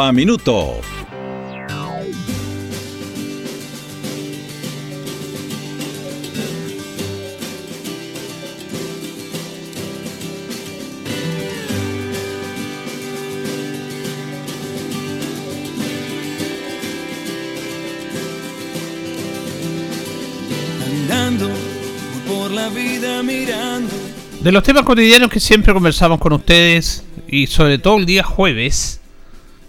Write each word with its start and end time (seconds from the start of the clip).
a 0.00 0.12
minuto. 0.12 0.80
Andando 20.86 21.50
por 22.26 22.50
la 22.50 22.68
vida 22.68 23.22
mirando. 23.22 23.90
De 24.40 24.50
los 24.52 24.62
temas 24.62 24.84
cotidianos 24.84 25.30
que 25.30 25.38
siempre 25.40 25.74
conversamos 25.74 26.18
con 26.18 26.32
ustedes 26.32 27.04
y 27.28 27.46
sobre 27.46 27.78
todo 27.78 27.98
el 27.98 28.06
día 28.06 28.22
jueves, 28.22 29.01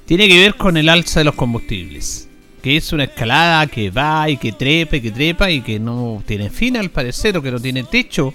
tiene 0.06 0.28
que 0.28 0.40
ver 0.40 0.56
con 0.56 0.78
el 0.78 0.90
alza 0.90 1.20
de 1.20 1.26
los 1.26 1.36
combustibles. 1.36 2.30
Que 2.62 2.78
es 2.78 2.94
una 2.94 3.06
escalada 3.06 3.68
que 3.68 3.90
va 3.90 4.30
y 4.30 4.38
que 4.38 4.54
trepa 4.54 4.95
y 4.98 5.02
que 5.02 5.12
trepa 5.12 5.52
y 5.52 5.62
que 5.62 5.80
no 5.80 6.23
tiene 6.26 6.50
fin 6.50 6.78
al 6.78 6.92
parecer 6.92 7.38
o 7.38 7.42
que 7.42 7.52
no 7.52 7.60
tiene 7.60 7.84
techo 7.84 8.34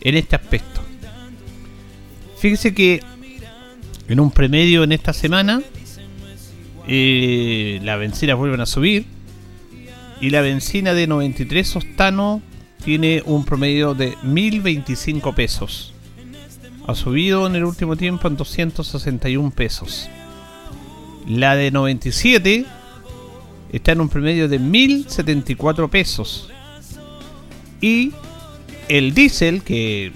en 0.00 0.16
este 0.16 0.36
aspecto. 0.36 0.80
Fíjese 2.38 2.74
que 2.74 3.02
en 4.08 4.20
un 4.20 4.30
premedio 4.30 4.84
en 4.84 4.92
esta 4.92 5.12
semana 5.12 5.62
eh, 6.86 7.80
las 7.82 7.98
bencinas 7.98 8.36
vuelven 8.36 8.60
a 8.60 8.66
subir 8.66 9.06
y 10.20 10.30
la 10.30 10.42
benzina 10.42 10.94
de 10.94 11.06
93 11.06 11.76
octano 11.76 12.42
tiene 12.84 13.22
un 13.24 13.44
promedio 13.44 13.94
de 13.94 14.16
1025 14.22 15.34
pesos. 15.34 15.94
Ha 16.86 16.94
subido 16.94 17.46
en 17.46 17.56
el 17.56 17.64
último 17.64 17.96
tiempo 17.96 18.28
en 18.28 18.36
261 18.36 19.50
pesos. 19.50 20.08
La 21.26 21.56
de 21.56 21.70
97 21.70 22.66
está 23.72 23.92
en 23.92 24.00
un 24.00 24.08
promedio 24.08 24.48
de 24.48 24.58
1074 24.58 25.88
pesos. 25.88 26.50
Y 27.80 28.12
el 28.88 29.14
diésel, 29.14 29.62
que 29.62 30.12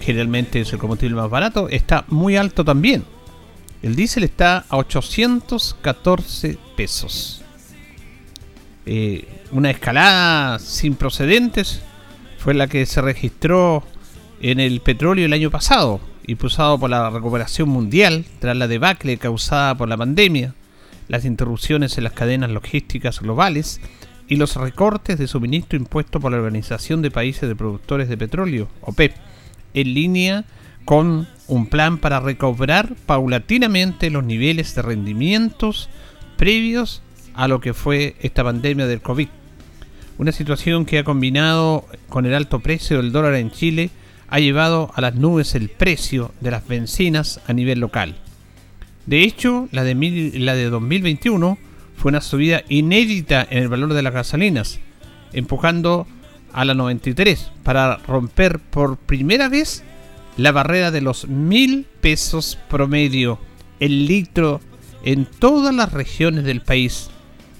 generalmente 0.00 0.60
es 0.60 0.72
el 0.72 0.78
combustible 0.78 1.16
más 1.16 1.28
barato, 1.28 1.68
está 1.68 2.04
muy 2.08 2.36
alto 2.36 2.64
también. 2.64 3.04
El 3.82 3.96
diésel 3.96 4.24
está 4.24 4.64
a 4.68 4.76
814 4.76 6.58
pesos. 6.76 7.42
Eh, 8.86 9.26
una 9.50 9.70
escalada 9.70 10.58
sin 10.58 10.94
procedentes 10.94 11.82
fue 12.38 12.54
la 12.54 12.66
que 12.66 12.86
se 12.86 13.00
registró 13.00 13.82
en 14.40 14.60
el 14.60 14.80
petróleo 14.80 15.24
el 15.24 15.32
año 15.32 15.50
pasado 15.50 16.00
impulsado 16.26 16.78
por 16.78 16.90
la 16.90 17.10
recuperación 17.10 17.68
mundial 17.68 18.24
tras 18.38 18.56
la 18.56 18.68
debacle 18.68 19.16
causada 19.18 19.74
por 19.76 19.88
la 19.88 19.96
pandemia, 19.96 20.54
las 21.08 21.24
interrupciones 21.24 21.98
en 21.98 22.04
las 22.04 22.12
cadenas 22.12 22.50
logísticas 22.50 23.20
globales 23.20 23.80
y 24.28 24.36
los 24.36 24.56
recortes 24.56 25.18
de 25.18 25.26
suministro 25.26 25.78
impuestos 25.78 26.20
por 26.20 26.32
la 26.32 26.38
Organización 26.38 27.02
de 27.02 27.10
Países 27.10 27.48
de 27.48 27.56
Productores 27.56 28.08
de 28.08 28.16
Petróleo, 28.16 28.68
OPEP, 28.80 29.14
en 29.74 29.94
línea 29.94 30.44
con 30.84 31.28
un 31.46 31.66
plan 31.66 31.98
para 31.98 32.20
recobrar 32.20 32.94
paulatinamente 33.06 34.10
los 34.10 34.24
niveles 34.24 34.74
de 34.74 34.82
rendimientos 34.82 35.88
previos 36.36 37.02
a 37.34 37.48
lo 37.48 37.60
que 37.60 37.74
fue 37.74 38.16
esta 38.20 38.44
pandemia 38.44 38.86
del 38.86 39.02
COVID. 39.02 39.28
Una 40.16 40.32
situación 40.32 40.86
que 40.86 40.98
ha 40.98 41.04
combinado 41.04 41.86
con 42.08 42.24
el 42.24 42.34
alto 42.34 42.60
precio 42.60 42.98
del 42.98 43.12
dólar 43.12 43.34
en 43.34 43.50
Chile 43.50 43.90
ha 44.28 44.38
llevado 44.40 44.90
a 44.94 45.00
las 45.00 45.14
nubes 45.14 45.54
el 45.54 45.68
precio 45.68 46.32
de 46.40 46.50
las 46.50 46.66
bencinas 46.66 47.40
a 47.46 47.52
nivel 47.52 47.80
local. 47.80 48.16
De 49.06 49.22
hecho, 49.22 49.68
la 49.70 49.84
de, 49.84 49.94
la 50.34 50.54
de 50.54 50.70
2021 50.70 51.58
fue 51.96 52.10
una 52.10 52.20
subida 52.20 52.62
inédita 52.68 53.46
en 53.48 53.58
el 53.58 53.68
valor 53.68 53.92
de 53.92 54.02
las 54.02 54.14
gasolinas, 54.14 54.80
empujando 55.32 56.06
a 56.52 56.64
la 56.64 56.74
93 56.74 57.50
para 57.62 57.96
romper 57.96 58.58
por 58.58 58.96
primera 58.96 59.48
vez 59.48 59.82
la 60.36 60.52
barrera 60.52 60.90
de 60.90 61.00
los 61.00 61.28
mil 61.28 61.86
pesos 62.00 62.58
promedio 62.68 63.38
el 63.80 64.06
litro 64.06 64.60
en 65.04 65.26
todas 65.26 65.74
las 65.74 65.92
regiones 65.92 66.44
del 66.44 66.62
país, 66.62 67.10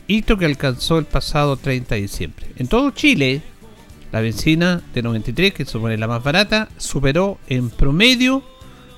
hito 0.07 0.39
que 0.39 0.47
alcanzó 0.47 0.99
el 0.99 1.05
pasado 1.05 1.57
30 1.57 1.95
de 1.95 2.01
diciembre. 2.01 2.47
En 2.57 2.69
todo 2.69 2.91
Chile, 2.91 3.43
la 4.15 4.21
benzina 4.21 4.81
de 4.95 5.03
93, 5.03 5.53
que 5.53 5.65
supone 5.65 5.99
la 5.99 6.07
más 6.07 6.23
barata, 6.23 6.69
superó 6.77 7.41
en 7.49 7.69
promedio 7.69 8.45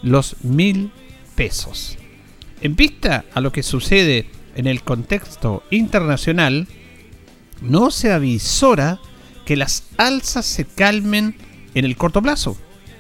los 0.03 0.37
mil 0.44 0.91
pesos. 1.34 1.97
En 2.60 2.77
vista 2.77 3.25
a 3.32 3.41
lo 3.41 3.50
que 3.50 3.62
sucede 3.62 4.27
en 4.56 4.66
el 4.66 4.82
contexto 4.82 5.62
internacional, 5.71 6.69
no 7.62 7.91
se 7.91 8.12
avisora 8.12 9.00
que 9.47 9.56
las 9.56 9.84
alzas 9.97 10.44
se 10.44 10.66
calmen 10.66 11.34
en 11.75 11.87
el 11.87 11.97
corto 11.97 12.21
plazo, 12.21 12.59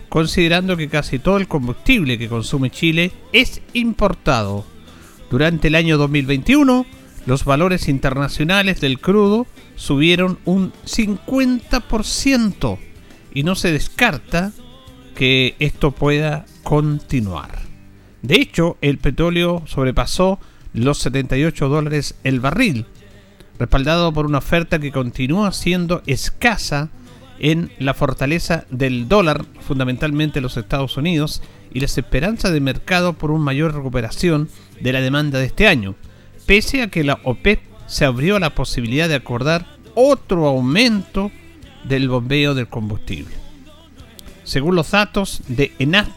considerando 0.08 0.78
que 0.78 0.88
casi 0.88 1.18
todo 1.18 1.36
el 1.36 1.48
combustible 1.48 2.16
que 2.16 2.30
consume 2.30 2.70
Chile 2.70 3.12
es 3.34 3.60
importado. 3.74 4.64
Durante 5.30 5.68
el 5.68 5.74
año 5.74 5.98
2021, 5.98 6.86
los 7.26 7.44
valores 7.44 7.88
internacionales 7.88 8.80
del 8.80 9.00
crudo 9.00 9.46
subieron 9.76 10.38
un 10.44 10.72
50% 10.84 12.78
y 13.32 13.42
no 13.44 13.54
se 13.54 13.70
descarta 13.70 14.52
que 15.14 15.54
esto 15.58 15.92
pueda 15.92 16.46
continuar. 16.62 17.60
De 18.22 18.36
hecho, 18.36 18.76
el 18.80 18.98
petróleo 18.98 19.62
sobrepasó 19.66 20.40
los 20.72 20.98
78 20.98 21.68
dólares 21.68 22.16
el 22.24 22.40
barril, 22.40 22.86
respaldado 23.58 24.12
por 24.12 24.26
una 24.26 24.38
oferta 24.38 24.78
que 24.78 24.92
continúa 24.92 25.52
siendo 25.52 26.02
escasa 26.06 26.90
en 27.38 27.70
la 27.78 27.94
fortaleza 27.94 28.66
del 28.70 29.08
dólar, 29.08 29.44
fundamentalmente 29.60 30.38
en 30.38 30.42
los 30.42 30.56
Estados 30.56 30.96
Unidos, 30.96 31.42
y 31.72 31.80
las 31.80 31.98
esperanzas 31.98 32.52
de 32.52 32.60
mercado 32.60 33.12
por 33.12 33.30
una 33.30 33.44
mayor 33.44 33.74
recuperación 33.74 34.48
de 34.80 34.92
la 34.92 35.00
demanda 35.00 35.38
de 35.38 35.46
este 35.46 35.66
año, 35.66 35.94
pese 36.46 36.82
a 36.82 36.88
que 36.88 37.04
la 37.04 37.20
OPEP 37.24 37.60
se 37.86 38.04
abrió 38.04 38.38
la 38.38 38.54
posibilidad 38.54 39.08
de 39.08 39.14
acordar 39.14 39.66
otro 39.94 40.46
aumento 40.46 41.30
del 41.84 42.08
bombeo 42.08 42.54
del 42.54 42.68
combustible. 42.68 43.34
Según 44.44 44.76
los 44.76 44.90
datos 44.90 45.42
de 45.48 45.72
ENAP, 45.78 46.08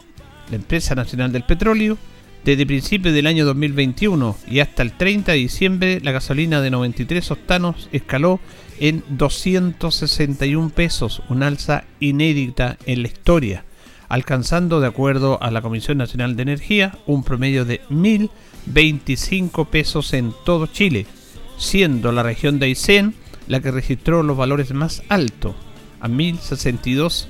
la 0.50 0.56
empresa 0.56 0.94
nacional 0.94 1.32
del 1.32 1.44
petróleo, 1.44 1.98
desde 2.44 2.66
principios 2.66 3.14
del 3.14 3.26
año 3.26 3.44
2021 3.44 4.36
y 4.48 4.60
hasta 4.60 4.82
el 4.82 4.92
30 4.92 5.32
de 5.32 5.38
diciembre, 5.38 6.00
la 6.02 6.12
gasolina 6.12 6.60
de 6.60 6.70
93 6.70 7.30
octanos 7.30 7.88
escaló 7.92 8.40
en 8.78 9.04
261 9.10 10.70
pesos, 10.70 11.22
una 11.28 11.48
alza 11.48 11.84
inédita 12.00 12.78
en 12.86 13.02
la 13.02 13.08
historia, 13.08 13.64
alcanzando, 14.08 14.80
de 14.80 14.86
acuerdo 14.86 15.42
a 15.42 15.50
la 15.50 15.60
Comisión 15.60 15.98
Nacional 15.98 16.34
de 16.34 16.42
Energía, 16.42 16.98
un 17.06 17.24
promedio 17.24 17.64
de 17.66 17.82
1.025 17.90 19.66
pesos 19.66 20.14
en 20.14 20.32
todo 20.44 20.66
Chile, 20.66 21.06
siendo 21.60 22.10
la 22.10 22.22
región 22.22 22.58
de 22.58 22.66
Aysén 22.66 23.14
la 23.46 23.60
que 23.60 23.70
registró 23.70 24.22
los 24.22 24.36
valores 24.36 24.72
más 24.72 25.02
altos, 25.08 25.54
a 26.00 26.08
1062 26.08 27.28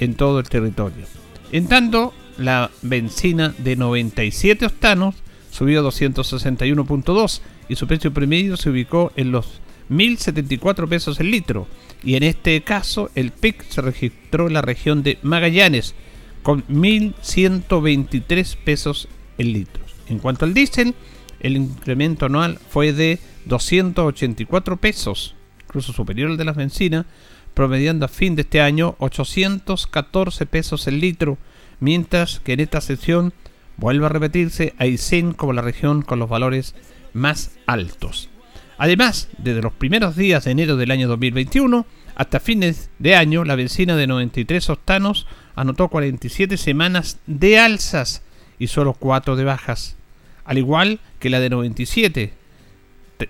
en 0.00 0.14
todo 0.14 0.40
el 0.40 0.48
territorio. 0.48 1.06
En 1.52 1.68
tanto, 1.68 2.14
la 2.38 2.70
benzina 2.82 3.54
de 3.58 3.76
97 3.76 4.66
octanos 4.66 5.14
subió 5.50 5.80
a 5.80 5.90
261.2 5.90 7.40
y 7.68 7.76
su 7.76 7.86
precio 7.86 8.12
promedio 8.12 8.56
se 8.56 8.70
ubicó 8.70 9.12
en 9.16 9.32
los 9.32 9.60
1074 9.88 10.88
pesos 10.88 11.20
el 11.20 11.30
litro. 11.30 11.66
Y 12.02 12.14
en 12.14 12.22
este 12.22 12.60
caso, 12.62 13.10
el 13.14 13.30
PIC 13.30 13.68
se 13.68 13.82
registró 13.82 14.46
en 14.46 14.54
la 14.54 14.62
región 14.62 15.02
de 15.02 15.18
Magallanes 15.22 15.94
con 16.42 16.64
1123 16.68 18.56
pesos 18.56 19.08
el 19.38 19.52
litro. 19.52 19.82
En 20.08 20.18
cuanto 20.18 20.44
al 20.44 20.54
diésel, 20.54 20.94
el 21.40 21.56
incremento 21.56 22.26
anual 22.26 22.58
fue 22.70 22.92
de 22.92 23.18
284 23.46 24.76
pesos 24.76 25.36
incluso 25.66 25.92
superior 25.92 26.30
al 26.30 26.36
de 26.36 26.44
las 26.44 26.56
bencinas, 26.56 27.06
promediando 27.54 28.06
a 28.06 28.08
fin 28.08 28.36
de 28.36 28.42
este 28.42 28.60
año 28.60 28.94
814 28.98 30.46
pesos 30.46 30.86
el 30.86 31.00
litro, 31.00 31.38
mientras 31.80 32.40
que 32.40 32.52
en 32.52 32.60
esta 32.60 32.80
sesión 32.80 33.32
vuelve 33.76 34.06
a 34.06 34.10
repetirse 34.10 34.74
Aysén 34.78 35.32
como 35.32 35.52
la 35.52 35.62
región 35.62 36.02
con 36.02 36.18
los 36.18 36.28
valores 36.28 36.74
más 37.12 37.52
altos. 37.66 38.30
Además, 38.78 39.28
desde 39.38 39.62
los 39.62 39.72
primeros 39.72 40.16
días 40.16 40.44
de 40.44 40.50
enero 40.52 40.76
del 40.76 40.90
año 40.90 41.08
2021 41.08 41.86
hasta 42.14 42.40
fines 42.40 42.90
de 42.98 43.16
año, 43.16 43.44
la 43.44 43.56
benzina 43.56 43.96
de 43.96 44.06
93 44.06 44.70
octanos 44.70 45.26
anotó 45.54 45.88
47 45.88 46.56
semanas 46.56 47.18
de 47.26 47.58
alzas 47.58 48.22
y 48.58 48.68
solo 48.68 48.94
4 48.94 49.36
de 49.36 49.44
bajas, 49.44 49.96
al 50.44 50.58
igual 50.58 51.00
que 51.18 51.30
la 51.30 51.40
de 51.40 51.50
97. 51.50 52.32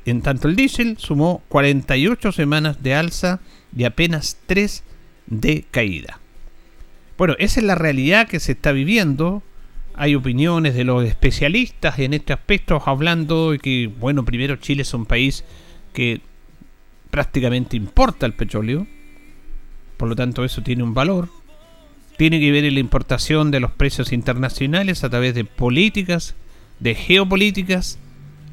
En 0.04 0.22
tanto 0.22 0.48
el 0.48 0.56
diésel 0.56 0.96
sumó 0.98 1.42
48 1.48 2.32
semanas 2.32 2.82
de 2.82 2.94
alza 2.94 3.40
y 3.76 3.84
apenas 3.84 4.38
3 4.46 4.82
de 5.26 5.64
caída. 5.70 6.20
Bueno, 7.18 7.34
esa 7.38 7.60
es 7.60 7.66
la 7.66 7.74
realidad 7.74 8.28
que 8.28 8.40
se 8.40 8.52
está 8.52 8.72
viviendo. 8.72 9.42
Hay 9.94 10.14
opiniones 10.14 10.74
de 10.74 10.84
los 10.84 11.04
especialistas 11.04 11.98
en 11.98 12.14
este 12.14 12.32
aspecto 12.32 12.82
hablando 12.84 13.52
de 13.52 13.58
que, 13.58 13.90
bueno, 13.98 14.24
primero 14.24 14.56
Chile 14.56 14.82
es 14.82 14.92
un 14.92 15.06
país 15.06 15.44
que 15.92 16.20
prácticamente 17.10 17.76
importa 17.76 18.26
el 18.26 18.34
petróleo. 18.34 18.86
Por 19.96 20.08
lo 20.08 20.16
tanto, 20.16 20.44
eso 20.44 20.62
tiene 20.62 20.82
un 20.82 20.92
valor. 20.92 21.30
Tiene 22.18 22.40
que 22.40 22.52
ver 22.52 22.64
en 22.64 22.74
la 22.74 22.80
importación 22.80 23.50
de 23.50 23.60
los 23.60 23.70
precios 23.70 24.12
internacionales 24.12 25.04
a 25.04 25.08
través 25.08 25.34
de 25.34 25.44
políticas, 25.44 26.34
de 26.80 26.94
geopolíticas. 26.94 27.98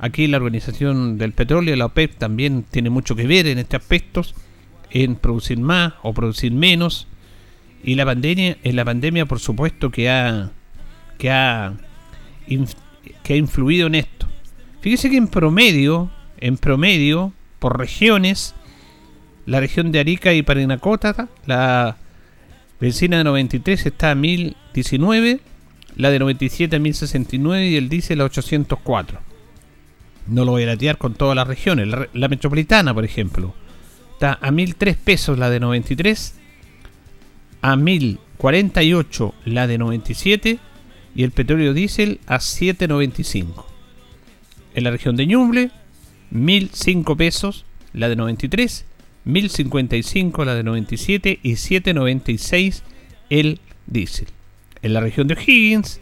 Aquí 0.04 0.28
la 0.28 0.36
Organización 0.36 1.18
del 1.18 1.32
Petróleo, 1.32 1.78
la 1.78 1.86
OPEP, 1.86 2.18
también 2.18 2.66
tiene 2.70 2.90
mucho 2.90 3.16
que 3.16 3.26
ver 3.26 3.48
en 3.48 3.58
este 3.58 3.78
aspecto, 3.78 4.22
en 4.92 5.16
producir 5.16 5.58
más 5.60 5.94
o 6.02 6.14
producir 6.14 6.52
menos. 6.52 7.08
Y 7.86 7.96
la 7.96 8.04
pandemia, 8.04 8.58
en 8.64 8.76
la 8.76 8.84
pandemia 8.84 9.26
por 9.26 9.40
supuesto 9.40 9.92
que 9.92 10.10
ha, 10.10 10.52
que 11.18 11.32
ha, 11.32 11.76
que 13.24 13.34
ha 13.34 13.38
influido 13.38 13.88
en 13.88 13.96
esto. 13.96 14.28
Fíjese 14.82 15.10
que 15.10 15.16
en 15.16 15.30
promedio, 15.30 16.12
en 16.42 16.58
promedio, 16.58 17.32
por 17.60 17.80
regiones, 17.80 18.56
la 19.46 19.62
región 19.62 19.94
de 19.94 20.02
Arica 20.02 20.34
y 20.34 20.44
Parinacota, 20.44 21.30
la 21.46 21.96
benzina 22.78 23.20
de 23.20 23.24
93 23.24 23.86
está 23.86 24.12
a 24.12 24.16
1019, 24.16 25.40
la 25.96 26.12
de 26.12 26.20
97 26.20 26.76
a 26.76 26.80
1069 26.80 27.68
y 27.68 27.78
el 27.78 27.88
diésel 27.88 28.20
a 28.20 28.26
804. 28.26 29.33
No 30.28 30.46
lo 30.46 30.52
voy 30.52 30.64
a 30.64 30.68
latear 30.68 30.98
con 30.98 31.14
todas 31.16 31.36
las 31.36 31.48
regiones. 31.48 31.88
La, 32.14 32.28
metropolitana, 32.28 32.94
por 32.94 33.04
ejemplo, 33.04 33.54
está 34.14 34.38
a 34.42 34.52
1003 34.52 34.96
pesos 34.98 35.38
la 35.38 35.50
de 35.50 35.60
93, 35.60 36.36
a 37.62 37.76
1048 37.76 39.34
la 39.46 39.68
de 39.68 39.78
97 39.78 40.60
y 41.16 41.24
el 41.24 41.32
petróleo 41.32 41.74
diésel 41.74 42.20
a 42.26 42.40
795. 42.40 43.68
En 44.76 44.84
la 44.84 44.92
región 44.92 45.16
de 45.16 45.28
Ñuble, 45.28 45.72
1005 46.32 47.16
pesos 47.16 47.66
la 47.92 48.10
de 48.10 48.16
93, 48.16 48.86
1055 49.26 50.46
la 50.46 50.56
de 50.56 50.64
97 50.64 51.40
y 51.44 51.56
796 51.58 52.84
el 53.30 53.60
diésel. 53.88 54.28
En 54.82 54.94
la 54.94 55.00
región 55.00 55.28
de 55.28 55.36
Higgins, 55.36 56.00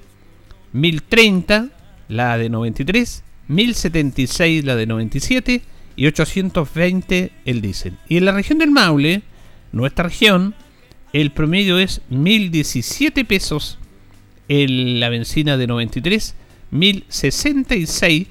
1030 0.74 1.70
la 2.08 2.38
de 2.38 2.50
93, 2.50 3.24
1076 3.48 4.64
la 4.66 4.76
de 4.76 4.86
97 4.86 5.62
y 5.96 6.08
820 6.08 7.32
el 7.46 7.62
diésel. 7.62 7.98
Y 8.08 8.18
en 8.18 8.26
la 8.26 8.32
región 8.32 8.60
del 8.60 8.72
Maule, 8.72 9.24
nuestra 9.72 10.06
región, 10.06 10.56
el 11.14 11.32
promedio 11.32 11.78
es 11.80 12.02
1017 12.10 13.26
pesos 13.26 13.78
en 14.48 15.00
la 15.00 15.10
benzina 15.10 15.58
de 15.58 15.68
93, 15.68 16.36
1066 16.72 18.28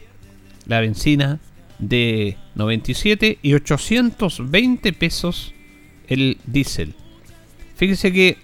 la 0.66 0.80
benzina 0.80 1.40
de 1.78 2.36
97 2.54 3.38
y 3.42 3.54
820 3.54 4.92
pesos 4.92 5.52
el 6.06 6.38
diésel. 6.46 6.94
Fíjense 7.76 8.12
que 8.12 8.38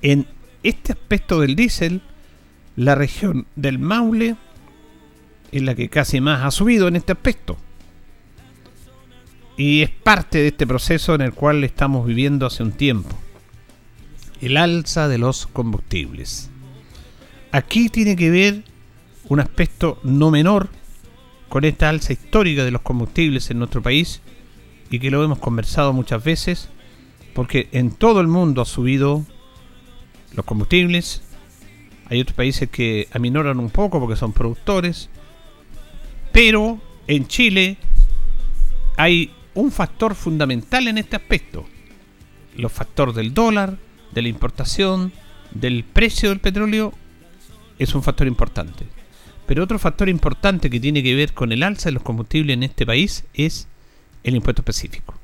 en 0.00 0.26
este 0.62 0.92
aspecto 0.92 1.40
del 1.40 1.56
diésel, 1.56 2.00
la 2.76 2.94
región 2.94 3.46
del 3.56 3.78
Maule 3.78 4.36
es 5.52 5.62
la 5.62 5.74
que 5.74 5.88
casi 5.88 6.20
más 6.20 6.42
ha 6.42 6.50
subido 6.50 6.88
en 6.88 6.96
este 6.96 7.12
aspecto. 7.12 7.56
Y 9.56 9.82
es 9.82 9.90
parte 9.90 10.38
de 10.38 10.48
este 10.48 10.66
proceso 10.66 11.14
en 11.14 11.20
el 11.20 11.34
cual 11.34 11.62
estamos 11.62 12.06
viviendo 12.06 12.46
hace 12.46 12.62
un 12.62 12.72
tiempo. 12.72 13.10
El 14.40 14.56
alza 14.56 15.08
de 15.08 15.18
los 15.18 15.46
combustibles. 15.46 16.50
Aquí 17.52 17.90
tiene 17.90 18.16
que 18.16 18.30
ver 18.30 18.64
un 19.28 19.40
aspecto 19.40 20.00
no 20.02 20.30
menor 20.30 20.70
con 21.50 21.64
esta 21.64 21.90
alza 21.90 22.14
histórica 22.14 22.64
de 22.64 22.70
los 22.70 22.80
combustibles 22.80 23.50
en 23.50 23.58
nuestro 23.58 23.82
país 23.82 24.22
y 24.90 24.98
que 24.98 25.10
lo 25.10 25.22
hemos 25.22 25.38
conversado 25.38 25.92
muchas 25.92 26.24
veces, 26.24 26.70
porque 27.34 27.68
en 27.72 27.90
todo 27.90 28.20
el 28.20 28.26
mundo 28.26 28.62
ha 28.62 28.64
subido 28.64 29.24
los 30.34 30.46
combustibles. 30.46 31.22
Hay 32.06 32.20
otros 32.20 32.34
países 32.34 32.70
que 32.70 33.06
aminoran 33.12 33.60
un 33.60 33.70
poco 33.70 34.00
porque 34.00 34.16
son 34.16 34.32
productores, 34.32 35.10
pero 36.32 36.80
en 37.06 37.26
Chile 37.28 37.76
hay 38.96 39.30
un 39.54 39.70
factor 39.70 40.14
fundamental 40.14 40.88
en 40.88 40.98
este 40.98 41.16
aspecto. 41.16 41.66
Los 42.56 42.72
factores 42.72 43.14
del 43.14 43.34
dólar, 43.34 43.78
de 44.12 44.22
la 44.22 44.28
importación, 44.28 45.12
del 45.52 45.84
precio 45.84 46.30
del 46.30 46.40
petróleo, 46.40 46.92
es 47.78 47.94
un 47.94 48.02
factor 48.02 48.26
importante. 48.26 48.86
Pero 49.46 49.64
otro 49.64 49.78
factor 49.78 50.08
importante 50.08 50.70
que 50.70 50.80
tiene 50.80 51.02
que 51.02 51.14
ver 51.14 51.32
con 51.34 51.52
el 51.52 51.62
alza 51.62 51.88
de 51.88 51.92
los 51.92 52.02
combustibles 52.02 52.54
en 52.54 52.62
este 52.62 52.86
país 52.86 53.24
es 53.34 53.68
el 54.24 54.36
impuesto 54.36 54.62
específico. 54.62 55.14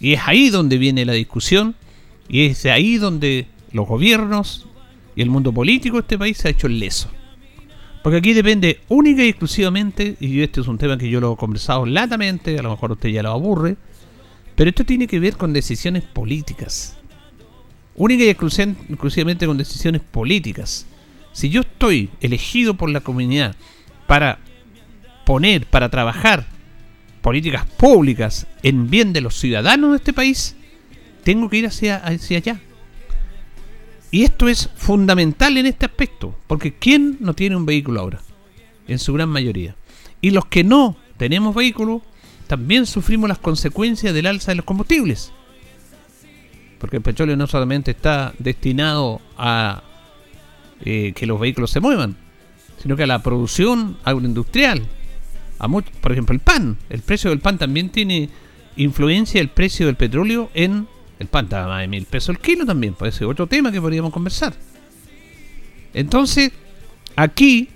Y 0.00 0.14
es 0.14 0.20
ahí 0.26 0.50
donde 0.50 0.78
viene 0.78 1.04
la 1.04 1.12
discusión 1.12 1.76
y 2.28 2.46
es 2.46 2.64
ahí 2.66 2.96
donde 2.96 3.46
los 3.72 3.86
gobiernos 3.86 4.66
y 5.14 5.22
el 5.22 5.30
mundo 5.30 5.52
político 5.52 5.96
de 5.96 6.00
este 6.00 6.18
país 6.18 6.38
se 6.38 6.48
ha 6.48 6.50
hecho 6.50 6.68
leso. 6.68 7.10
Porque 8.04 8.18
aquí 8.18 8.34
depende 8.34 8.80
única 8.88 9.24
y 9.24 9.30
exclusivamente, 9.30 10.18
y 10.20 10.42
este 10.42 10.60
es 10.60 10.68
un 10.68 10.76
tema 10.76 10.98
que 10.98 11.08
yo 11.08 11.22
lo 11.22 11.32
he 11.32 11.36
conversado 11.38 11.86
latamente, 11.86 12.58
a 12.58 12.62
lo 12.62 12.68
mejor 12.68 12.92
usted 12.92 13.08
ya 13.08 13.22
lo 13.22 13.30
aburre, 13.30 13.78
pero 14.54 14.68
esto 14.68 14.84
tiene 14.84 15.06
que 15.06 15.18
ver 15.18 15.38
con 15.38 15.54
decisiones 15.54 16.02
políticas. 16.02 16.98
Única 17.94 18.24
y 18.24 18.28
exclusivamente 18.28 19.46
con 19.46 19.56
decisiones 19.56 20.02
políticas. 20.02 20.86
Si 21.32 21.48
yo 21.48 21.62
estoy 21.62 22.10
elegido 22.20 22.74
por 22.74 22.90
la 22.90 23.00
comunidad 23.00 23.56
para 24.06 24.38
poner, 25.24 25.64
para 25.64 25.88
trabajar 25.88 26.46
políticas 27.22 27.64
públicas 27.64 28.46
en 28.62 28.90
bien 28.90 29.14
de 29.14 29.22
los 29.22 29.34
ciudadanos 29.34 29.92
de 29.92 29.96
este 29.96 30.12
país, 30.12 30.56
tengo 31.22 31.48
que 31.48 31.56
ir 31.56 31.66
hacia, 31.68 32.04
allá. 32.04 32.60
Y 34.14 34.22
esto 34.22 34.48
es 34.48 34.70
fundamental 34.76 35.56
en 35.56 35.66
este 35.66 35.86
aspecto, 35.86 36.38
porque 36.46 36.72
¿quién 36.72 37.16
no 37.18 37.34
tiene 37.34 37.56
un 37.56 37.66
vehículo 37.66 38.00
ahora? 38.00 38.20
En 38.86 39.00
su 39.00 39.12
gran 39.12 39.28
mayoría. 39.28 39.74
Y 40.20 40.30
los 40.30 40.46
que 40.46 40.62
no 40.62 40.96
tenemos 41.16 41.52
vehículo, 41.52 42.00
también 42.46 42.86
sufrimos 42.86 43.28
las 43.28 43.40
consecuencias 43.40 44.14
del 44.14 44.26
alza 44.26 44.52
de 44.52 44.54
los 44.54 44.64
combustibles. 44.64 45.32
Porque 46.78 46.98
el 46.98 47.02
petróleo 47.02 47.36
no 47.36 47.48
solamente 47.48 47.90
está 47.90 48.32
destinado 48.38 49.20
a 49.36 49.82
eh, 50.84 51.12
que 51.16 51.26
los 51.26 51.40
vehículos 51.40 51.72
se 51.72 51.80
muevan, 51.80 52.16
sino 52.80 52.94
que 52.94 53.02
a 53.02 53.08
la 53.08 53.20
producción 53.20 53.98
agroindustrial. 54.04 54.86
A 55.58 55.68
por 55.68 56.12
ejemplo, 56.12 56.34
el 56.34 56.40
pan. 56.40 56.78
El 56.88 57.00
precio 57.00 57.30
del 57.30 57.40
pan 57.40 57.58
también 57.58 57.90
tiene 57.90 58.28
influencia 58.76 59.40
el 59.40 59.48
precio 59.48 59.86
del 59.86 59.96
petróleo 59.96 60.52
en 60.54 60.86
el 61.18 61.26
pan. 61.28 61.48
Más 61.50 61.80
de 61.80 61.88
mil 61.88 62.06
pesos 62.06 62.30
el 62.30 62.40
kilo 62.40 62.66
también. 62.66 62.94
Puede 62.94 63.12
ser 63.12 63.26
otro 63.26 63.46
tema 63.46 63.70
que 63.70 63.80
podríamos 63.80 64.12
conversar. 64.12 64.54
Entonces, 65.92 66.52
aquí 67.16 67.68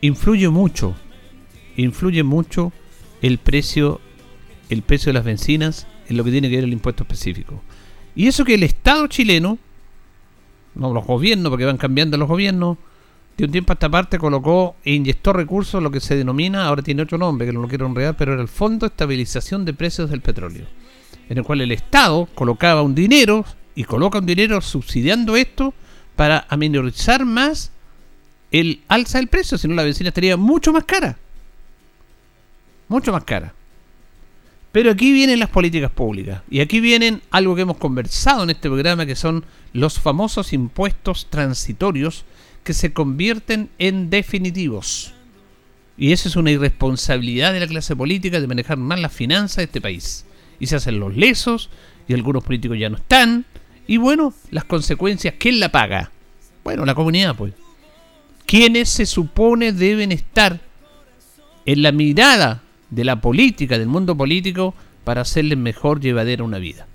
influye 0.00 0.48
mucho. 0.48 0.94
Influye 1.76 2.22
mucho 2.22 2.72
el 3.20 3.38
precio, 3.38 4.00
el 4.68 4.82
precio 4.82 5.10
de 5.10 5.14
las 5.14 5.24
bencinas 5.24 5.86
en 6.08 6.16
lo 6.16 6.24
que 6.24 6.30
tiene 6.30 6.48
que 6.48 6.56
ver 6.56 6.64
el 6.64 6.72
impuesto 6.72 7.02
específico. 7.02 7.62
Y 8.14 8.26
eso 8.26 8.44
que 8.44 8.54
el 8.54 8.62
Estado 8.62 9.06
chileno 9.08 9.58
no 10.74 10.92
los 10.92 11.06
gobiernos, 11.06 11.50
porque 11.50 11.64
van 11.64 11.76
cambiando 11.76 12.16
los 12.16 12.28
gobiernos, 12.28 12.78
de 13.36 13.44
un 13.44 13.50
tiempo 13.50 13.72
a 13.72 13.74
esta 13.74 13.88
parte 13.88 14.18
colocó 14.18 14.76
e 14.84 14.92
inyectó 14.92 15.32
recursos, 15.32 15.82
lo 15.82 15.90
que 15.90 16.00
se 16.00 16.16
denomina, 16.16 16.66
ahora 16.66 16.82
tiene 16.82 17.02
otro 17.02 17.18
nombre, 17.18 17.46
que 17.46 17.52
no 17.52 17.62
lo 17.62 17.68
quiero 17.68 17.86
enredar, 17.86 18.16
pero 18.16 18.32
era 18.32 18.42
el 18.42 18.48
Fondo 18.48 18.86
de 18.86 18.90
Estabilización 18.90 19.64
de 19.64 19.74
Precios 19.74 20.10
del 20.10 20.20
Petróleo, 20.20 20.66
en 21.28 21.38
el 21.38 21.44
cual 21.44 21.60
el 21.60 21.72
Estado 21.72 22.28
colocaba 22.34 22.82
un 22.82 22.94
dinero 22.94 23.44
y 23.74 23.84
coloca 23.84 24.18
un 24.18 24.26
dinero 24.26 24.60
subsidiando 24.60 25.36
esto 25.36 25.74
para 26.16 26.46
aminorizar 26.48 27.24
más 27.24 27.70
el 28.50 28.82
alza 28.88 29.18
del 29.18 29.28
precio, 29.28 29.58
si 29.58 29.66
no 29.66 29.74
la 29.74 29.82
benzina 29.82 30.08
estaría 30.08 30.36
mucho 30.36 30.72
más 30.72 30.84
cara. 30.84 31.18
Mucho 32.88 33.10
más 33.10 33.24
cara. 33.24 33.52
Pero 34.70 34.90
aquí 34.90 35.12
vienen 35.12 35.38
las 35.38 35.50
políticas 35.50 35.90
públicas. 35.90 36.42
Y 36.50 36.60
aquí 36.60 36.80
vienen 36.80 37.22
algo 37.30 37.54
que 37.54 37.62
hemos 37.62 37.78
conversado 37.78 38.42
en 38.44 38.50
este 38.50 38.68
programa, 38.68 39.06
que 39.06 39.16
son 39.16 39.44
los 39.72 39.98
famosos 39.98 40.52
impuestos 40.52 41.28
transitorios 41.30 42.24
que 42.64 42.74
se 42.74 42.92
convierten 42.92 43.70
en 43.78 44.10
definitivos. 44.10 45.14
Y 45.96 46.12
esa 46.12 46.28
es 46.28 46.36
una 46.36 46.50
irresponsabilidad 46.50 47.52
de 47.52 47.60
la 47.60 47.66
clase 47.66 47.94
política 47.94 48.40
de 48.40 48.46
manejar 48.48 48.76
mal 48.76 49.00
las 49.00 49.12
finanzas 49.12 49.58
de 49.58 49.64
este 49.64 49.80
país. 49.80 50.24
Y 50.60 50.66
se 50.66 50.76
hacen 50.76 51.00
los 51.00 51.16
lesos, 51.16 51.70
y 52.08 52.14
algunos 52.14 52.44
políticos 52.44 52.78
ya 52.78 52.90
no 52.90 52.96
están. 52.96 53.44
Y 53.86 53.96
bueno, 53.96 54.32
las 54.50 54.64
consecuencias, 54.64 55.34
¿quién 55.38 55.60
la 55.60 55.70
paga? 55.70 56.10
Bueno, 56.62 56.84
la 56.84 56.94
comunidad, 56.94 57.34
pues. 57.36 57.52
¿Quiénes 58.46 58.88
se 58.88 59.06
supone 59.06 59.72
deben 59.72 60.12
estar 60.12 60.60
en 61.66 61.82
la 61.82 61.92
mirada 61.92 62.62
de 62.90 63.04
la 63.04 63.20
política, 63.20 63.78
del 63.78 63.88
mundo 63.88 64.16
político, 64.16 64.74
para 65.04 65.22
hacerles 65.22 65.58
mejor 65.58 66.00
llevadera 66.00 66.44
una 66.44 66.58
vida? 66.58 66.86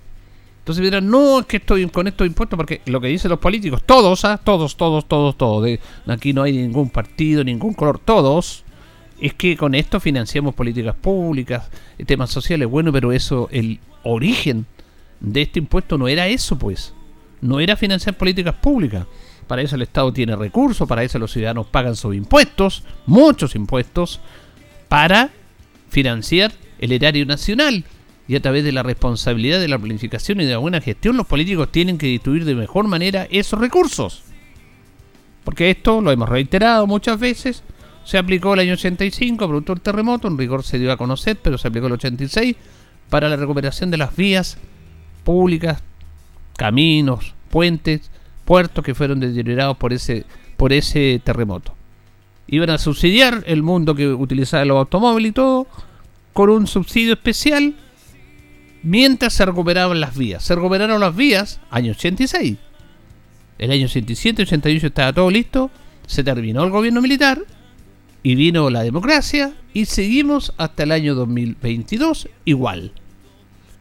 Entonces 0.60 0.84
dirán, 0.84 1.08
no, 1.08 1.40
es 1.40 1.46
que 1.46 1.56
estoy 1.56 1.88
con 1.88 2.06
estos 2.06 2.26
impuestos, 2.26 2.56
porque 2.56 2.82
lo 2.86 3.00
que 3.00 3.08
dicen 3.08 3.30
los 3.30 3.40
políticos, 3.40 3.82
todos, 3.84 4.24
¿ah? 4.24 4.38
todos, 4.42 4.76
todos, 4.76 5.06
todos, 5.08 5.36
todos, 5.36 5.64
de, 5.64 5.80
aquí 6.06 6.32
no 6.32 6.42
hay 6.42 6.52
ningún 6.52 6.90
partido, 6.90 7.42
ningún 7.42 7.74
color, 7.74 7.98
todos, 7.98 8.64
es 9.20 9.34
que 9.34 9.56
con 9.56 9.74
esto 9.74 10.00
financiamos 10.00 10.54
políticas 10.54 10.94
públicas, 10.94 11.68
temas 12.06 12.30
sociales, 12.30 12.68
bueno, 12.68 12.92
pero 12.92 13.12
eso, 13.12 13.48
el 13.52 13.78
origen 14.02 14.66
de 15.20 15.42
este 15.42 15.58
impuesto 15.58 15.98
no 15.98 16.08
era 16.08 16.26
eso, 16.26 16.58
pues, 16.58 16.94
no 17.40 17.60
era 17.60 17.76
financiar 17.76 18.16
políticas 18.16 18.54
públicas. 18.54 19.06
Para 19.46 19.62
eso 19.62 19.76
el 19.76 19.82
Estado 19.82 20.12
tiene 20.12 20.36
recursos, 20.36 20.88
para 20.88 21.02
eso 21.02 21.18
los 21.18 21.32
ciudadanos 21.32 21.66
pagan 21.66 21.96
sus 21.96 22.14
impuestos, 22.14 22.84
muchos 23.06 23.54
impuestos, 23.54 24.20
para 24.88 25.30
financiar 25.88 26.52
el 26.78 26.92
erario 26.92 27.26
nacional 27.26 27.84
y 28.26 28.36
a 28.36 28.40
través 28.40 28.64
de 28.64 28.72
la 28.72 28.84
responsabilidad 28.84 29.60
de 29.60 29.68
la 29.68 29.78
planificación 29.78 30.40
y 30.40 30.44
de 30.44 30.52
la 30.52 30.58
buena 30.58 30.80
gestión, 30.80 31.16
los 31.16 31.26
políticos 31.26 31.70
tienen 31.72 31.98
que 31.98 32.06
distribuir 32.06 32.44
de 32.44 32.54
mejor 32.54 32.86
manera 32.86 33.26
esos 33.30 33.60
recursos. 33.60 34.22
Porque 35.44 35.70
esto, 35.70 36.00
lo 36.00 36.12
hemos 36.12 36.28
reiterado 36.28 36.86
muchas 36.86 37.18
veces, 37.18 37.64
se 38.04 38.18
aplicó 38.18 38.54
el 38.54 38.60
año 38.60 38.72
85, 38.74 39.46
producto 39.46 39.74
del 39.74 39.82
terremoto, 39.82 40.28
en 40.28 40.38
rigor 40.38 40.62
se 40.64 40.78
dio 40.78 40.90
a 40.92 40.96
conocer, 40.96 41.36
pero 41.42 41.58
se 41.58 41.68
aplicó 41.68 41.86
el 41.86 41.94
86 41.94 42.56
para 43.08 43.28
la 43.28 43.36
recuperación 43.36 43.90
de 43.90 43.98
las 43.98 44.16
vías 44.16 44.58
públicas, 45.24 45.82
caminos, 46.56 47.34
puentes, 47.50 48.10
puertos 48.44 48.84
que 48.84 48.94
fueron 48.94 49.20
deteriorados 49.20 49.76
por 49.76 49.92
ese, 49.92 50.24
por 50.56 50.72
ese 50.72 51.20
terremoto. 51.22 51.74
Iban 52.46 52.70
a 52.70 52.78
subsidiar 52.78 53.44
el 53.46 53.62
mundo 53.62 53.94
que 53.94 54.08
utilizaba 54.08 54.64
los 54.64 54.78
automóviles 54.78 55.30
y 55.30 55.32
todo, 55.32 55.66
con 56.32 56.50
un 56.50 56.66
subsidio 56.66 57.12
especial 57.12 57.74
mientras 58.82 59.34
se 59.34 59.44
recuperaban 59.44 60.00
las 60.00 60.16
vías. 60.16 60.42
Se 60.42 60.54
recuperaron 60.54 61.00
las 61.00 61.14
vías 61.14 61.60
año 61.70 61.92
86. 61.92 62.56
El 63.58 63.70
año 63.70 63.84
87, 63.84 64.42
88 64.42 64.86
estaba 64.86 65.12
todo 65.12 65.30
listo, 65.30 65.70
se 66.06 66.24
terminó 66.24 66.64
el 66.64 66.70
gobierno 66.70 67.02
militar 67.02 67.44
y 68.22 68.34
vino 68.34 68.70
la 68.70 68.82
democracia 68.82 69.54
y 69.72 69.86
seguimos 69.86 70.52
hasta 70.56 70.82
el 70.82 70.92
año 70.92 71.14
2022 71.14 72.28
igual. 72.44 72.92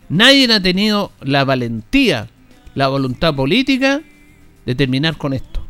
Nadie 0.07 0.51
ha 0.53 0.61
tenido 0.61 1.11
la 1.21 1.43
valentía, 1.43 2.29
la 2.75 2.87
voluntad 2.87 3.35
política 3.35 4.01
de 4.65 4.75
terminar 4.75 5.17
con 5.17 5.33
esto. 5.33 5.61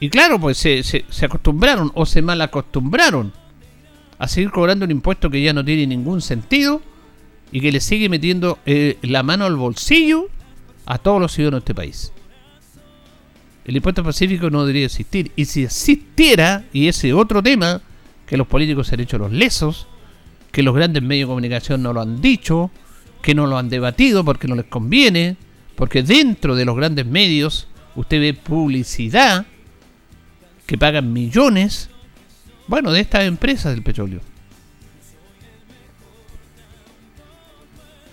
Y 0.00 0.08
claro, 0.08 0.38
pues 0.38 0.58
se, 0.58 0.82
se 0.82 1.24
acostumbraron 1.24 1.90
o 1.94 2.06
se 2.06 2.22
mal 2.22 2.40
acostumbraron 2.40 3.32
a 4.18 4.28
seguir 4.28 4.50
cobrando 4.50 4.84
un 4.84 4.90
impuesto 4.90 5.30
que 5.30 5.42
ya 5.42 5.52
no 5.52 5.64
tiene 5.64 5.86
ningún 5.86 6.20
sentido 6.20 6.82
y 7.52 7.60
que 7.60 7.72
le 7.72 7.80
sigue 7.80 8.08
metiendo 8.08 8.58
eh, 8.66 8.98
la 9.02 9.22
mano 9.22 9.46
al 9.46 9.56
bolsillo 9.56 10.28
a 10.86 10.98
todos 10.98 11.20
los 11.20 11.32
ciudadanos 11.32 11.60
de 11.60 11.62
este 11.62 11.74
país. 11.74 12.12
El 13.68 13.76
impuesto 13.76 14.02
pacífico 14.02 14.48
no 14.48 14.62
debería 14.62 14.86
existir. 14.86 15.30
Y 15.36 15.44
si 15.44 15.64
existiera, 15.64 16.64
y 16.72 16.88
ese 16.88 17.12
otro 17.12 17.42
tema, 17.42 17.82
que 18.26 18.38
los 18.38 18.46
políticos 18.46 18.86
se 18.86 18.94
han 18.94 19.00
hecho 19.00 19.18
los 19.18 19.30
lesos, 19.30 19.88
que 20.50 20.62
los 20.62 20.74
grandes 20.74 21.02
medios 21.02 21.26
de 21.26 21.32
comunicación 21.32 21.82
no 21.82 21.92
lo 21.92 22.00
han 22.00 22.22
dicho, 22.22 22.70
que 23.20 23.34
no 23.34 23.46
lo 23.46 23.58
han 23.58 23.68
debatido 23.68 24.24
porque 24.24 24.48
no 24.48 24.54
les 24.54 24.64
conviene, 24.64 25.36
porque 25.76 26.02
dentro 26.02 26.56
de 26.56 26.64
los 26.64 26.76
grandes 26.76 27.04
medios 27.04 27.68
usted 27.94 28.18
ve 28.20 28.32
publicidad 28.32 29.44
que 30.64 30.78
pagan 30.78 31.12
millones, 31.12 31.90
bueno, 32.68 32.90
de 32.90 33.00
estas 33.00 33.24
empresas 33.24 33.74
del 33.74 33.82
petróleo. 33.82 34.20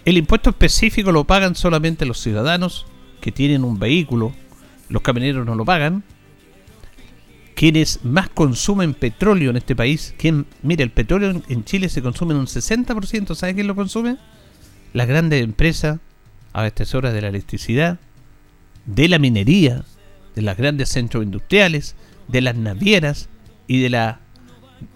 El 0.03 0.17
impuesto 0.17 0.49
específico 0.49 1.13
lo 1.13 1.23
pagan 1.23 1.55
solamente 1.55 2.05
los 2.05 2.19
ciudadanos 2.19 2.87
que 3.21 3.31
tienen 3.31 3.63
un 3.63 3.79
vehículo, 3.79 4.33
los 4.89 5.01
camioneros 5.01 5.45
no 5.45 5.55
lo 5.55 5.65
pagan. 5.65 6.03
Quienes 7.55 8.03
más 8.03 8.29
consumen 8.29 8.93
petróleo 8.93 9.49
en 9.49 9.57
este 9.57 9.75
país, 9.75 10.13
quien, 10.17 10.45
mire, 10.61 10.83
el 10.83 10.91
petróleo 10.91 11.41
en 11.47 11.63
Chile 11.63 11.87
se 11.87 12.01
consume 12.01 12.33
en 12.33 12.41
un 12.41 12.47
60%, 12.47 13.33
¿sabe 13.33 13.55
quién 13.55 13.67
lo 13.67 13.75
consume? 13.75 14.17
Las 14.93 15.07
grandes 15.07 15.43
empresas 15.43 15.99
abastecedoras 16.51 17.13
de 17.13 17.21
la 17.21 17.29
electricidad, 17.29 17.99
de 18.85 19.07
la 19.07 19.19
minería, 19.19 19.85
de 20.35 20.41
los 20.41 20.57
grandes 20.57 20.89
centros 20.89 21.23
industriales, 21.23 21.95
de 22.27 22.41
las 22.41 22.55
navieras 22.55 23.29
y 23.67 23.79
de 23.79 23.89
la 23.89 24.19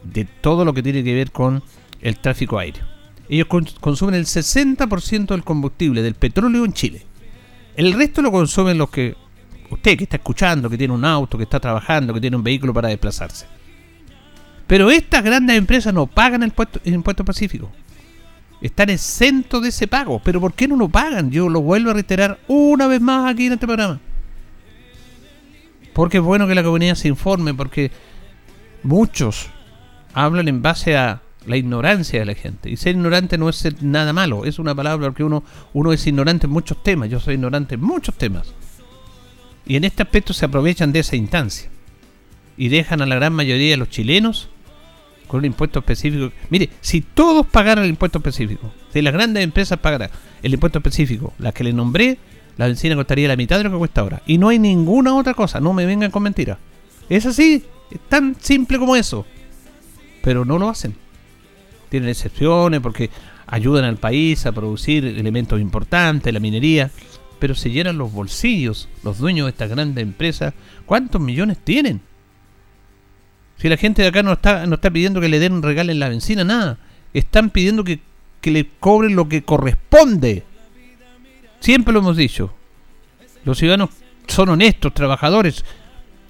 de 0.03 0.25
todo 0.25 0.65
lo 0.65 0.73
que 0.73 0.83
tiene 0.83 1.03
que 1.03 1.13
ver 1.13 1.31
con 1.31 1.63
el 2.01 2.19
tráfico 2.19 2.59
aéreo 2.59 2.89
ellos 3.29 3.47
consumen 3.79 4.15
el 4.15 4.25
60% 4.25 5.27
del 5.27 5.43
combustible, 5.43 6.01
del 6.01 6.15
petróleo 6.15 6.65
en 6.65 6.73
Chile. 6.73 7.05
El 7.75 7.93
resto 7.93 8.21
lo 8.21 8.31
consumen 8.31 8.79
los 8.79 8.89
que, 8.89 9.15
usted 9.69 9.97
que 9.97 10.03
está 10.03 10.17
escuchando, 10.17 10.69
que 10.69 10.77
tiene 10.77 10.93
un 10.93 11.05
auto, 11.05 11.37
que 11.37 11.43
está 11.43 11.59
trabajando, 11.59 12.13
que 12.13 12.21
tiene 12.21 12.37
un 12.37 12.43
vehículo 12.43 12.73
para 12.73 12.89
desplazarse. 12.89 13.45
Pero 14.67 14.91
estas 14.91 15.23
grandes 15.23 15.57
empresas 15.57 15.93
no 15.93 16.05
pagan 16.05 16.43
el, 16.43 16.53
impuesto 16.85 17.25
pacífico. 17.25 17.71
Están 18.61 18.89
exentos 18.89 19.63
de 19.63 19.69
ese 19.69 19.87
pago. 19.87 20.21
¿Pero 20.23 20.39
por 20.39 20.53
qué 20.53 20.67
no 20.67 20.75
lo 20.75 20.89
pagan? 20.89 21.31
Yo 21.31 21.49
lo 21.49 21.61
vuelvo 21.61 21.89
a 21.91 21.93
reiterar 21.93 22.39
una 22.47 22.87
vez 22.87 23.01
más 23.01 23.31
aquí 23.31 23.47
en 23.47 23.53
este 23.53 23.65
programa. 23.65 23.99
Porque 25.93 26.17
es 26.17 26.23
bueno 26.23 26.47
que 26.47 26.55
la 26.55 26.63
comunidad 26.63 26.95
se 26.95 27.07
informe, 27.07 27.53
porque 27.53 27.91
muchos 28.83 29.49
hablan 30.13 30.47
en 30.47 30.61
base 30.61 30.95
a 30.95 31.21
la 31.45 31.57
ignorancia 31.57 32.19
de 32.19 32.25
la 32.25 32.35
gente. 32.35 32.69
Y 32.69 32.77
ser 32.77 32.95
ignorante 32.95 33.37
no 33.37 33.49
es 33.49 33.55
ser 33.55 33.81
nada 33.81 34.13
malo, 34.13 34.45
es 34.45 34.59
una 34.59 34.75
palabra 34.75 35.07
porque 35.07 35.23
uno, 35.23 35.43
uno 35.73 35.91
es 35.91 36.05
ignorante 36.05 36.45
en 36.45 36.53
muchos 36.53 36.83
temas, 36.83 37.09
yo 37.09 37.19
soy 37.19 37.35
ignorante 37.35 37.75
en 37.75 37.81
muchos 37.81 38.15
temas. 38.15 38.53
Y 39.69 39.77
en 39.77 39.85
este 39.85 40.03
aspecto 40.03 40.33
se 40.33 40.43
aprovechan 40.43 40.91
de 40.91 40.99
esa 40.99 41.15
instancia. 41.15 41.69
Y 42.57 42.67
dejan 42.67 43.01
a 43.01 43.05
la 43.05 43.15
gran 43.15 43.31
mayoría 43.31 43.71
de 43.71 43.77
los 43.77 43.89
chilenos 43.89 44.49
con 45.27 45.39
un 45.39 45.45
impuesto 45.45 45.79
específico. 45.79 46.33
Mire, 46.49 46.69
si 46.81 46.99
todos 46.99 47.45
pagaran 47.45 47.85
el 47.85 47.91
impuesto 47.91 48.17
específico, 48.17 48.73
si 48.91 49.01
las 49.01 49.13
grandes 49.13 49.41
empresas 49.41 49.79
pagaran 49.79 50.09
el 50.43 50.53
impuesto 50.53 50.79
específico, 50.79 51.33
las 51.39 51.53
que 51.53 51.63
le 51.63 51.71
nombré, 51.71 52.17
la 52.57 52.65
benzina 52.67 52.95
costaría 52.95 53.29
la 53.29 53.37
mitad 53.37 53.57
de 53.57 53.63
lo 53.63 53.71
que 53.71 53.77
cuesta 53.77 54.01
ahora. 54.01 54.21
Y 54.25 54.37
no 54.37 54.49
hay 54.49 54.59
ninguna 54.59 55.15
otra 55.15 55.33
cosa, 55.33 55.61
no 55.61 55.71
me 55.71 55.85
vengan 55.85 56.11
con 56.11 56.23
mentiras. 56.23 56.57
Es 57.07 57.25
así, 57.25 57.63
es 57.89 57.99
tan 58.09 58.35
simple 58.41 58.77
como 58.77 58.97
eso. 58.97 59.25
Pero 60.21 60.43
no 60.43 60.57
lo 60.57 60.67
hacen 60.67 60.95
tienen 61.89 62.09
excepciones 62.09 62.79
porque 62.79 63.09
ayudan 63.47 63.83
al 63.83 63.97
país 63.97 64.45
a 64.45 64.51
producir 64.51 65.05
elementos 65.05 65.59
importantes, 65.59 66.31
la 66.33 66.39
minería, 66.39 66.91
pero 67.39 67.55
se 67.55 67.71
llenan 67.71 67.97
los 67.97 68.11
bolsillos 68.11 68.89
los 69.03 69.17
dueños 69.17 69.45
de 69.45 69.51
estas 69.51 69.69
grandes 69.69 70.01
empresas. 70.03 70.53
¿Cuántos 70.85 71.21
millones 71.21 71.57
tienen? 71.57 72.01
Si 73.57 73.67
la 73.67 73.77
gente 73.77 74.01
de 74.01 74.07
acá 74.07 74.23
no 74.23 74.33
está, 74.33 74.65
no 74.65 74.75
está 74.75 74.89
pidiendo 74.89 75.19
que 75.19 75.29
le 75.29 75.39
den 75.39 75.53
un 75.53 75.63
regalo 75.63 75.91
en 75.91 75.99
la 75.99 76.09
benzina, 76.09 76.43
nada. 76.43 76.77
Están 77.13 77.49
pidiendo 77.49 77.83
que, 77.83 77.99
que 78.39 78.51
le 78.51 78.69
cobren 78.79 79.15
lo 79.15 79.27
que 79.27 79.43
corresponde. 79.43 80.43
Siempre 81.59 81.93
lo 81.93 81.99
hemos 81.99 82.15
dicho. 82.15 82.53
Los 83.43 83.57
ciudadanos 83.57 83.89
son 84.27 84.49
honestos, 84.49 84.93
trabajadores. 84.93 85.65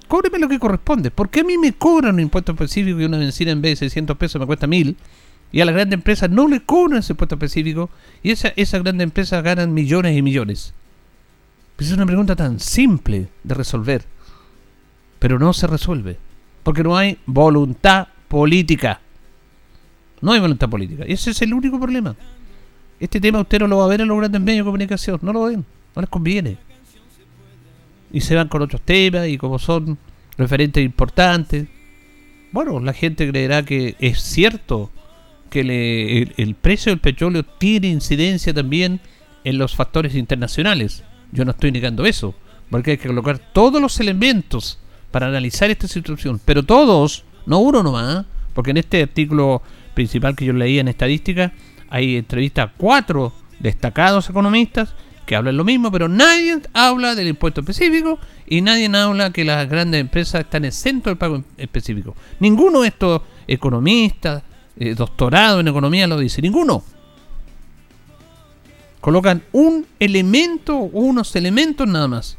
Cóbreme 0.08 0.40
lo 0.40 0.48
que 0.48 0.58
corresponde. 0.58 1.12
¿Por 1.12 1.30
qué 1.30 1.40
a 1.40 1.44
mí 1.44 1.56
me 1.56 1.72
cobran 1.72 2.14
un 2.14 2.20
impuesto 2.20 2.52
específico 2.52 3.00
y 3.00 3.04
una 3.04 3.18
benzina 3.18 3.52
en 3.52 3.62
vez 3.62 3.78
de 3.78 3.88
600 3.88 4.16
pesos 4.16 4.40
me 4.40 4.46
cuesta 4.46 4.66
1000? 4.66 4.96
Y 5.52 5.60
a 5.60 5.64
las 5.64 5.74
grandes 5.74 5.98
empresas 5.98 6.30
no 6.30 6.48
le 6.48 6.60
cobran 6.60 6.98
ese 6.98 7.12
impuesto 7.12 7.36
específico. 7.36 7.90
Y 8.24 8.32
esa, 8.32 8.52
esas 8.56 8.82
grandes 8.82 9.04
empresas 9.04 9.42
ganan 9.44 9.72
millones 9.72 10.16
y 10.16 10.22
millones. 10.22 10.74
Pues 11.80 11.88
es 11.88 11.96
una 11.96 12.04
pregunta 12.04 12.36
tan 12.36 12.60
simple 12.60 13.28
de 13.42 13.54
resolver. 13.54 14.04
Pero 15.18 15.38
no 15.38 15.54
se 15.54 15.66
resuelve. 15.66 16.18
Porque 16.62 16.82
no 16.82 16.94
hay 16.94 17.16
voluntad 17.24 18.08
política. 18.28 19.00
No 20.20 20.32
hay 20.32 20.40
voluntad 20.40 20.68
política. 20.68 21.04
Y 21.08 21.12
ese 21.12 21.30
es 21.30 21.40
el 21.40 21.54
único 21.54 21.80
problema. 21.80 22.14
Este 23.00 23.18
tema 23.18 23.40
usted 23.40 23.60
no 23.60 23.66
lo 23.66 23.78
va 23.78 23.86
a 23.86 23.88
ver 23.88 24.02
en 24.02 24.08
los 24.08 24.18
grandes 24.18 24.42
medios 24.42 24.58
de 24.58 24.68
comunicación. 24.68 25.20
No 25.22 25.32
lo 25.32 25.44
ven. 25.44 25.64
No 25.96 26.02
les 26.02 26.10
conviene. 26.10 26.58
Y 28.12 28.20
se 28.20 28.34
van 28.34 28.48
con 28.48 28.60
otros 28.60 28.82
temas 28.82 29.26
y 29.26 29.38
como 29.38 29.58
son 29.58 29.96
referentes 30.36 30.84
importantes. 30.84 31.66
Bueno, 32.52 32.78
la 32.80 32.92
gente 32.92 33.26
creerá 33.26 33.64
que 33.64 33.96
es 34.00 34.20
cierto 34.20 34.90
que 35.48 36.30
el 36.36 36.54
precio 36.56 36.92
del 36.92 37.00
petróleo 37.00 37.42
tiene 37.42 37.88
incidencia 37.88 38.52
también 38.52 39.00
en 39.44 39.56
los 39.56 39.74
factores 39.74 40.14
internacionales. 40.14 41.04
Yo 41.32 41.44
no 41.44 41.52
estoy 41.52 41.72
negando 41.72 42.06
eso, 42.06 42.34
porque 42.70 42.92
hay 42.92 42.98
que 42.98 43.08
colocar 43.08 43.38
todos 43.38 43.80
los 43.80 44.00
elementos 44.00 44.78
para 45.10 45.26
analizar 45.26 45.70
esta 45.70 45.88
situación, 45.88 46.40
pero 46.44 46.62
todos, 46.62 47.24
no 47.46 47.58
uno 47.58 47.82
nomás, 47.82 48.24
porque 48.54 48.70
en 48.70 48.78
este 48.78 49.02
artículo 49.02 49.62
principal 49.94 50.36
que 50.36 50.44
yo 50.44 50.52
leía 50.52 50.80
en 50.80 50.88
estadística 50.88 51.52
hay 51.88 52.16
entrevistas 52.16 52.68
a 52.68 52.72
cuatro 52.76 53.32
destacados 53.58 54.30
economistas 54.30 54.94
que 55.26 55.36
hablan 55.36 55.56
lo 55.56 55.64
mismo, 55.64 55.92
pero 55.92 56.08
nadie 56.08 56.60
habla 56.72 57.14
del 57.14 57.28
impuesto 57.28 57.60
específico 57.60 58.18
y 58.46 58.62
nadie 58.62 58.88
habla 58.96 59.32
que 59.32 59.44
las 59.44 59.68
grandes 59.68 60.00
empresas 60.00 60.40
están 60.40 60.64
exentos 60.64 61.10
del 61.10 61.18
pago 61.18 61.44
específico. 61.56 62.16
Ninguno 62.40 62.80
de 62.80 62.88
estos 62.88 63.22
economistas, 63.46 64.42
eh, 64.76 64.94
doctorado 64.94 65.60
en 65.60 65.68
economía 65.68 66.06
lo 66.06 66.18
dice, 66.18 66.42
ninguno. 66.42 66.82
Colocan 69.00 69.42
un 69.52 69.86
elemento, 69.98 70.76
unos 70.76 71.34
elementos 71.36 71.88
nada 71.88 72.08
más. 72.08 72.36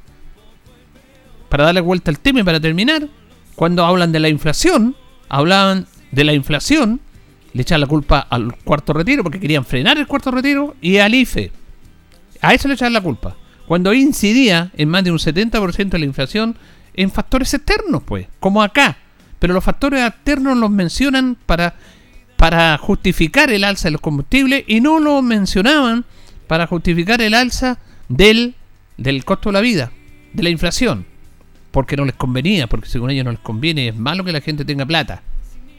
Para 1.49 1.65
darle 1.65 1.81
vuelta 1.81 2.11
al 2.11 2.19
tema 2.19 2.41
y 2.41 2.43
para 2.43 2.59
terminar, 2.59 3.07
cuando 3.55 3.85
hablan 3.85 4.11
de 4.11 4.19
la 4.19 4.29
inflación, 4.29 4.95
hablaban 5.27 5.87
de 6.11 6.23
la 6.23 6.33
inflación, 6.33 7.01
le 7.53 7.63
echan 7.63 7.81
la 7.81 7.87
culpa 7.87 8.19
al 8.19 8.55
cuarto 8.57 8.93
retiro 8.93 9.23
porque 9.23 9.39
querían 9.39 9.65
frenar 9.65 9.97
el 9.97 10.07
cuarto 10.07 10.31
retiro 10.31 10.75
y 10.81 10.97
al 10.97 11.15
IFE. 11.15 11.51
A 12.41 12.53
eso 12.53 12.67
le 12.67 12.75
echan 12.75 12.93
la 12.93 13.01
culpa. 13.01 13.35
Cuando 13.67 13.93
incidía 13.93 14.71
en 14.77 14.89
más 14.89 15.03
de 15.03 15.11
un 15.11 15.17
70% 15.17 15.89
de 15.89 15.99
la 15.99 16.05
inflación 16.05 16.57
en 16.93 17.11
factores 17.11 17.53
externos, 17.53 18.03
pues, 18.03 18.27
como 18.39 18.61
acá. 18.61 18.97
Pero 19.39 19.53
los 19.53 19.63
factores 19.63 20.05
externos 20.05 20.57
los 20.57 20.69
mencionan 20.69 21.37
para, 21.45 21.75
para 22.35 22.77
justificar 22.77 23.51
el 23.51 23.63
alza 23.63 23.87
de 23.87 23.91
los 23.91 24.01
combustibles 24.01 24.63
y 24.67 24.81
no 24.81 24.99
lo 24.99 25.21
mencionaban 25.21 26.05
para 26.51 26.67
justificar 26.67 27.21
el 27.21 27.33
alza 27.33 27.77
del, 28.09 28.55
del 28.97 29.23
costo 29.23 29.47
de 29.47 29.53
la 29.53 29.61
vida, 29.61 29.89
de 30.33 30.43
la 30.43 30.49
inflación. 30.49 31.05
Porque 31.71 31.95
no 31.95 32.03
les 32.03 32.15
convenía, 32.15 32.67
porque 32.67 32.89
según 32.89 33.09
ellos 33.09 33.23
no 33.23 33.31
les 33.31 33.39
conviene, 33.39 33.87
es 33.87 33.95
malo 33.95 34.25
que 34.25 34.33
la 34.33 34.41
gente 34.41 34.65
tenga 34.65 34.85
plata. 34.85 35.23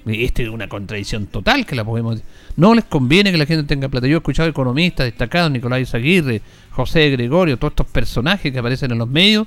Esta 0.06 0.42
es 0.42 0.48
una 0.48 0.68
contradicción 0.68 1.26
total 1.26 1.66
que 1.66 1.76
la 1.76 1.84
podemos 1.84 2.22
No 2.56 2.74
les 2.74 2.84
conviene 2.84 3.30
que 3.30 3.36
la 3.36 3.44
gente 3.44 3.64
tenga 3.64 3.90
plata. 3.90 4.06
Yo 4.06 4.14
he 4.14 4.16
escuchado 4.16 4.48
economistas 4.48 5.04
destacados, 5.04 5.50
Nicolás 5.50 5.94
Aguirre, 5.94 6.40
José 6.70 7.10
Gregorio, 7.10 7.58
todos 7.58 7.72
estos 7.72 7.88
personajes 7.88 8.50
que 8.50 8.58
aparecen 8.58 8.92
en 8.92 8.98
los 8.98 9.08
medios. 9.10 9.46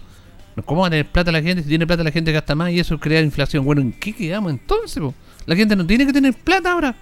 ¿Cómo 0.64 0.82
va 0.82 0.88
a 0.88 0.90
tener 0.92 1.08
plata 1.08 1.32
la 1.32 1.42
gente? 1.42 1.64
Si 1.64 1.70
tiene 1.70 1.88
plata 1.88 2.04
la 2.04 2.12
gente 2.12 2.32
gasta 2.34 2.54
más 2.54 2.72
y 2.72 2.80
eso 2.80 3.00
crea 3.00 3.22
inflación. 3.22 3.66
Bueno, 3.66 3.82
¿en 3.82 3.94
qué 3.94 4.14
quedamos 4.14 4.52
entonces? 4.52 5.02
La 5.48 5.56
gente 5.56 5.76
no 5.76 5.88
tiene 5.88 6.06
que 6.06 6.14
tener 6.14 6.36
plata 6.36 6.72
ahora. 6.72 6.96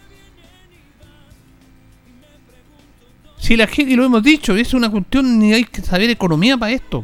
Si 3.44 3.58
la 3.58 3.68
gente, 3.68 3.92
y 3.92 3.98
lo 3.98 4.06
hemos 4.06 4.24
dicho, 4.24 4.56
es 4.56 4.74
una 4.74 4.90
cuestión, 4.90 5.38
ni 5.38 5.52
hay 5.52 5.66
que 5.66 5.82
saber 5.82 6.10
economía 6.10 6.56
para 6.58 6.72
esto. 6.72 7.04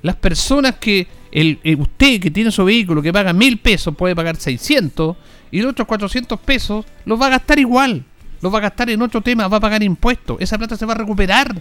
Las 0.00 0.16
personas 0.16 0.76
que, 0.76 1.06
el, 1.30 1.60
el- 1.62 1.78
usted 1.78 2.18
que 2.18 2.30
tiene 2.30 2.50
su 2.50 2.64
vehículo 2.64 3.02
que 3.02 3.12
paga 3.12 3.34
mil 3.34 3.58
pesos 3.58 3.94
puede 3.94 4.16
pagar 4.16 4.36
600 4.36 5.18
y 5.50 5.60
los 5.60 5.72
otros 5.72 5.86
400 5.86 6.40
pesos 6.40 6.86
los 7.04 7.20
va 7.20 7.26
a 7.26 7.28
gastar 7.28 7.58
igual. 7.58 8.02
Los 8.40 8.50
va 8.54 8.56
a 8.56 8.62
gastar 8.62 8.88
en 8.88 9.02
otro 9.02 9.20
tema, 9.20 9.48
va 9.48 9.58
a 9.58 9.60
pagar 9.60 9.82
impuestos. 9.82 10.38
Esa 10.40 10.56
plata 10.56 10.78
se 10.78 10.86
va 10.86 10.94
a 10.94 10.96
recuperar 10.96 11.54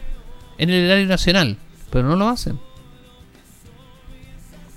en 0.57 0.69
el 0.69 0.85
erario 0.85 1.05
nacional. 1.05 1.57
Pero 1.91 2.07
no 2.07 2.15
lo 2.15 2.29
hacen. 2.29 2.57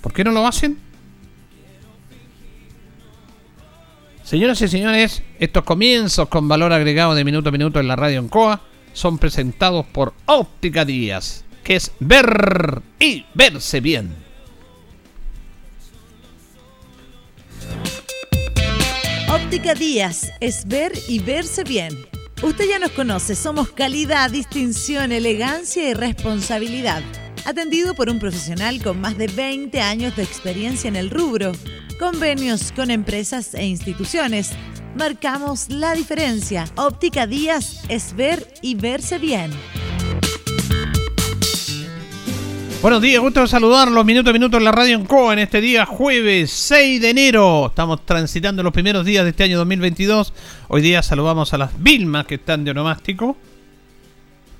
¿Por 0.00 0.12
qué 0.12 0.24
no 0.24 0.32
lo 0.32 0.44
hacen? 0.44 0.78
Señoras 4.24 4.60
y 4.62 4.66
señores, 4.66 5.22
estos 5.38 5.62
comienzos 5.62 6.26
con 6.28 6.48
valor 6.48 6.72
agregado 6.72 7.14
de 7.14 7.24
minuto 7.24 7.50
a 7.50 7.52
minuto 7.52 7.78
en 7.78 7.86
la 7.86 7.94
radio 7.94 8.18
en 8.18 8.28
COA 8.28 8.60
son 8.92 9.18
presentados 9.18 9.86
por 9.86 10.14
Óptica 10.26 10.84
Díaz, 10.84 11.44
que 11.64 11.76
es 11.76 11.92
ver 12.00 12.82
y 12.98 13.24
verse 13.34 13.80
bien. 13.80 14.14
Óptica 19.28 19.74
Díaz 19.74 20.32
es 20.40 20.66
ver 20.66 20.92
y 21.08 21.18
verse 21.18 21.64
bien. 21.64 21.96
Usted 22.42 22.68
ya 22.68 22.78
nos 22.78 22.90
conoce, 22.90 23.34
somos 23.34 23.70
calidad, 23.70 24.30
distinción, 24.30 25.12
elegancia 25.12 25.88
y 25.88 25.94
responsabilidad. 25.94 27.02
Atendido 27.44 27.94
por 27.94 28.10
un 28.10 28.18
profesional 28.18 28.82
con 28.82 29.00
más 29.00 29.16
de 29.16 29.28
20 29.28 29.80
años 29.80 30.16
de 30.16 30.22
experiencia 30.22 30.88
en 30.88 30.96
el 30.96 31.08
rubro. 31.08 31.52
Convenios 32.02 32.72
con 32.72 32.90
empresas 32.90 33.54
e 33.54 33.64
instituciones. 33.64 34.50
Marcamos 34.96 35.68
la 35.68 35.94
diferencia. 35.94 36.64
Óptica 36.74 37.28
Díaz 37.28 37.84
es 37.88 38.16
ver 38.16 38.52
y 38.60 38.74
verse 38.74 39.20
bien. 39.20 39.52
Buenos 42.82 43.00
días, 43.00 43.22
gusto 43.22 43.46
saludarlos 43.46 44.04
minuto 44.04 44.30
a 44.30 44.32
minuto 44.32 44.56
en 44.56 44.64
la 44.64 44.72
radio 44.72 44.96
en 44.96 45.04
COA 45.04 45.34
en 45.34 45.38
este 45.38 45.60
día 45.60 45.86
jueves 45.86 46.50
6 46.50 47.00
de 47.00 47.10
enero. 47.10 47.68
Estamos 47.68 48.04
transitando 48.04 48.64
los 48.64 48.72
primeros 48.72 49.06
días 49.06 49.22
de 49.22 49.30
este 49.30 49.44
año 49.44 49.58
2022. 49.58 50.32
Hoy 50.66 50.82
día 50.82 51.04
saludamos 51.04 51.54
a 51.54 51.58
las 51.58 51.80
Vilmas 51.80 52.26
que 52.26 52.34
están 52.34 52.64
de 52.64 52.72
onomástico. 52.72 53.36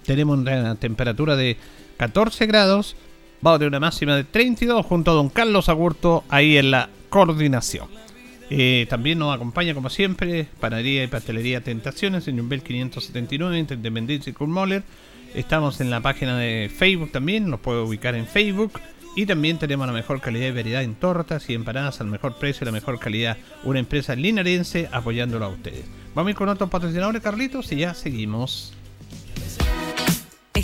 Tenemos 0.06 0.38
una 0.38 0.76
temperatura 0.76 1.34
de 1.34 1.56
14 1.96 2.46
grados. 2.46 2.94
Vamos 3.40 3.58
de 3.58 3.66
una 3.66 3.80
máxima 3.80 4.14
de 4.14 4.22
32 4.22 4.86
junto 4.86 5.10
a 5.10 5.14
don 5.14 5.28
Carlos 5.28 5.68
Agurto 5.68 6.22
ahí 6.28 6.56
en 6.56 6.70
la 6.70 6.88
coordinación. 7.12 7.88
Eh, 8.48 8.86
también 8.88 9.18
nos 9.18 9.34
acompaña 9.34 9.74
como 9.74 9.90
siempre 9.90 10.48
Panadería 10.60 11.04
y 11.04 11.08
Pastelería 11.08 11.60
Tentaciones 11.60 12.26
en 12.26 12.38
Jumbel 12.38 12.62
579 12.62 13.58
entre 13.58 13.76
Independencia 13.76 14.30
y 14.30 14.32
Kulmoller. 14.32 14.82
Estamos 15.34 15.82
en 15.82 15.90
la 15.90 16.00
página 16.00 16.38
de 16.38 16.70
Facebook 16.74 17.12
también, 17.12 17.50
nos 17.50 17.60
puede 17.60 17.82
ubicar 17.82 18.14
en 18.14 18.26
Facebook. 18.26 18.80
Y 19.14 19.26
también 19.26 19.58
tenemos 19.58 19.86
la 19.86 19.92
mejor 19.92 20.22
calidad 20.22 20.48
y 20.48 20.52
variedad 20.52 20.82
en 20.82 20.94
tortas 20.94 21.50
y 21.50 21.54
empanadas 21.54 22.00
al 22.00 22.06
mejor 22.06 22.36
precio 22.36 22.64
y 22.64 22.66
la 22.66 22.72
mejor 22.72 22.98
calidad. 22.98 23.36
Una 23.62 23.78
empresa 23.78 24.16
linarense 24.16 24.88
apoyándolo 24.90 25.44
a 25.44 25.48
ustedes. 25.48 25.84
Vamos 26.14 26.28
a 26.28 26.30
ir 26.30 26.36
con 26.36 26.48
otros 26.48 26.70
patrocinadores, 26.70 27.20
Carlitos, 27.20 27.70
y 27.72 27.76
ya 27.76 27.92
seguimos. 27.92 28.72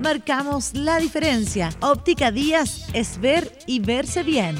Marcamos 0.00 0.74
la 0.74 0.98
diferencia. 0.98 1.70
Óptica 1.80 2.30
Díaz 2.30 2.88
es 2.92 3.20
ver 3.20 3.50
y 3.66 3.80
verse 3.80 4.22
bien. 4.22 4.56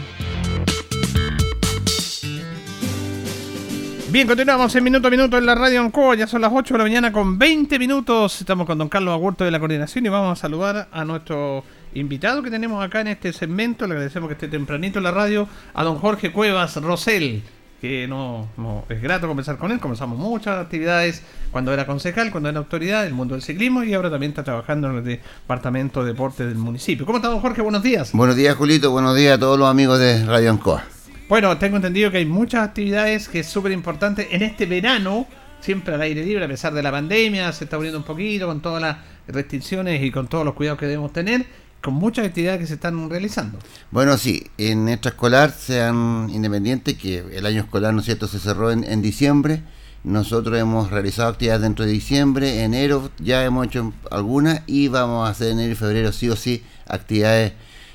Bien, 4.10 4.28
continuamos 4.28 4.72
en 4.76 4.84
minuto 4.84 5.08
a 5.08 5.10
minuto 5.10 5.36
en 5.36 5.44
la 5.44 5.56
radio 5.56 5.80
Ancoa. 5.80 6.14
Ya 6.14 6.28
son 6.28 6.40
las 6.40 6.52
8 6.54 6.74
de 6.74 6.78
la 6.78 6.84
mañana 6.84 7.10
con 7.10 7.36
20 7.36 7.80
minutos. 7.80 8.40
Estamos 8.40 8.64
con 8.64 8.78
don 8.78 8.88
Carlos 8.88 9.12
Agurto 9.12 9.44
de 9.44 9.50
la 9.50 9.58
coordinación 9.58 10.06
y 10.06 10.08
vamos 10.08 10.38
a 10.38 10.40
saludar 10.40 10.88
a 10.92 11.04
nuestro 11.04 11.64
invitado 11.94 12.40
que 12.40 12.50
tenemos 12.50 12.82
acá 12.84 13.00
en 13.00 13.08
este 13.08 13.32
segmento. 13.32 13.88
Le 13.88 13.94
agradecemos 13.94 14.28
que 14.28 14.34
esté 14.34 14.46
tempranito 14.46 14.98
en 14.98 15.04
la 15.04 15.10
radio 15.10 15.48
a 15.74 15.82
don 15.82 15.96
Jorge 15.96 16.30
Cuevas 16.30 16.76
Rosel, 16.76 17.42
que 17.84 18.08
no, 18.08 18.48
no 18.56 18.82
es 18.88 19.02
grato 19.02 19.28
conversar 19.28 19.58
con 19.58 19.70
él. 19.70 19.78
Comenzamos 19.78 20.18
muchas 20.18 20.58
actividades 20.58 21.22
cuando 21.50 21.70
era 21.70 21.84
concejal, 21.84 22.30
cuando 22.30 22.48
era 22.48 22.56
autoridad 22.56 23.04
del 23.04 23.12
mundo 23.12 23.34
del 23.34 23.42
ciclismo 23.42 23.84
y 23.84 23.92
ahora 23.92 24.10
también 24.10 24.30
está 24.30 24.42
trabajando 24.42 24.88
en 24.88 24.96
el 24.96 25.04
departamento 25.04 26.02
de 26.02 26.12
deporte 26.12 26.46
del 26.46 26.54
municipio. 26.54 27.04
¿Cómo 27.04 27.18
está, 27.18 27.28
don 27.28 27.40
Jorge? 27.40 27.60
Buenos 27.60 27.82
días. 27.82 28.12
Buenos 28.12 28.36
días, 28.36 28.56
Julito. 28.56 28.90
Buenos 28.90 29.14
días 29.14 29.36
a 29.36 29.38
todos 29.38 29.58
los 29.58 29.68
amigos 29.68 29.98
de 29.98 30.24
Radio 30.24 30.50
Ancoa. 30.52 30.82
Bueno, 31.28 31.58
tengo 31.58 31.76
entendido 31.76 32.10
que 32.10 32.16
hay 32.16 32.24
muchas 32.24 32.66
actividades 32.66 33.28
que 33.28 33.40
es 33.40 33.46
súper 33.48 33.72
importante 33.72 34.34
en 34.34 34.40
este 34.40 34.64
verano, 34.64 35.26
siempre 35.60 35.94
al 35.94 36.00
aire 36.00 36.24
libre, 36.24 36.46
a 36.46 36.48
pesar 36.48 36.72
de 36.72 36.82
la 36.82 36.90
pandemia, 36.90 37.52
se 37.52 37.64
está 37.64 37.76
abriendo 37.76 37.98
un 37.98 38.04
poquito 38.04 38.46
con 38.46 38.62
todas 38.62 38.80
las 38.80 38.96
restricciones 39.28 40.02
y 40.02 40.10
con 40.10 40.26
todos 40.28 40.46
los 40.46 40.54
cuidados 40.54 40.80
que 40.80 40.86
debemos 40.86 41.12
tener, 41.12 41.44
con 41.84 41.94
muchas 41.94 42.26
actividades 42.26 42.60
que 42.60 42.66
se 42.66 42.74
están 42.74 43.10
realizando. 43.10 43.58
Bueno, 43.90 44.16
sí, 44.16 44.46
en 44.56 44.86
nuestra 44.86 45.10
escolar, 45.10 45.52
sean 45.52 46.30
independientes, 46.32 46.96
que 46.96 47.18
el 47.18 47.44
año 47.44 47.60
escolar, 47.60 47.92
¿no 47.92 48.00
es 48.00 48.06
cierto?, 48.06 48.26
se 48.26 48.38
cerró 48.40 48.72
en, 48.72 49.02
diciembre. 49.02 49.62
Nosotros 50.02 50.58
hemos 50.58 50.90
realizado 50.90 51.28
actividades 51.28 51.60
dentro 51.60 51.84
de 51.84 51.92
diciembre, 51.92 52.62
enero 52.62 53.10
ya 53.18 53.44
hemos 53.44 53.66
hecho 53.66 53.92
algunas 54.10 54.62
y 54.66 54.88
vamos 54.88 55.28
a 55.28 55.30
hacer 55.30 55.48
enero 55.48 55.72
y 55.72 55.76
febrero 55.76 56.12
sí 56.12 56.28
o 56.30 56.36
sí 56.36 56.62
actividades 56.86 57.52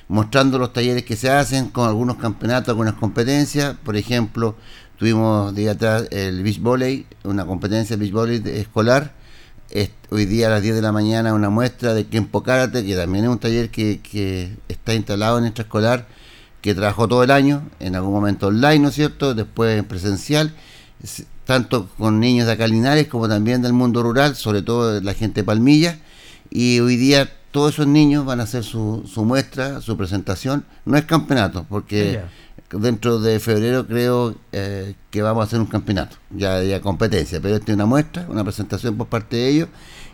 mostrando 0.07 0.57
los 0.57 0.73
talleres 0.73 1.03
que 1.03 1.15
se 1.15 1.29
hacen 1.29 1.69
con 1.69 1.87
algunos 1.87 2.17
campeonatos, 2.17 2.69
algunas 2.69 2.95
competencias. 2.95 3.75
Por 3.83 3.95
ejemplo, 3.95 4.55
tuvimos 4.97 5.53
día 5.55 5.71
atrás 5.71 6.07
el 6.11 6.43
beach 6.43 6.59
volley, 6.59 7.07
una 7.23 7.45
competencia 7.45 7.95
de 7.95 8.01
beach 8.01 8.13
volley 8.13 8.41
escolar. 8.45 9.13
Hoy 10.09 10.25
día 10.25 10.47
a 10.47 10.49
las 10.49 10.61
10 10.63 10.75
de 10.75 10.81
la 10.81 10.91
mañana 10.91 11.33
una 11.33 11.49
muestra 11.49 11.93
de 11.93 12.07
Kempo 12.07 12.43
Karate, 12.43 12.85
que 12.85 12.95
también 12.95 13.25
es 13.25 13.29
un 13.29 13.39
taller 13.39 13.69
que, 13.69 13.99
que 13.99 14.55
está 14.67 14.93
instalado 14.93 15.37
en 15.37 15.43
nuestra 15.43 15.63
escolar, 15.63 16.07
que 16.61 16.73
trabajó 16.73 17.07
todo 17.07 17.23
el 17.23 17.31
año, 17.31 17.67
en 17.79 17.95
algún 17.95 18.11
momento 18.11 18.47
online, 18.47 18.79
¿no 18.79 18.89
es 18.89 18.95
cierto? 18.95 19.33
Después 19.33 19.77
en 19.77 19.85
presencial, 19.85 20.53
tanto 21.45 21.87
con 21.97 22.19
niños 22.19 22.47
de 22.47 22.53
acá 22.53 22.67
Linares 22.67 23.07
como 23.07 23.27
también 23.27 23.61
del 23.61 23.73
mundo 23.73 24.03
rural, 24.03 24.35
sobre 24.35 24.61
todo 24.61 24.99
la 25.01 25.13
gente 25.13 25.41
de 25.41 25.45
Palmilla. 25.45 25.99
Y 26.49 26.79
hoy 26.79 26.97
día 26.97 27.31
todos 27.51 27.73
esos 27.73 27.87
niños 27.87 28.25
van 28.25 28.39
a 28.39 28.43
hacer 28.43 28.63
su, 28.63 29.03
su 29.11 29.23
muestra, 29.23 29.81
su 29.81 29.97
presentación. 29.97 30.65
No 30.85 30.97
es 30.97 31.05
campeonato, 31.05 31.65
porque 31.69 32.21
dentro 32.71 33.19
de 33.19 33.39
febrero 33.39 33.87
creo 33.87 34.35
eh, 34.51 34.95
que 35.09 35.21
vamos 35.21 35.41
a 35.41 35.47
hacer 35.47 35.59
un 35.59 35.65
campeonato, 35.65 36.17
ya 36.29 36.55
de 36.55 36.79
competencia, 36.81 37.39
pero 37.41 37.55
esta 37.55 37.71
es 37.71 37.75
una 37.75 37.85
muestra, 37.85 38.25
una 38.29 38.43
presentación 38.43 38.97
por 38.97 39.07
parte 39.07 39.37
de 39.37 39.49
ellos. 39.49 39.69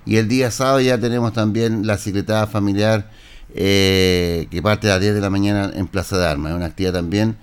Y 0.05 0.17
el 0.17 0.27
día 0.27 0.51
sábado 0.51 0.79
ya 0.81 0.99
tenemos 0.99 1.33
también 1.33 1.87
la 1.87 1.97
secretada 1.97 2.47
familiar 2.47 3.09
eh, 3.53 4.47
que 4.51 4.61
parte 4.61 4.87
a 4.87 4.91
las 4.91 5.01
10 5.01 5.15
de 5.15 5.21
la 5.21 5.29
mañana 5.29 5.71
en 5.73 5.87
Plaza 5.87 6.17
de 6.17 6.27
Armas. 6.27 6.51
Es 6.51 6.57
una 6.57 6.67
actividad 6.67 6.93
también 6.93 7.37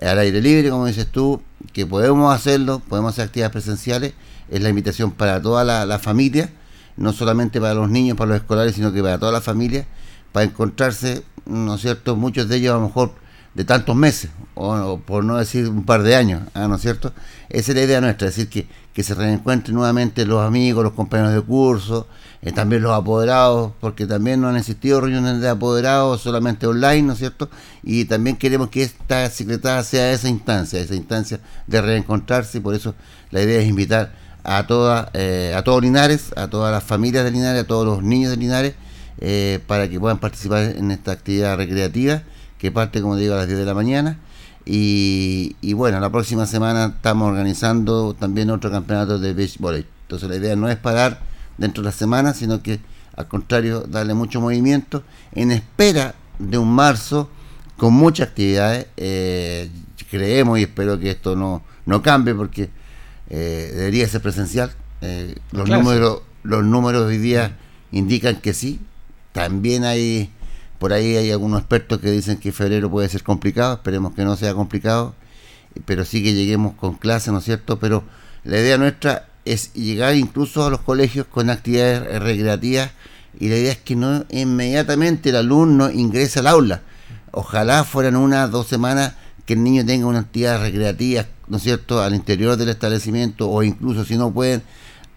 al 0.00 0.18
aire 0.18 0.40
libre, 0.40 0.70
como 0.70 0.86
dices 0.86 1.06
tú, 1.06 1.42
que 1.72 1.86
podemos 1.86 2.34
hacerlo, 2.34 2.80
podemos 2.88 3.12
hacer 3.12 3.26
actividades 3.26 3.52
presenciales. 3.52 4.14
Es 4.50 4.62
la 4.62 4.68
invitación 4.68 5.10
para 5.12 5.40
toda 5.42 5.64
la, 5.64 5.84
la 5.86 5.98
familia 5.98 6.50
no 6.96 7.12
solamente 7.12 7.60
para 7.60 7.74
los 7.74 7.90
niños, 7.90 8.16
para 8.16 8.30
los 8.30 8.38
escolares, 8.38 8.74
sino 8.74 8.92
que 8.92 9.02
para 9.02 9.18
toda 9.18 9.32
la 9.32 9.40
familia, 9.40 9.86
para 10.32 10.44
encontrarse, 10.44 11.22
¿no 11.44 11.74
es 11.74 11.82
cierto?, 11.82 12.16
muchos 12.16 12.48
de 12.48 12.56
ellos 12.56 12.74
a 12.74 12.78
lo 12.78 12.86
mejor 12.86 13.12
de 13.56 13.64
tantos 13.64 13.96
meses, 13.96 14.30
o, 14.54 15.00
por 15.06 15.24
no 15.24 15.38
decir 15.38 15.66
un 15.66 15.84
par 15.84 16.02
de 16.02 16.14
años, 16.14 16.42
¿ah, 16.52 16.68
¿no 16.68 16.74
es 16.74 16.82
cierto? 16.82 17.14
Esa 17.48 17.72
es 17.72 17.76
la 17.76 17.84
idea 17.84 18.02
nuestra, 18.02 18.28
es 18.28 18.36
decir, 18.36 18.50
que, 18.50 18.68
que 18.92 19.02
se 19.02 19.14
reencuentren 19.14 19.74
nuevamente 19.74 20.26
los 20.26 20.46
amigos, 20.46 20.84
los 20.84 20.92
compañeros 20.92 21.32
de 21.32 21.40
curso, 21.40 22.06
eh, 22.42 22.52
también 22.52 22.82
los 22.82 22.92
apoderados, 22.92 23.72
porque 23.80 24.06
también 24.06 24.42
no 24.42 24.48
han 24.48 24.58
existido 24.58 25.00
reuniones 25.00 25.40
de 25.40 25.48
apoderados 25.48 26.20
solamente 26.20 26.66
online, 26.66 27.00
¿no 27.04 27.12
es 27.14 27.18
cierto? 27.18 27.48
Y 27.82 28.04
también 28.04 28.36
queremos 28.36 28.68
que 28.68 28.82
esta 28.82 29.30
secretaria 29.30 29.82
sea 29.84 30.12
esa 30.12 30.28
instancia, 30.28 30.78
esa 30.78 30.94
instancia 30.94 31.40
de 31.66 31.80
reencontrarse, 31.80 32.58
y 32.58 32.60
por 32.60 32.74
eso 32.74 32.94
la 33.30 33.40
idea 33.40 33.62
es 33.62 33.66
invitar 33.66 34.12
a 34.44 34.66
toda, 34.66 35.08
eh, 35.14 35.54
a 35.56 35.64
todos 35.64 35.80
Linares, 35.82 36.30
a 36.36 36.48
todas 36.48 36.70
las 36.70 36.84
familias 36.84 37.24
de 37.24 37.30
Linares, 37.30 37.62
a 37.62 37.66
todos 37.66 37.86
los 37.86 38.02
niños 38.02 38.32
de 38.32 38.36
Linares, 38.36 38.74
eh, 39.18 39.60
para 39.66 39.88
que 39.88 39.98
puedan 39.98 40.18
participar 40.18 40.76
en 40.76 40.90
esta 40.90 41.12
actividad 41.12 41.56
recreativa 41.56 42.22
que 42.58 42.70
parte, 42.70 43.00
como 43.00 43.16
digo, 43.16 43.34
a 43.34 43.38
las 43.38 43.46
10 43.46 43.58
de 43.58 43.64
la 43.64 43.74
mañana. 43.74 44.18
Y, 44.64 45.72
bueno, 45.74 46.00
la 46.00 46.10
próxima 46.10 46.46
semana 46.46 46.94
estamos 46.96 47.28
organizando 47.28 48.14
también 48.14 48.50
otro 48.50 48.70
campeonato 48.70 49.18
de 49.18 49.32
beach 49.32 49.58
volley. 49.58 49.86
Entonces 50.02 50.28
la 50.28 50.36
idea 50.36 50.56
no 50.56 50.68
es 50.68 50.76
parar 50.76 51.20
dentro 51.56 51.82
de 51.82 51.86
la 51.86 51.92
semana, 51.92 52.34
sino 52.34 52.62
que 52.62 52.80
al 53.16 53.28
contrario, 53.28 53.80
darle 53.88 54.14
mucho 54.14 54.40
movimiento 54.40 55.02
en 55.32 55.50
espera 55.50 56.14
de 56.38 56.58
un 56.58 56.70
marzo 56.70 57.30
con 57.76 57.94
muchas 57.94 58.28
actividades. 58.28 58.86
Eh, 58.96 59.70
creemos 60.10 60.58
y 60.58 60.62
espero 60.62 61.00
que 61.00 61.10
esto 61.10 61.34
no, 61.34 61.62
no 61.86 62.02
cambie 62.02 62.34
porque 62.34 62.68
eh, 63.30 63.72
debería 63.74 64.06
ser 64.06 64.20
presencial. 64.20 64.70
Eh, 65.00 65.34
los, 65.50 65.68
números, 65.68 66.20
los 66.42 66.62
números 66.62 67.06
hoy 67.06 67.18
día 67.18 67.56
indican 67.90 68.36
que 68.36 68.52
sí. 68.52 68.80
También 69.32 69.84
hay, 69.84 70.30
por 70.78 70.92
ahí 70.92 71.16
hay 71.16 71.30
algunos 71.30 71.60
expertos 71.60 71.98
que 71.98 72.10
dicen 72.10 72.38
que 72.38 72.52
febrero 72.52 72.90
puede 72.90 73.08
ser 73.08 73.22
complicado. 73.22 73.74
Esperemos 73.74 74.14
que 74.14 74.24
no 74.24 74.36
sea 74.36 74.54
complicado, 74.54 75.14
pero 75.84 76.04
sí 76.04 76.22
que 76.22 76.34
lleguemos 76.34 76.74
con 76.74 76.94
clases, 76.94 77.32
¿no 77.32 77.38
es 77.38 77.44
cierto? 77.44 77.78
Pero 77.78 78.04
la 78.44 78.58
idea 78.58 78.78
nuestra 78.78 79.28
es 79.44 79.72
llegar 79.74 80.14
incluso 80.16 80.66
a 80.66 80.70
los 80.70 80.80
colegios 80.80 81.26
con 81.26 81.50
actividades 81.50 82.22
recreativas 82.22 82.90
y 83.38 83.48
la 83.48 83.56
idea 83.56 83.72
es 83.72 83.78
que 83.78 83.96
no 83.96 84.24
inmediatamente 84.30 85.30
el 85.30 85.36
alumno 85.36 85.90
ingrese 85.90 86.40
al 86.40 86.48
aula. 86.48 86.82
Ojalá 87.30 87.84
fueran 87.84 88.16
unas 88.16 88.50
dos 88.50 88.66
semanas 88.66 89.14
que 89.44 89.54
el 89.54 89.62
niño 89.62 89.84
tenga 89.86 90.06
una 90.06 90.20
actividad 90.20 90.60
recreativa, 90.60 91.26
¿no 91.48 91.58
es 91.58 91.62
cierto?, 91.62 92.02
al 92.02 92.14
interior 92.14 92.56
del 92.56 92.70
establecimiento 92.70 93.48
o 93.48 93.62
incluso 93.62 94.04
si 94.04 94.16
no 94.16 94.32
pueden 94.32 94.62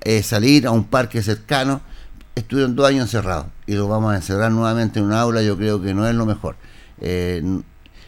eh, 0.01 0.21
salir 0.21 0.67
a 0.67 0.71
un 0.71 0.85
parque 0.85 1.21
cercano, 1.23 1.81
estuvieron 2.35 2.75
dos 2.75 2.87
años 2.87 3.03
encerrados 3.03 3.47
y 3.65 3.75
lo 3.75 3.87
vamos 3.87 4.13
a 4.13 4.15
encerrar 4.15 4.51
nuevamente 4.51 4.99
en 4.99 5.05
un 5.05 5.13
aula, 5.13 5.41
yo 5.41 5.57
creo 5.57 5.81
que 5.81 5.93
no 5.93 6.07
es 6.07 6.15
lo 6.15 6.25
mejor. 6.25 6.55
Eh, 7.01 7.43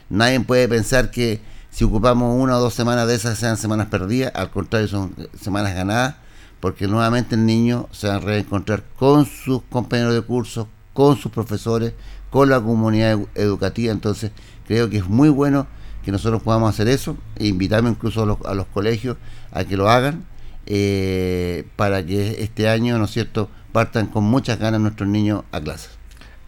nadie 0.09 0.39
puede 0.39 0.67
pensar 0.67 1.11
que 1.11 1.41
si 1.69 1.85
ocupamos 1.85 2.39
una 2.41 2.57
o 2.57 2.59
dos 2.59 2.73
semanas 2.73 3.07
de 3.07 3.15
esas 3.15 3.37
sean 3.37 3.57
semanas 3.57 3.87
perdidas, 3.87 4.31
al 4.35 4.51
contrario 4.51 4.87
son 4.87 5.15
semanas 5.39 5.73
ganadas, 5.73 6.15
porque 6.59 6.87
nuevamente 6.87 7.35
el 7.35 7.45
niño 7.45 7.87
se 7.91 8.07
va 8.07 8.15
a 8.15 8.19
reencontrar 8.19 8.83
con 8.97 9.25
sus 9.25 9.63
compañeros 9.63 10.13
de 10.13 10.21
curso, 10.21 10.67
con 10.93 11.17
sus 11.17 11.31
profesores, 11.31 11.93
con 12.29 12.49
la 12.49 12.61
comunidad 12.61 13.19
educativa, 13.35 13.91
entonces 13.91 14.31
creo 14.67 14.89
que 14.89 14.97
es 14.97 15.07
muy 15.07 15.29
bueno 15.29 15.67
que 16.03 16.11
nosotros 16.11 16.41
podamos 16.41 16.69
hacer 16.69 16.87
eso 16.87 17.17
e 17.35 17.47
invitarme 17.47 17.89
incluso 17.89 18.23
a 18.23 18.53
los, 18.53 18.67
colegios 18.67 19.17
a 19.51 19.63
que 19.63 19.77
lo 19.77 19.89
hagan 19.89 20.25
eh, 20.65 21.65
para 21.75 22.05
que 22.05 22.43
este 22.43 22.69
año, 22.69 22.97
¿no 22.97 23.05
es 23.05 23.11
cierto?, 23.11 23.49
partan 23.71 24.07
con 24.07 24.23
muchas 24.23 24.59
ganas 24.59 24.81
nuestros 24.81 25.09
niños 25.09 25.43
a 25.51 25.61
clases. 25.61 25.91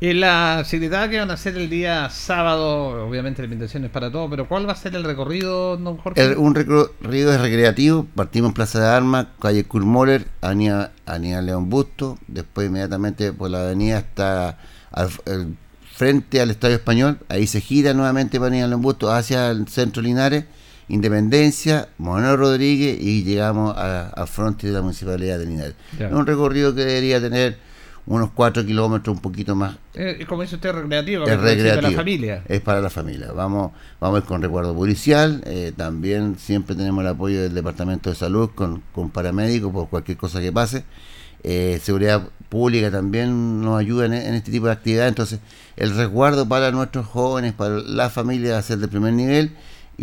En 0.01 0.19
la 0.19 0.63
secretaria 0.65 1.09
que 1.09 1.19
van 1.19 1.31
a 1.31 1.36
hacer 1.36 1.55
el 1.55 1.69
día 1.69 2.09
sábado, 2.09 3.07
obviamente 3.07 3.41
la 3.41 3.45
invitación 3.45 3.86
es 3.86 3.89
para 3.89 4.12
todos, 4.12 4.29
pero 4.29 4.49
¿cuál 4.49 4.67
va 4.67 4.73
a 4.73 4.75
ser 4.75 4.95
el 4.95 5.05
recorrido, 5.05 5.77
don 5.77 5.97
Jorge? 5.97 6.36
un 6.36 6.55
recorrido 6.55 7.33
es 7.33 7.39
recreativo, 7.39 8.05
partimos 8.13 8.49
en 8.49 8.53
Plaza 8.53 8.81
de 8.81 8.88
Armas, 8.88 9.27
calle 9.39 9.63
Kurmoller, 9.63 10.27
avenida, 10.41 10.91
avenida 11.05 11.41
León 11.41 11.69
Busto, 11.69 12.17
después 12.27 12.67
inmediatamente 12.67 13.31
por 13.31 13.49
la 13.49 13.62
avenida 13.62 13.99
hasta 13.99 14.57
el 15.25 15.55
frente 15.93 16.41
al 16.41 16.49
Estadio 16.49 16.75
Español, 16.75 17.19
ahí 17.29 17.45
se 17.45 17.62
gira 17.62 17.93
nuevamente 17.93 18.39
para 18.39 18.55
ir 18.57 18.63
al 18.63 18.73
embusto 18.73 19.12
hacia 19.12 19.51
el 19.51 19.67
centro 19.67 20.01
Linares, 20.01 20.45
Independencia, 20.88 21.89
Manuel 21.98 22.38
Rodríguez 22.38 22.98
y 23.00 23.24
llegamos 23.24 23.76
al 23.78 24.28
frente 24.28 24.67
de 24.67 24.74
la 24.74 24.82
Municipalidad 24.82 25.39
de 25.39 25.46
Linares. 25.46 25.76
Es 25.98 26.12
un 26.12 26.26
recorrido 26.26 26.76
que 26.76 26.82
debería 26.82 27.22
tener 27.22 27.58
unos 28.06 28.32
4 28.32 28.65
kilómetros, 28.65 29.15
un 29.15 29.22
poquito 29.22 29.56
más. 29.56 29.78
Eh, 29.93 30.26
como 30.28 30.41
dice 30.41 30.56
usted, 30.56 30.74
recreativo, 30.74 31.26
es 31.26 31.39
recreativo. 31.39 31.76
para 31.76 31.89
la 31.89 31.98
familia. 31.98 32.43
Es 32.48 32.62
para 32.62 32.82
la 32.82 32.89
familia. 32.89 33.32
Vamos, 33.32 33.72
vamos 34.00 34.17
a 34.17 34.24
ir 34.24 34.28
con 34.28 34.41
recuerdo 34.41 34.76
policial, 34.76 35.41
eh, 35.46 35.72
también 35.76 36.38
siempre 36.38 36.76
tenemos 36.76 37.02
el 37.02 37.08
apoyo 37.08 37.41
del 37.41 37.54
Departamento 37.54 38.10
de 38.10 38.15
Salud 38.15 38.50
con, 38.54 38.84
con 38.91 39.10
paramédicos 39.10 39.72
por 39.72 39.89
cualquier 39.89 40.17
cosa 40.17 40.41
que 40.41 40.52
pase. 40.52 40.84
Eh, 41.46 41.80
seguridad 41.84 42.30
pública 42.48 42.89
también 42.89 43.62
nos 43.62 43.78
ayuda 43.78 44.06
en, 44.06 44.13
este 44.13 44.52
tipo 44.52 44.67
de 44.67 44.74
actividades. 44.74 45.10
Entonces, 45.10 45.39
el 45.76 45.96
resguardo 45.96 46.48
para 46.48 46.72
nuestros 46.72 47.06
jóvenes, 47.06 47.54
para 47.54 47.80
la 47.80 48.10
familia, 48.10 48.54
va 48.54 48.60
a 48.60 48.62
ser 48.62 48.78
de 48.78 48.88
primer 48.88 49.13
nivel 49.13 49.52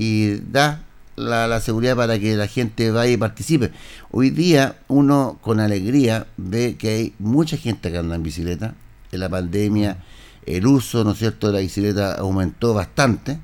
y 0.00 0.36
da 0.50 0.82
la, 1.16 1.60
seguridad 1.60 1.94
para 1.94 2.18
que 2.18 2.34
la 2.34 2.46
gente 2.46 2.90
vaya 2.90 3.12
y 3.12 3.18
participe. 3.18 3.70
Hoy 4.10 4.30
día 4.30 4.78
uno 4.88 5.38
con 5.42 5.60
alegría 5.60 6.26
ve 6.38 6.76
que 6.78 6.88
hay 6.88 7.14
mucha 7.18 7.58
gente 7.58 7.92
que 7.92 7.98
anda 7.98 8.16
en 8.16 8.22
bicicleta. 8.22 8.74
En 9.12 9.20
la 9.20 9.28
pandemia 9.28 9.98
el 10.46 10.66
uso, 10.66 11.04
¿no 11.04 11.10
es 11.10 11.18
cierto?, 11.18 11.48
de 11.48 11.52
la 11.52 11.58
bicicleta 11.58 12.14
aumentó 12.14 12.72
bastante 12.72 13.38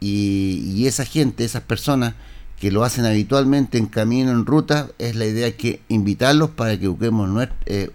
y, 0.00 0.72
y 0.74 0.86
esa 0.86 1.04
gente, 1.04 1.44
esas 1.44 1.62
personas 1.64 2.14
que 2.58 2.70
lo 2.70 2.82
hacen 2.82 3.04
habitualmente 3.04 3.76
en 3.76 3.84
camino, 3.84 4.30
en 4.30 4.46
ruta, 4.46 4.88
es 4.98 5.16
la 5.16 5.26
idea 5.26 5.54
que 5.54 5.82
invitarlos 5.88 6.48
para 6.48 6.78
que 6.78 6.88
ocupemos, 6.88 7.48
eh, 7.66 7.90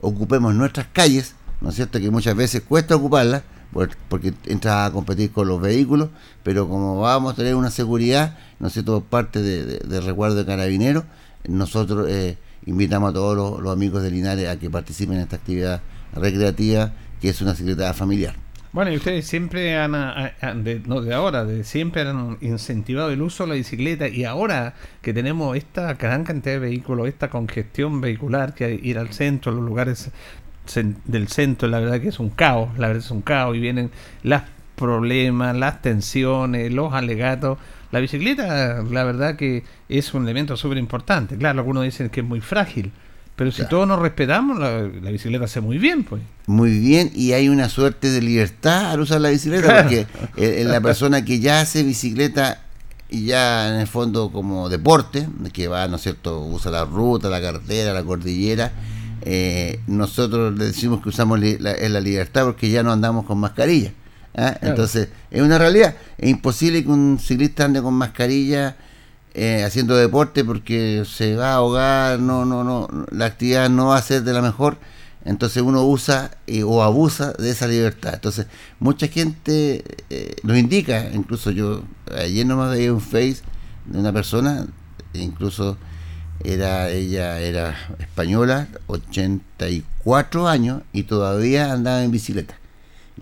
ocupemos 0.00 0.54
nuestras 0.54 0.86
calles, 0.94 1.34
¿no 1.60 1.68
es 1.68 1.74
cierto? 1.74 2.00
Que 2.00 2.10
muchas 2.10 2.34
veces 2.34 2.62
cuesta 2.62 2.96
ocuparlas, 2.96 3.42
porque 4.08 4.34
entra 4.46 4.84
a 4.84 4.92
competir 4.92 5.30
con 5.30 5.48
los 5.48 5.60
vehículos, 5.60 6.08
pero 6.42 6.68
como 6.68 7.00
vamos 7.00 7.32
a 7.32 7.36
tener 7.36 7.54
una 7.54 7.70
seguridad, 7.70 8.36
¿no 8.58 8.70
sé, 8.70 8.82
todo 8.82 9.00
parte 9.00 9.40
de, 9.42 10.00
resguardo 10.00 10.36
de 10.36 10.46
carabineros, 10.46 11.04
nosotros 11.46 12.08
eh, 12.08 12.36
invitamos 12.66 13.10
a 13.10 13.12
todos 13.12 13.60
los, 13.62 13.72
amigos 13.72 14.02
de 14.02 14.10
Linares 14.10 14.48
a 14.48 14.58
que 14.58 14.70
participen 14.70 15.16
en 15.16 15.22
esta 15.22 15.36
actividad 15.36 15.80
recreativa, 16.14 16.92
que 17.20 17.28
es 17.28 17.40
una 17.40 17.54
secretaría 17.54 17.94
familiar. 17.94 18.34
Bueno, 18.72 18.92
y 18.92 18.96
ustedes 18.96 19.26
siempre 19.26 19.76
han, 19.76 19.92
de, 20.62 20.80
no 20.86 21.00
de 21.00 21.12
ahora, 21.12 21.44
de 21.44 21.64
siempre 21.64 22.02
han 22.02 22.38
incentivado 22.40 23.10
el 23.10 23.20
uso 23.20 23.42
de 23.42 23.48
la 23.48 23.54
bicicleta 23.56 24.06
y 24.06 24.24
ahora 24.24 24.74
que 25.02 25.12
tenemos 25.12 25.56
esta 25.56 25.94
gran 25.94 26.22
cantidad 26.22 26.54
de 26.54 26.60
vehículos, 26.60 27.08
esta 27.08 27.30
congestión 27.30 28.00
vehicular, 28.00 28.54
que 28.54 28.72
ir 28.80 28.98
al 28.98 29.12
centro, 29.12 29.50
los 29.50 29.64
lugares 29.64 30.12
del 31.04 31.28
centro, 31.28 31.68
la 31.68 31.80
verdad 31.80 32.00
que 32.00 32.08
es 32.08 32.20
un 32.20 32.30
caos, 32.30 32.70
la 32.78 32.88
verdad 32.88 33.02
es 33.02 33.10
un 33.10 33.22
caos 33.22 33.56
y 33.56 33.60
vienen 33.60 33.90
los 34.22 34.42
problemas, 34.76 35.56
las 35.56 35.82
tensiones, 35.82 36.72
los 36.72 36.92
alegatos. 36.92 37.58
La 37.92 37.98
bicicleta, 37.98 38.82
la 38.82 39.04
verdad 39.04 39.36
que 39.36 39.64
es 39.88 40.14
un 40.14 40.22
elemento 40.22 40.56
súper 40.56 40.78
importante. 40.78 41.36
Claro, 41.36 41.58
algunos 41.58 41.84
dicen 41.84 42.08
que 42.08 42.20
es 42.20 42.26
muy 42.26 42.40
frágil, 42.40 42.92
pero 43.36 43.50
si 43.52 43.66
todos 43.66 43.88
nos 43.88 43.98
respetamos, 43.98 44.58
la, 44.58 45.10
bicicleta 45.10 45.46
hace 45.46 45.60
muy 45.60 45.78
bien, 45.78 46.04
pues. 46.04 46.22
Muy 46.46 46.78
bien, 46.78 47.10
y 47.14 47.32
hay 47.32 47.48
una 47.48 47.68
suerte 47.68 48.10
de 48.10 48.22
libertad 48.22 48.90
al 48.90 49.00
usar 49.00 49.20
la 49.20 49.30
bicicleta, 49.30 49.82
porque 49.82 50.06
la 50.64 50.80
persona 50.80 51.24
que 51.24 51.40
ya 51.40 51.60
hace 51.60 51.82
bicicleta 51.82 52.60
y 53.08 53.24
ya 53.24 53.74
en 53.74 53.80
el 53.80 53.86
fondo 53.86 54.30
como 54.30 54.68
deporte, 54.68 55.26
que 55.52 55.68
va, 55.68 55.88
¿no 55.88 55.96
es 55.96 56.02
cierto?, 56.02 56.42
usa 56.42 56.70
la 56.70 56.84
ruta, 56.84 57.28
la 57.28 57.40
carretera, 57.40 57.92
la 57.92 58.04
cordillera, 58.04 58.72
eh, 59.22 59.80
nosotros 59.86 60.56
le 60.56 60.66
decimos 60.66 61.02
que 61.02 61.10
usamos 61.10 61.40
la, 61.40 61.76
la, 61.76 62.00
libertad 62.00 62.44
porque 62.44 62.70
ya 62.70 62.82
no 62.82 62.92
andamos 62.92 63.26
con 63.26 63.38
mascarilla. 63.38 63.92
¿ah? 64.36 64.56
Entonces, 64.62 65.08
es 65.30 65.42
una 65.42 65.58
realidad. 65.58 65.94
Es 66.18 66.30
imposible 66.30 66.82
que 66.82 66.90
un 66.90 67.18
ciclista 67.18 67.64
ande 67.64 67.82
con 67.82 67.94
mascarilla 67.94 68.76
eh, 69.34 69.62
haciendo 69.64 69.94
deporte 69.96 70.44
porque 70.44 71.04
se 71.06 71.36
va 71.36 71.52
a 71.52 71.54
ahogar, 71.54 72.18
no, 72.18 72.44
no, 72.44 72.64
no, 72.64 72.88
la 73.10 73.26
actividad 73.26 73.70
no 73.70 73.88
va 73.88 73.96
a 73.96 74.02
ser 74.02 74.22
de 74.22 74.32
la 74.32 74.42
mejor. 74.42 74.78
Entonces 75.24 75.62
uno 75.62 75.84
usa 75.84 76.30
o 76.64 76.82
abusa 76.82 77.32
de 77.32 77.50
esa 77.50 77.66
libertad. 77.66 78.14
Entonces, 78.14 78.46
mucha 78.78 79.06
gente 79.08 79.84
eh, 80.08 80.34
nos 80.42 80.56
indica, 80.56 81.10
incluso 81.12 81.50
yo 81.50 81.82
ayer 82.16 82.46
nomás 82.46 82.70
veía 82.70 82.92
un 82.92 83.02
face 83.02 83.42
de 83.84 83.98
una 83.98 84.12
persona, 84.12 84.66
incluso 85.12 85.76
era 86.44 86.90
ella 86.90 87.40
era 87.40 87.76
española, 87.98 88.68
84 88.86 90.48
años 90.48 90.82
y 90.92 91.04
todavía 91.04 91.72
andaba 91.72 92.02
en 92.02 92.10
bicicleta. 92.10 92.54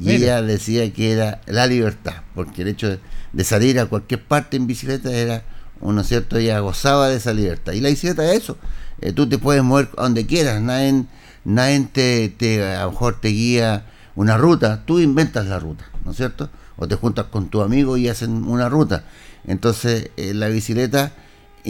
Y 0.01 0.13
ella 0.13 0.43
decía 0.43 0.93
que 0.93 1.13
era 1.13 1.41
la 1.47 1.67
libertad, 1.67 2.23
porque 2.35 2.63
el 2.63 2.69
hecho 2.69 2.99
de, 3.33 3.45
salir 3.45 3.81
a 3.81 3.87
cualquier 3.87 4.23
parte 4.23 4.57
en 4.57 4.69
bicicleta 4.69 5.11
era, 5.11 5.43
uno 5.81 6.05
cierto, 6.05 6.37
ella 6.37 6.61
gozaba 6.61 7.09
de 7.09 7.17
esa 7.17 7.35
libertad. 7.35 7.73
Y 7.73 7.81
la 7.81 7.89
bicicleta 7.89 8.31
es 8.31 8.45
eso, 8.45 8.59
eh, 9.01 9.13
tú 9.13 9.29
te 9.29 9.39
puedes 9.39 9.63
mover 9.65 9.89
donde 9.97 10.25
quieras, 10.25 10.63
nadie, 10.63 11.05
nadie 11.45 11.89
te, 11.93 12.29
te, 12.29 12.65
a 12.65 12.85
lo 12.85 12.93
mejor 12.93 13.21
te 13.21 13.29
guía 13.29 13.87
una 14.15 14.37
ruta, 14.37 14.85
tú 14.87 15.01
inventas 15.01 15.47
la 15.47 15.59
ruta, 15.59 15.85
¿no 16.05 16.13
es 16.13 16.17
cierto? 16.17 16.49
O 16.77 16.87
te 16.87 16.95
juntas 16.95 17.27
con 17.27 17.49
tu 17.49 17.61
amigo 17.61 17.97
y 17.97 18.09
hacen 18.09 18.45
una 18.45 18.69
ruta. 18.69 19.03
Entonces, 19.49 20.11
eh, 20.17 20.33
la 20.33 20.47
bicicleta 20.49 21.13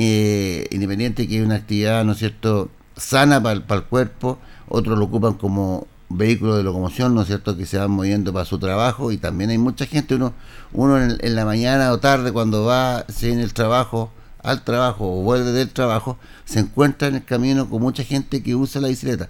eh, 0.00 0.68
independiente 0.70 1.26
que 1.26 1.38
es 1.38 1.44
una 1.44 1.56
actividad, 1.56 2.04
¿no 2.04 2.12
es 2.12 2.18
cierto?, 2.18 2.70
sana 2.96 3.42
para 3.42 3.54
el 3.54 3.82
cuerpo, 3.84 4.38
otros 4.68 4.96
lo 4.96 5.06
ocupan 5.06 5.34
como 5.34 5.88
vehículo 6.08 6.56
de 6.56 6.62
locomoción, 6.62 7.16
¿no 7.16 7.22
es 7.22 7.26
cierto?, 7.26 7.56
que 7.56 7.66
se 7.66 7.78
van 7.78 7.90
moviendo 7.90 8.32
para 8.32 8.44
su 8.44 8.60
trabajo 8.60 9.10
y 9.10 9.18
también 9.18 9.50
hay 9.50 9.58
mucha 9.58 9.86
gente, 9.86 10.14
uno, 10.14 10.34
uno 10.72 11.02
en, 11.02 11.34
la 11.34 11.44
mañana 11.44 11.90
o 11.90 11.98
tarde 11.98 12.30
cuando 12.30 12.64
va 12.64 13.06
en 13.22 13.40
el 13.40 13.52
trabajo, 13.52 14.12
al 14.40 14.62
trabajo 14.62 15.18
o 15.18 15.22
vuelve 15.24 15.50
del 15.50 15.70
trabajo, 15.70 16.16
se 16.44 16.60
encuentra 16.60 17.08
en 17.08 17.16
el 17.16 17.24
camino 17.24 17.68
con 17.68 17.82
mucha 17.82 18.04
gente 18.04 18.40
que 18.40 18.54
usa 18.54 18.80
la 18.80 18.86
bicicleta, 18.86 19.28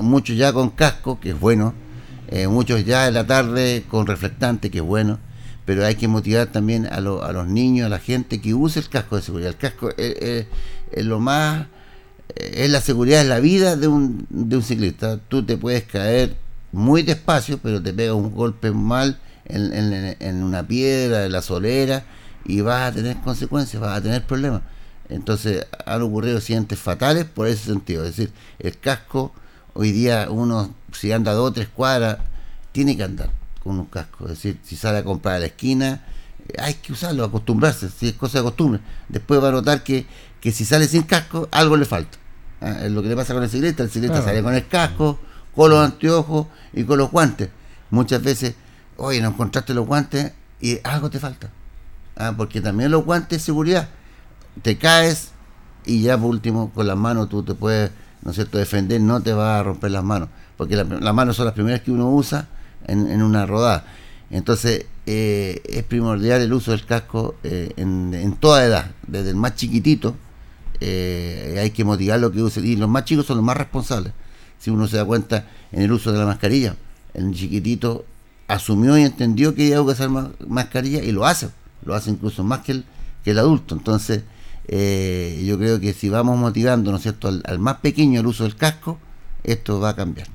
muchos 0.00 0.34
ya 0.34 0.50
con 0.54 0.70
casco, 0.70 1.20
que 1.20 1.32
es 1.32 1.38
bueno, 1.38 1.74
eh, 2.28 2.48
muchos 2.48 2.86
ya 2.86 3.06
en 3.06 3.12
la 3.12 3.26
tarde 3.26 3.84
con 3.90 4.06
reflectante, 4.06 4.70
que 4.70 4.78
es 4.78 4.84
bueno, 4.84 5.18
pero 5.70 5.86
hay 5.86 5.94
que 5.94 6.08
motivar 6.08 6.48
también 6.48 6.86
a, 6.86 6.96
a 6.96 7.00
los 7.00 7.46
niños, 7.46 7.86
a 7.86 7.88
la 7.88 8.00
gente 8.00 8.40
que 8.40 8.54
use 8.54 8.80
el 8.80 8.88
casco 8.88 9.14
de 9.14 9.22
seguridad. 9.22 9.50
El 9.50 9.56
casco 9.56 9.90
es, 9.96 10.44
lo 10.96 11.20
más, 11.20 11.68
es 12.34 12.68
la 12.70 12.80
seguridad, 12.80 13.20
es 13.20 13.28
la 13.28 13.38
vida 13.38 13.76
de 13.76 13.86
un, 13.86 14.26
de 14.30 14.56
un 14.56 14.64
ciclista. 14.64 15.18
Tú 15.28 15.46
te 15.46 15.56
puedes 15.56 15.84
caer 15.84 16.34
muy 16.72 17.04
despacio, 17.04 17.58
pero 17.58 17.80
te 17.80 17.92
pega 17.92 18.14
un 18.14 18.34
golpe 18.34 18.72
mal 18.72 19.20
en, 19.44 20.42
una 20.42 20.66
piedra, 20.66 21.24
en 21.24 21.30
la 21.30 21.40
solera, 21.40 22.02
y 22.44 22.62
vas 22.62 22.90
a 22.90 22.92
tener 22.92 23.18
consecuencias, 23.18 23.80
vas 23.80 23.96
a 23.96 24.02
tener 24.02 24.26
problemas. 24.26 24.62
Entonces 25.08 25.68
han 25.86 26.02
ocurrido 26.02 26.38
accidentes 26.38 26.80
fatales 26.80 27.26
por 27.26 27.46
ese 27.46 27.66
sentido. 27.66 28.02
Es 28.02 28.16
decir, 28.16 28.32
el 28.58 28.76
casco, 28.76 29.32
hoy 29.74 29.92
día 29.92 30.26
uno, 30.30 30.74
si 30.90 31.12
anda 31.12 31.32
dos 31.32 31.50
o 31.50 31.52
tres 31.52 31.68
cuadras, 31.68 32.18
tiene 32.72 32.96
que 32.96 33.04
andar 33.04 33.39
con 33.62 33.78
un 33.78 33.86
casco. 33.86 34.24
Es 34.24 34.30
decir, 34.30 34.58
si 34.62 34.76
sale 34.76 34.98
a 34.98 35.04
comprar 35.04 35.36
a 35.36 35.38
la 35.38 35.46
esquina, 35.46 36.04
eh, 36.48 36.54
hay 36.58 36.74
que 36.74 36.92
usarlo, 36.92 37.24
acostumbrarse, 37.24 37.88
si 37.90 38.08
es 38.08 38.14
cosa 38.14 38.38
de 38.38 38.44
costumbre. 38.44 38.80
Después 39.08 39.42
va 39.42 39.48
a 39.48 39.52
notar 39.52 39.82
que, 39.82 40.06
que 40.40 40.52
si 40.52 40.64
sale 40.64 40.88
sin 40.88 41.02
casco, 41.02 41.48
algo 41.52 41.76
le 41.76 41.84
falta. 41.84 42.18
Ah, 42.60 42.78
es 42.82 42.92
lo 42.92 43.02
que 43.02 43.08
le 43.08 43.16
pasa 43.16 43.32
con 43.32 43.42
el 43.42 43.50
ciclista, 43.50 43.82
el 43.82 43.90
ciclista 43.90 44.22
sale 44.22 44.42
con 44.42 44.54
el 44.54 44.66
casco, 44.66 45.18
con 45.54 45.70
los 45.70 45.84
anteojos 45.84 46.46
y 46.72 46.84
con 46.84 46.98
los 46.98 47.10
guantes. 47.10 47.50
Muchas 47.90 48.22
veces, 48.22 48.54
oye, 48.96 49.20
no 49.20 49.28
encontraste 49.28 49.74
los 49.74 49.86
guantes 49.86 50.32
y 50.60 50.78
algo 50.84 51.10
te 51.10 51.18
falta. 51.18 51.50
Ah, 52.16 52.34
porque 52.36 52.60
también 52.60 52.90
los 52.90 53.04
guantes 53.04 53.38
de 53.38 53.44
seguridad. 53.44 53.88
Te 54.62 54.76
caes 54.76 55.30
y 55.86 56.02
ya 56.02 56.18
por 56.18 56.28
último 56.28 56.70
con 56.72 56.86
las 56.86 56.96
manos 56.96 57.28
tú 57.28 57.42
te 57.42 57.54
puedes, 57.54 57.90
¿no 58.22 58.30
es 58.30 58.36
cierto?, 58.36 58.58
defender, 58.58 59.00
no 59.00 59.22
te 59.22 59.32
va 59.32 59.58
a 59.58 59.62
romper 59.62 59.90
las 59.90 60.04
manos. 60.04 60.28
Porque 60.56 60.76
las 60.76 61.14
manos 61.14 61.36
son 61.36 61.46
las 61.46 61.54
primeras 61.54 61.80
que 61.80 61.90
uno 61.90 62.10
usa 62.10 62.46
en, 62.86 63.22
una 63.22 63.46
rodada. 63.46 63.84
Entonces, 64.30 64.86
eh, 65.06 65.60
es 65.64 65.82
primordial 65.84 66.40
el 66.40 66.52
uso 66.52 66.70
del 66.70 66.84
casco 66.84 67.34
eh, 67.42 67.72
en, 67.76 68.36
toda 68.38 68.64
edad, 68.64 68.92
desde 69.06 69.30
el 69.30 69.36
más 69.36 69.56
chiquitito, 69.56 70.14
eh, 70.80 71.58
hay 71.60 71.70
que 71.70 71.84
motivar 71.84 72.20
lo 72.20 72.30
que 72.30 72.42
use, 72.42 72.60
y 72.60 72.76
los 72.76 72.88
más 72.88 73.04
chicos 73.04 73.26
son 73.26 73.38
los 73.38 73.44
más 73.44 73.56
responsables. 73.56 74.12
Si 74.58 74.70
uno 74.70 74.86
se 74.86 74.96
da 74.96 75.04
cuenta 75.04 75.46
en 75.72 75.82
el 75.82 75.92
uso 75.92 76.12
de 76.12 76.18
la 76.18 76.26
mascarilla, 76.26 76.76
el 77.14 77.32
chiquitito 77.34 78.04
asumió 78.46 78.96
y 78.98 79.02
entendió 79.02 79.54
que 79.54 79.64
iba 79.64 79.78
a 79.78 79.82
usar 79.82 80.10
mascarilla 80.46 81.02
y 81.02 81.12
lo 81.12 81.26
hace, 81.26 81.48
lo 81.84 81.94
hace 81.94 82.10
incluso 82.10 82.44
más 82.44 82.60
que 82.60 82.72
el, 82.72 82.84
que 83.24 83.30
el 83.32 83.38
adulto. 83.38 83.74
Entonces, 83.74 84.22
yo 84.68 85.58
creo 85.58 85.80
que 85.80 85.92
si 85.92 86.08
vamos 86.08 86.38
motivando, 86.38 86.90
¿no 86.90 86.98
es 86.98 87.02
cierto?, 87.02 87.28
al 87.28 87.58
más 87.58 87.76
pequeño 87.78 88.20
el 88.20 88.26
uso 88.26 88.44
del 88.44 88.54
casco, 88.54 88.98
esto 89.44 89.80
va 89.80 89.90
a 89.90 89.96
cambiar. 89.96 90.28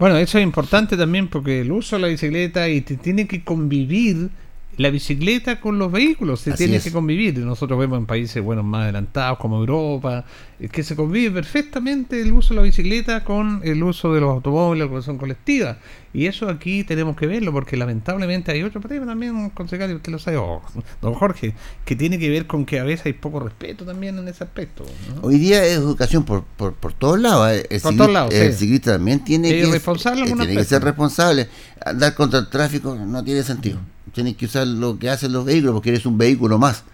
Bueno, 0.00 0.16
eso 0.16 0.38
es 0.38 0.44
importante 0.44 0.96
también 0.96 1.28
porque 1.28 1.60
el 1.60 1.70
uso 1.70 1.96
de 1.96 2.02
la 2.02 2.08
bicicleta 2.08 2.66
y 2.70 2.80
te 2.80 2.96
tiene 2.96 3.28
que 3.28 3.44
convivir 3.44 4.30
la 4.76 4.90
bicicleta 4.90 5.60
con 5.60 5.78
los 5.78 5.92
vehículos, 5.92 6.40
se 6.40 6.52
tiene 6.52 6.80
que 6.80 6.90
convivir. 6.90 7.38
Nosotros 7.38 7.78
vemos 7.78 7.98
en 7.98 8.06
países 8.06 8.42
bueno 8.42 8.62
más 8.62 8.84
adelantados 8.84 9.38
como 9.38 9.58
Europa, 9.58 10.24
eh, 10.58 10.68
que 10.68 10.82
se 10.82 10.96
convive 10.96 11.30
perfectamente 11.32 12.20
el 12.20 12.32
uso 12.32 12.54
de 12.54 12.60
la 12.60 12.62
bicicleta 12.62 13.24
con 13.24 13.60
el 13.64 13.82
uso 13.82 14.14
de 14.14 14.20
los 14.20 14.30
automóviles, 14.30 14.86
la 14.86 14.88
conducción 14.88 15.18
colectiva. 15.18 15.78
Y 16.12 16.26
eso 16.26 16.48
aquí 16.48 16.82
tenemos 16.82 17.16
que 17.16 17.26
verlo, 17.26 17.52
porque 17.52 17.76
lamentablemente 17.76 18.50
hay 18.50 18.62
otro 18.62 18.80
problema 18.80 19.06
también, 19.06 19.50
concejal, 19.50 19.94
usted 19.94 20.10
lo 20.10 20.18
sabe, 20.18 20.38
oh, 20.38 20.62
don 21.00 21.14
Jorge, 21.14 21.54
que 21.84 21.94
tiene 21.94 22.18
que 22.18 22.28
ver 22.30 22.46
con 22.46 22.64
que 22.64 22.80
a 22.80 22.84
veces 22.84 23.06
hay 23.06 23.12
poco 23.12 23.38
respeto 23.38 23.84
también 23.84 24.18
en 24.18 24.26
ese 24.26 24.42
aspecto. 24.42 24.84
Hoy 25.22 25.38
día 25.38 25.64
es 25.64 25.74
educación 25.74 26.24
por, 26.24 26.42
por, 26.42 26.74
por 26.74 26.92
todos 26.94 27.20
lados. 27.20 27.50
¿eh? 27.52 27.66
El, 27.70 27.80
por 27.80 27.96
todos 27.96 28.10
lados, 28.10 28.34
el 28.34 28.54
ciclista 28.54 28.92
también 28.92 29.22
tiene, 29.22 29.50
que, 29.50 29.66
responsable 29.66 30.22
eh, 30.22 30.34
tiene 30.34 30.56
que 30.56 30.64
ser 30.64 30.82
responsable. 30.82 31.48
Andar 31.84 32.14
contra 32.14 32.40
el 32.40 32.48
tráfico 32.48 32.94
no 32.94 33.22
tiene 33.22 33.42
sentido. 33.42 33.78
Tienes 34.12 34.36
que 34.36 34.46
usar 34.46 34.66
lo 34.66 34.98
que 34.98 35.10
hacen 35.10 35.32
los 35.32 35.44
vehículos 35.44 35.74
porque 35.74 35.90
eres 35.90 36.06
un 36.06 36.18
vehículo 36.18 36.58
más. 36.58 36.84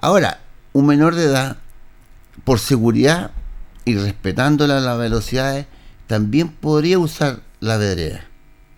Ahora, 0.00 0.40
un 0.72 0.86
menor 0.86 1.14
de 1.14 1.24
edad, 1.24 1.56
por 2.44 2.58
seguridad 2.58 3.30
y 3.84 3.96
respetando 3.96 4.66
las 4.66 4.98
velocidades, 4.98 5.66
también 6.06 6.48
podría 6.48 6.98
usar 6.98 7.40
la 7.60 7.76
vereda 7.76 8.26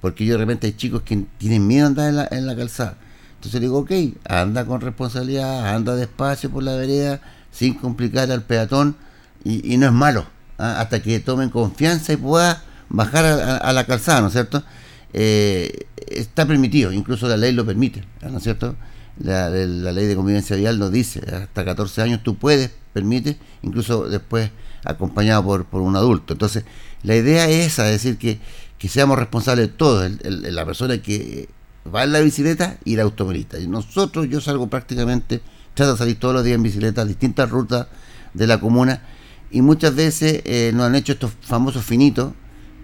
porque 0.01 0.25
yo 0.25 0.35
de 0.35 0.39
repente 0.39 0.67
hay 0.67 0.73
chicos 0.75 1.03
que 1.03 1.25
tienen 1.39 1.67
miedo 1.67 1.85
a 1.85 1.89
andar 1.89 2.09
en 2.09 2.17
la, 2.17 2.29
en 2.31 2.47
la 2.47 2.57
calzada. 2.57 2.97
Entonces 3.35 3.61
le 3.61 3.67
digo, 3.67 3.79
ok, 3.79 3.91
anda 4.29 4.65
con 4.65 4.81
responsabilidad, 4.81 5.75
anda 5.75 5.95
despacio 5.95 6.51
por 6.51 6.63
la 6.63 6.77
vereda, 6.77 7.21
sin 7.53 7.75
complicar 7.75 8.31
al 8.31 8.43
peatón, 8.43 8.97
y, 9.45 9.77
no 9.77 9.87
es 9.87 9.93
malo, 9.93 10.27
¿ah? 10.59 10.81
hasta 10.81 11.01
que 11.01 11.21
tomen 11.21 11.49
confianza 11.49 12.13
y 12.13 12.17
pueda 12.17 12.63
bajar 12.89 13.25
a, 13.25 13.73
la 13.73 13.85
calzada, 13.85 14.21
¿no 14.21 14.27
es 14.27 14.33
cierto? 14.33 14.63
Eh, 15.13 15.87
está 16.07 16.47
permitido, 16.47 16.93
incluso 16.93 17.29
la 17.29 17.37
ley 17.37 17.53
lo 17.53 17.65
permite, 17.65 18.05
¿no 18.23 18.39
es 18.39 18.43
cierto? 18.43 18.77
La, 19.19 19.49
ley 19.51 20.07
de 20.07 20.15
convivencia 20.15 20.57
vial 20.57 20.79
nos 20.79 20.93
dice, 20.93 21.21
hasta 21.35 21.65
14 21.65 22.03
años 22.03 22.23
tú 22.23 22.37
puedes, 22.37 22.71
permite, 22.93 23.37
incluso 23.63 24.09
después 24.09 24.51
acompañado 24.85 25.45
por, 25.45 25.81
un 25.81 25.97
adulto. 25.97 26.35
Entonces, 26.35 26.65
la 27.03 27.17
idea 27.17 27.49
es 27.49 27.67
esa, 27.67 27.87
es 27.87 28.03
decir, 28.03 28.17
que 28.19 28.39
que 28.79 28.89
seamos 28.89 29.19
responsables 29.19 29.69
de 29.69 29.75
todo, 29.75 30.05
el, 30.05 30.19
la 30.55 30.65
persona 30.65 30.99
que 30.99 31.49
va 31.93 32.05
en 32.05 32.13
la 32.13 32.21
bicicleta 32.21 32.79
y 32.85 32.95
el 32.95 33.01
automovilista. 33.01 33.59
Y 33.59 33.67
nosotros, 33.67 34.29
yo 34.29 34.41
salgo 34.41 34.69
prácticamente, 34.69 35.43
trato 35.75 35.93
de 35.93 35.99
salir 35.99 36.19
todos 36.19 36.35
los 36.35 36.45
días 36.45 36.55
en 36.55 36.63
bicicleta, 36.63 37.05
distintas 37.05 37.51
rutas 37.51 37.89
de 38.35 38.47
la 38.47 38.61
comuna, 38.61 39.03
y 39.51 39.63
muchas 39.63 39.95
veces 39.95 40.43
eh, 40.45 40.71
nos 40.75 40.87
han 40.87 40.95
hecho 40.95 41.13
estos 41.13 41.33
famosos 41.41 41.85
finitos, 41.85 42.33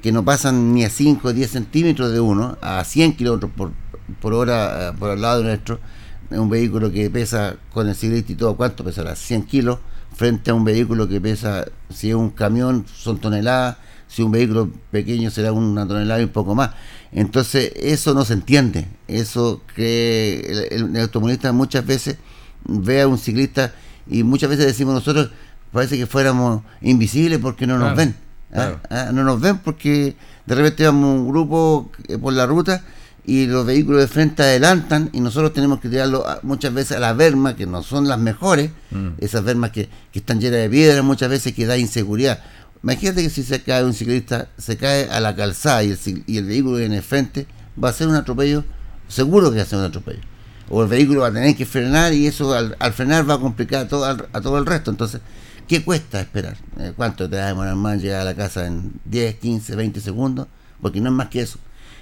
que 0.05 0.13
no 0.13 0.23
pasan 0.23 0.75
ni 0.75 0.85
a 0.85 0.91
5 0.91 1.29
o 1.29 1.33
10 1.33 1.51
centímetros 1.51 2.13
de 2.13 2.21
uno, 2.21 2.59
a 2.61 2.85
100 2.85 3.17
kilómetros 3.17 3.51
por, 3.57 3.73
por 4.21 4.35
hora 4.35 4.91
eh, 4.91 4.93
por 4.99 5.13
el 5.13 5.23
lado 5.23 5.43
nuestro, 5.43 5.81
un 6.29 6.51
vehículo 6.51 6.93
que 6.93 7.09
pesa 7.09 7.57
con 7.73 7.89
el 7.89 7.95
ciclista 7.95 8.33
y 8.33 8.35
todo, 8.35 8.55
¿cuánto 8.55 8.85
pesará? 8.85 9.17
100 9.17 9.47
kilos, 9.47 9.79
frente 10.15 10.51
a 10.51 10.55
un 10.55 10.63
vehículo 10.63 11.09
que 11.09 11.23
pesa, 11.23 11.65
si 11.89 12.11
es 12.11 12.17
un 12.17 12.29
camión, 12.29 12.85
son 12.95 13.17
toneladas, 13.17 13.79
si 14.07 14.21
un 14.21 14.31
vehículo 14.31 14.71
pequeño 14.91 15.31
será 15.31 15.53
una 15.53 15.89
tonelada 15.89 16.21
y 16.21 16.25
un 16.25 16.33
poco 16.33 16.55
más. 16.55 16.73
Entonces, 17.11 17.73
eso 17.75 18.13
no 18.13 18.27
se 18.27 18.35
entiende. 18.35 18.87
Eso 19.09 19.63
que 19.75 20.69
el, 20.71 20.95
automovilista 21.01 21.51
muchas 21.53 21.87
veces 21.87 22.19
ve 22.67 23.01
a 23.01 23.09
un 23.09 23.17
ciclista 23.17 23.73
y 24.07 24.23
muchas 24.23 24.51
veces 24.51 24.67
decimos 24.67 24.93
nosotros, 24.93 25.31
parece 25.73 25.97
que 25.97 26.07
fuéramos 26.07 26.63
invisibles 26.83 27.39
porque 27.39 27.67
no 27.67 27.79
nos 27.79 27.97
ven. 27.97 28.23
¿Ah? 28.55 28.77
¿Ah? 28.91 29.11
No 29.13 29.25
nos 29.25 29.41
ven 29.41 29.59
porque 29.59 30.17
de 30.47 30.55
repente 30.55 30.85
vamos 30.85 31.21
un 31.21 31.29
grupo 31.29 31.91
eh, 32.09 32.19
por 32.19 32.33
la 32.33 32.47
ruta 32.47 32.83
y 33.27 33.47
los 33.47 33.65
vehículos 33.65 34.03
de 34.03 34.09
frente 34.09 34.43
adelantan 34.43 35.09
y 35.13 35.21
nosotros 35.21 35.53
tenemos 35.53 35.81
que 35.81 35.89
tirarlo 35.89 36.25
muchas 36.43 36.75
veces 36.75 36.97
a 36.99 37.01
las 37.01 37.17
vermas 37.17 37.55
que 37.55 37.67
no 37.67 37.83
son 37.83 38.07
las 38.07 38.19
mejores, 38.19 38.71
mm. 38.91 39.09
esas 39.19 39.43
vermas 39.45 39.71
que, 39.71 39.89
que, 40.13 40.19
están 40.19 40.41
llenas 40.41 40.61
de 40.61 40.69
piedra 40.69 41.03
muchas 41.03 41.31
veces 41.31 41.55
que 41.55 41.65
da 41.67 41.79
inseguridad. 41.79 42.41
Imagínate 42.83 43.23
que 43.23 43.31
si 43.31 43.43
se 43.43 43.63
cae 43.63 43.83
un 43.83 43.95
ciclista, 43.95 44.49
se 44.59 44.77
cae 44.77 45.09
a 45.09 45.19
la 45.21 45.35
calzada 45.35 45.83
y 45.83 45.91
el, 45.91 46.25
y 46.27 46.37
el 46.37 46.45
vehículo 46.45 46.77
viene 46.77 46.97
de 46.97 47.03
frente, 47.03 47.47
va 47.83 47.89
a 47.89 47.93
ser 47.95 48.09
un 48.09 48.15
atropello, 48.15 48.63
seguro 49.09 49.51
que 49.51 49.57
va 49.57 49.63
a 49.63 49.67
ser 49.67 49.79
un 49.79 49.87
atropello. 49.87 50.21
O 50.69 50.83
el 50.83 50.89
vehículo 50.89 51.23
va 51.23 51.29
a 51.29 51.33
tener 51.33 51.57
que 51.57 51.65
frenar 51.65 52.13
y 52.13 52.27
eso 52.27 52.53
al, 52.55 52.77
frenar 52.93 53.29
va 53.29 53.35
a 53.35 53.39
complicar 53.39 53.87
a 53.87 53.89
todo, 53.89 54.05
a 54.05 54.41
todo 54.41 54.59
el 54.59 54.67
resto. 54.67 54.91
Entonces, 54.91 55.23
¿Qué 55.67 55.83
cuesta 55.83 56.21
esperar? 56.21 56.57
Eh, 56.79 56.93
¿Cuánto 56.95 57.29
te 57.29 57.37
va 57.37 57.45
a 57.45 57.49
demorar 57.49 57.75
más 57.75 58.03
llegar 58.03 58.21
a 58.21 58.25
la 58.25 58.35
casa 58.35 58.67
en 58.67 58.93
10, 59.07 59.37
15, 59.37 59.77
20 59.77 60.01
segundos? 60.01 60.47
Porque 60.83 61.01
no 61.01 61.09
es 61.09 61.15
más 61.15 61.29
que 61.29 61.41
eso. 61.41 61.59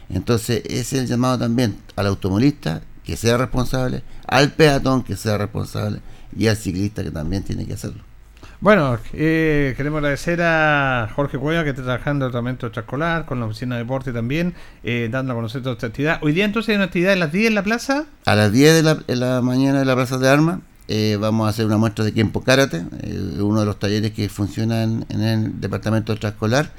Entonces, 0.09 0.63
ese 0.65 0.81
es 0.81 0.93
el 0.95 1.07
llamado 1.07 1.39
también 1.39 1.77
al 1.95 2.07
automovilista 2.07 2.83
que 3.05 3.17
sea 3.17 3.37
responsable, 3.37 4.03
al 4.27 4.53
peatón 4.53 5.05
que 5.05 5.17
sea 5.17 5.39
responsable 5.39 6.01
y 6.37 6.49
al 6.49 6.57
ciclista 6.57 7.05
que 7.05 7.11
también 7.11 7.45
tiene 7.45 7.65
que 7.65 7.75
hacerlo. 7.75 8.03
Bueno, 8.61 8.99
eh, 9.13 9.75
queremos 9.77 9.99
agradecer 9.99 10.41
a 10.43 11.09
Jorge 11.15 11.39
Cueva 11.39 11.65
que 11.65 11.71
está 11.71 11.83
trabajando 11.83 12.25
en 12.25 12.29
el 12.29 12.33
tratamiento 12.33 12.67
extraescolar, 12.67 13.27
con 13.27 13.41
la 13.41 13.47
oficina 13.47 13.77
de 13.77 13.83
deporte 13.83 14.13
también, 14.13 14.55
eh, 14.85 15.09
dando 15.11 15.33
a 15.33 15.37
conocer 15.37 15.63
toda 15.63 15.75
esta 15.75 15.89
actividad. 15.89 16.19
Hoy 16.23 16.33
día 16.33 16.45
entonces 16.45 16.71
hay 16.71 16.77
una 16.77 16.85
actividad 16.85 17.13
a 17.13 17.17
las 17.17 17.33
10 17.33 17.49
en 17.49 17.55
la 17.57 17.63
plaza. 17.65 18.07
A 18.25 18.35
las 18.37 18.53
10 18.53 18.75
de 18.75 18.83
la, 18.83 18.95
de 18.95 19.17
la 19.17 19.41
mañana 19.41 19.81
en 19.81 19.87
la 19.87 19.95
plaza 19.95 20.19
de 20.19 20.29
armas 20.29 20.61
eh, 20.89 21.17
vamos 21.21 21.47
a 21.47 21.51
hacer 21.51 21.65
una 21.65 21.79
muestra 21.79 22.05
de 22.05 22.13
Kempo 22.13 22.43
Karate, 22.43 22.85
eh, 23.03 23.39
uno 23.41 23.61
de 23.61 23.67
los 23.67 23.79
talleres 23.79 24.13
que 24.13 24.29
funciona 24.29 24.83
en, 24.83 25.05
el 25.09 25.61
departamento 25.61 26.13
extraescolar. 26.13 26.73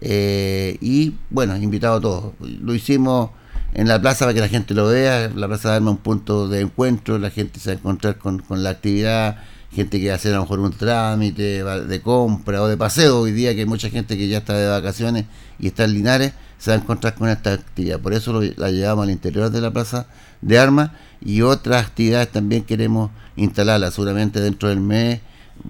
Eh, 0.00 0.76
y 0.80 1.14
bueno, 1.30 1.56
invitado 1.56 1.96
a 1.96 2.00
todos. 2.00 2.34
Lo 2.40 2.74
hicimos 2.74 3.30
en 3.72 3.88
la 3.88 4.00
plaza 4.00 4.24
para 4.24 4.34
que 4.34 4.40
la 4.40 4.48
gente 4.48 4.74
lo 4.74 4.88
vea. 4.88 5.30
La 5.34 5.46
plaza 5.46 5.78
de 5.78 5.86
un 5.86 5.96
punto 5.98 6.48
de 6.48 6.60
encuentro, 6.62 7.18
la 7.18 7.30
gente 7.30 7.60
se 7.60 7.70
va 7.70 7.74
a 7.74 7.78
encontrar 7.78 8.18
con, 8.18 8.42
la 8.62 8.70
actividad. 8.70 9.38
Gente 9.72 9.98
que 10.00 10.08
va 10.08 10.12
a 10.12 10.16
hacer 10.16 10.32
a 10.32 10.36
lo 10.36 10.42
mejor 10.42 10.60
un 10.60 10.72
trámite 10.72 11.64
de 11.64 12.00
compra 12.00 12.62
o 12.62 12.68
de 12.68 12.76
paseo. 12.76 13.20
Hoy 13.20 13.32
día 13.32 13.54
que 13.54 13.66
mucha 13.66 13.88
gente 13.88 14.16
que 14.16 14.28
ya 14.28 14.38
está 14.38 14.56
de 14.56 14.68
vacaciones 14.68 15.26
y 15.58 15.68
está 15.68 15.84
en 15.84 15.94
Linares, 15.94 16.32
se 16.58 16.70
va 16.70 16.76
a 16.76 16.80
encontrar 16.80 17.14
con 17.14 17.28
esta 17.28 17.54
actividad. 17.54 18.00
Por 18.00 18.14
eso 18.14 18.40
la 18.56 18.70
llevamos 18.70 19.04
al 19.04 19.10
interior 19.10 19.50
de 19.50 19.60
la 19.60 19.72
plaza 19.72 20.06
de 20.42 20.58
armas 20.58 20.90
y 21.24 21.42
otras 21.42 21.86
actividades 21.86 22.30
también 22.30 22.64
queremos 22.64 23.10
instalarlas 23.36 23.94
seguramente 23.94 24.40
dentro 24.40 24.68
del 24.68 24.80
mes, 24.80 25.20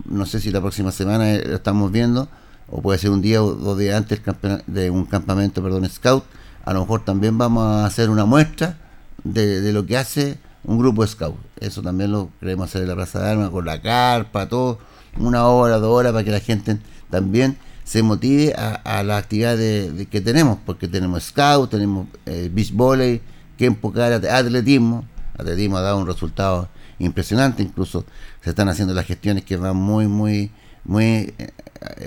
no 0.04 0.26
sé 0.26 0.40
si 0.40 0.50
la 0.50 0.60
próxima 0.60 0.92
semana 0.92 1.32
eh, 1.32 1.44
lo 1.46 1.56
estamos 1.56 1.92
viendo, 1.92 2.28
o 2.68 2.82
puede 2.82 2.98
ser 2.98 3.10
un 3.10 3.22
día 3.22 3.42
o 3.42 3.54
dos 3.54 3.78
días 3.78 3.96
antes 3.96 4.20
de 4.66 4.90
un 4.90 5.04
campamento 5.04 5.62
perdón, 5.62 5.88
scout, 5.88 6.24
a 6.64 6.72
lo 6.72 6.80
mejor 6.80 7.04
también 7.04 7.36
vamos 7.38 7.64
a 7.64 7.86
hacer 7.86 8.10
una 8.10 8.24
muestra 8.24 8.78
de, 9.22 9.72
lo 9.72 9.86
que 9.86 9.96
hace 9.96 10.38
un 10.64 10.78
grupo 10.78 11.06
scout. 11.06 11.36
Eso 11.60 11.82
también 11.82 12.10
lo 12.10 12.30
queremos 12.40 12.68
hacer 12.68 12.82
en 12.82 12.88
la 12.88 12.94
Plaza 12.94 13.20
de 13.20 13.30
Armas, 13.30 13.50
con 13.50 13.64
la 13.64 13.80
carpa, 13.80 14.48
todo, 14.48 14.78
una 15.18 15.46
hora, 15.46 15.78
dos 15.78 15.90
horas, 15.92 16.12
para 16.12 16.24
que 16.24 16.30
la 16.30 16.40
gente 16.40 16.78
también 17.10 17.58
se 17.84 18.02
motive 18.02 18.54
a, 18.54 19.02
la 19.02 19.18
actividad 19.18 19.58
de, 19.58 20.08
que 20.10 20.22
tenemos, 20.22 20.58
porque 20.64 20.88
tenemos 20.88 21.24
scout, 21.24 21.70
tenemos 21.70 22.06
eh, 22.24 22.50
beach 22.52 22.72
volley, 22.72 23.20
que 23.58 23.66
enfocar 23.66 24.12
atletismo. 24.12 25.04
Atletismo 25.38 25.78
ha 25.78 25.82
dado 25.82 25.98
un 25.98 26.06
resultado 26.06 26.68
impresionante, 26.98 27.62
incluso 27.62 28.04
se 28.42 28.50
están 28.50 28.68
haciendo 28.68 28.94
las 28.94 29.06
gestiones 29.06 29.44
que 29.44 29.56
van 29.56 29.76
muy, 29.76 30.06
muy, 30.06 30.50
muy 30.84 31.34
eh, 31.38 31.52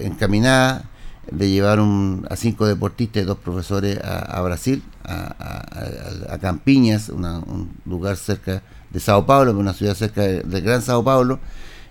encaminadas 0.04 0.84
de 1.32 1.50
llevar 1.50 1.80
un, 1.80 2.26
a 2.30 2.36
cinco 2.36 2.66
deportistas 2.66 3.24
y 3.24 3.26
dos 3.26 3.38
profesores 3.38 4.00
a, 4.02 4.42
Brasil, 4.42 4.82
a, 5.04 6.38
Campiñas, 6.40 7.10
un 7.10 7.70
lugar 7.86 8.16
cerca 8.16 8.62
de 8.92 9.00
Sao 9.02 9.26
Paulo, 9.26 9.52
una 9.52 9.74
ciudad 9.74 9.94
cerca 9.94 10.22
del 10.22 10.62
Gran 10.62 10.82
Sao 10.82 11.04
Paulo, 11.04 11.40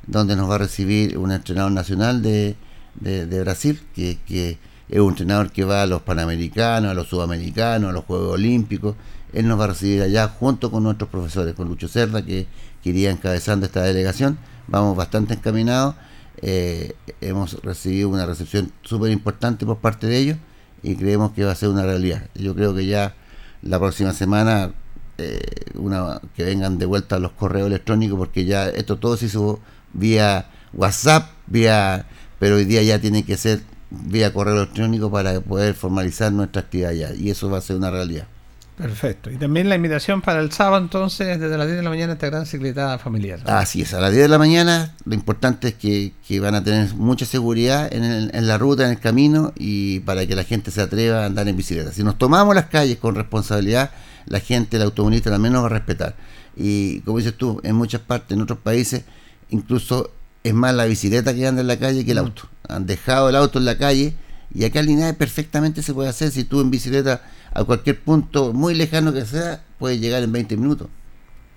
donde 0.07 0.37
nos 0.37 0.49
va 0.49 0.55
a 0.55 0.59
recibir 0.59 1.19
un 1.19 1.33
entrenador 1.33 1.73
nacional 1.73 2.23
de, 2.23 2.57
de, 2.95 3.41
Brasil, 3.41 3.79
que 3.95 4.59
es 4.89 5.01
un 5.01 5.11
entrenador 5.11 5.51
que 5.51 5.65
va 5.65 5.83
a 5.83 5.87
los 5.87 6.03
Panamericanos, 6.03 6.91
a 6.91 6.95
los 6.95 7.09
Sudamericanos, 7.09 7.91
a 7.91 7.93
los 7.93 8.05
Juegos 8.05 8.35
Olímpicos, 8.35 8.95
él 9.33 9.49
nos 9.49 9.59
va 9.59 9.65
a 9.65 9.69
recibir 9.69 10.03
allá 10.03 10.29
junto 10.29 10.71
con 10.71 10.83
nuestros 10.83 11.11
profesores, 11.11 11.55
con 11.55 11.69
Lucho 11.69 11.89
Cerda, 11.89 12.25
que, 12.25 12.47
iría 12.85 13.11
encabezando 13.11 13.67
esta 13.67 13.83
delegación. 13.83 14.39
Vamos 14.69 14.97
bastante 14.97 15.35
encaminados. 15.35 15.97
Eh, 16.41 16.95
hemos 17.21 17.55
recibido 17.63 18.09
una 18.09 18.27
recepción 18.27 18.71
súper 18.83 19.11
importante 19.11 19.67
por 19.67 19.79
parte 19.79 20.07
de 20.07 20.19
ellos 20.19 20.39
y 20.85 20.95
creemos 20.95 21.33
que 21.33 21.45
va 21.45 21.51
a 21.51 21.57
ser 21.57 21.69
una 21.69 21.83
realidad. 21.83 22.29
Yo 22.37 22.55
creo 22.55 22.77
que 22.77 22.87
ya 22.87 23.17
la 23.63 23.81
próxima 23.81 24.13
semana 24.13 24.71
eh, 25.19 25.41
una, 25.75 26.21
que 26.37 26.45
vengan 26.45 26.79
de 26.79 26.87
vuelta 26.87 27.19
los 27.19 27.33
correos 27.33 27.67
electrónicos 27.67 28.19
porque 28.19 28.45
ya 28.45 28.69
esto 28.69 28.99
todo 28.99 29.17
se 29.17 29.27
hizo 29.27 29.59
vía 29.93 30.49
WhatsApp, 30.73 31.31
vía 31.49 32.07
pero 32.39 32.57
hoy 32.57 32.67
día 32.67 32.83
ya 32.83 33.01
tiene 33.01 33.25
que 33.25 33.37
ser 33.37 33.63
vía 33.91 34.33
correo 34.33 34.55
electrónico 34.57 35.11
para 35.11 35.41
poder 35.41 35.75
formalizar 35.75 36.33
nuestra 36.33 36.63
actividad 36.63 36.93
ya 36.93 37.15
y 37.15 37.31
eso 37.31 37.51
va 37.51 37.59
a 37.59 37.63
ser 37.63 37.77
una 37.77 37.91
realidad. 37.91 38.29
Perfecto. 38.77 39.31
Y 39.31 39.37
también 39.37 39.71
la 39.71 39.77
invitación 39.77 40.21
para 40.21 40.41
el 40.41 40.53
sábado, 40.53 40.83
entonces, 40.83 41.41
desde 41.41 41.57
las 41.57 41.67
10 41.67 41.79
de 41.79 41.83
la 41.83 41.89
mañana, 41.89 42.13
esta 42.13 42.27
gran 42.27 42.45
cicletada 42.45 42.99
familiar. 42.99 43.41
Así 43.47 43.81
es, 43.81 43.95
a 43.95 44.01
las 44.01 44.13
10 44.13 44.25
de 44.25 44.29
la 44.29 44.39
mañana, 44.39 44.95
lo 45.07 45.15
importante 45.15 45.69
es 45.69 45.75
que, 45.75 46.41
van 46.41 46.55
a 46.55 46.63
tener 46.63 46.95
mucha 46.95 47.25
seguridad 47.25 47.89
en, 47.91 48.47
la 48.47 48.59
ruta, 48.59 48.85
en 48.85 48.91
el 48.91 49.01
camino, 49.01 49.53
y 49.57 50.01
para 50.01 50.27
que 50.27 50.35
la 50.35 50.45
gente 50.45 50.71
se 50.71 50.83
atreva 50.83 51.23
a 51.23 51.27
andar 51.27 51.49
en 51.49 51.57
bicicleta. 51.57 51.91
Si 51.91 52.05
nos 52.05 52.19
tomamos 52.19 52.55
las 52.55 52.67
calles 52.67 52.99
con 52.99 53.15
responsabilidad, 53.15 53.93
la 54.27 54.41
gente, 54.41 54.77
el 54.77 54.83
automovilista 54.83 55.31
también 55.31 55.55
nos 55.55 55.63
va 55.63 55.67
a 55.67 55.71
respetar. 55.71 56.15
Y 56.55 57.01
como 57.01 57.17
dices 57.17 57.35
tú, 57.35 57.61
en 57.65 57.77
muchas 57.77 58.03
partes, 58.03 58.37
en 58.37 58.43
otros 58.43 58.59
países, 58.59 59.05
incluso 59.49 60.11
es 60.45 60.53
más 60.53 60.75
la 60.75 60.85
bicicleta 60.85 61.35
que 61.35 61.47
anda 61.47 61.63
en 61.63 61.67
la 61.67 61.79
calle 61.79 62.05
que 62.05 62.13
el 62.13 62.19
mm. 62.19 62.25
auto. 62.25 62.43
Han 62.69 62.85
dejado 62.85 63.31
el 63.31 63.37
auto 63.37 63.59
en 63.59 63.65
la 63.65 63.79
calle, 63.79 64.15
y 64.55 64.65
acá 64.65 64.81
en 64.81 64.87
Linares 64.87 65.17
perfectamente 65.17 65.83
se 65.83 65.95
puede 65.95 66.11
hacer 66.11 66.31
si 66.31 66.45
tú 66.45 66.61
en 66.61 66.71
bicicleta 66.71 67.23
a 67.57 67.65
cualquier 67.65 67.99
punto 67.99 68.53
muy 68.53 68.75
lejano 68.75 69.13
que 69.13 69.25
sea, 69.25 69.63
puedes 69.79 69.99
llegar 69.99 70.23
en 70.23 70.31
20 70.31 70.57
minutos. 70.57 70.89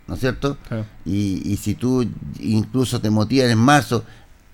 ¿No 0.08 0.16
es 0.16 0.22
cierto? 0.22 0.58
Y, 1.06 1.58
si 1.62 1.76
tú 1.76 2.08
incluso 2.40 3.00
te 3.00 3.10
motivas 3.10 3.52
en 3.52 3.60
marzo 3.60 4.04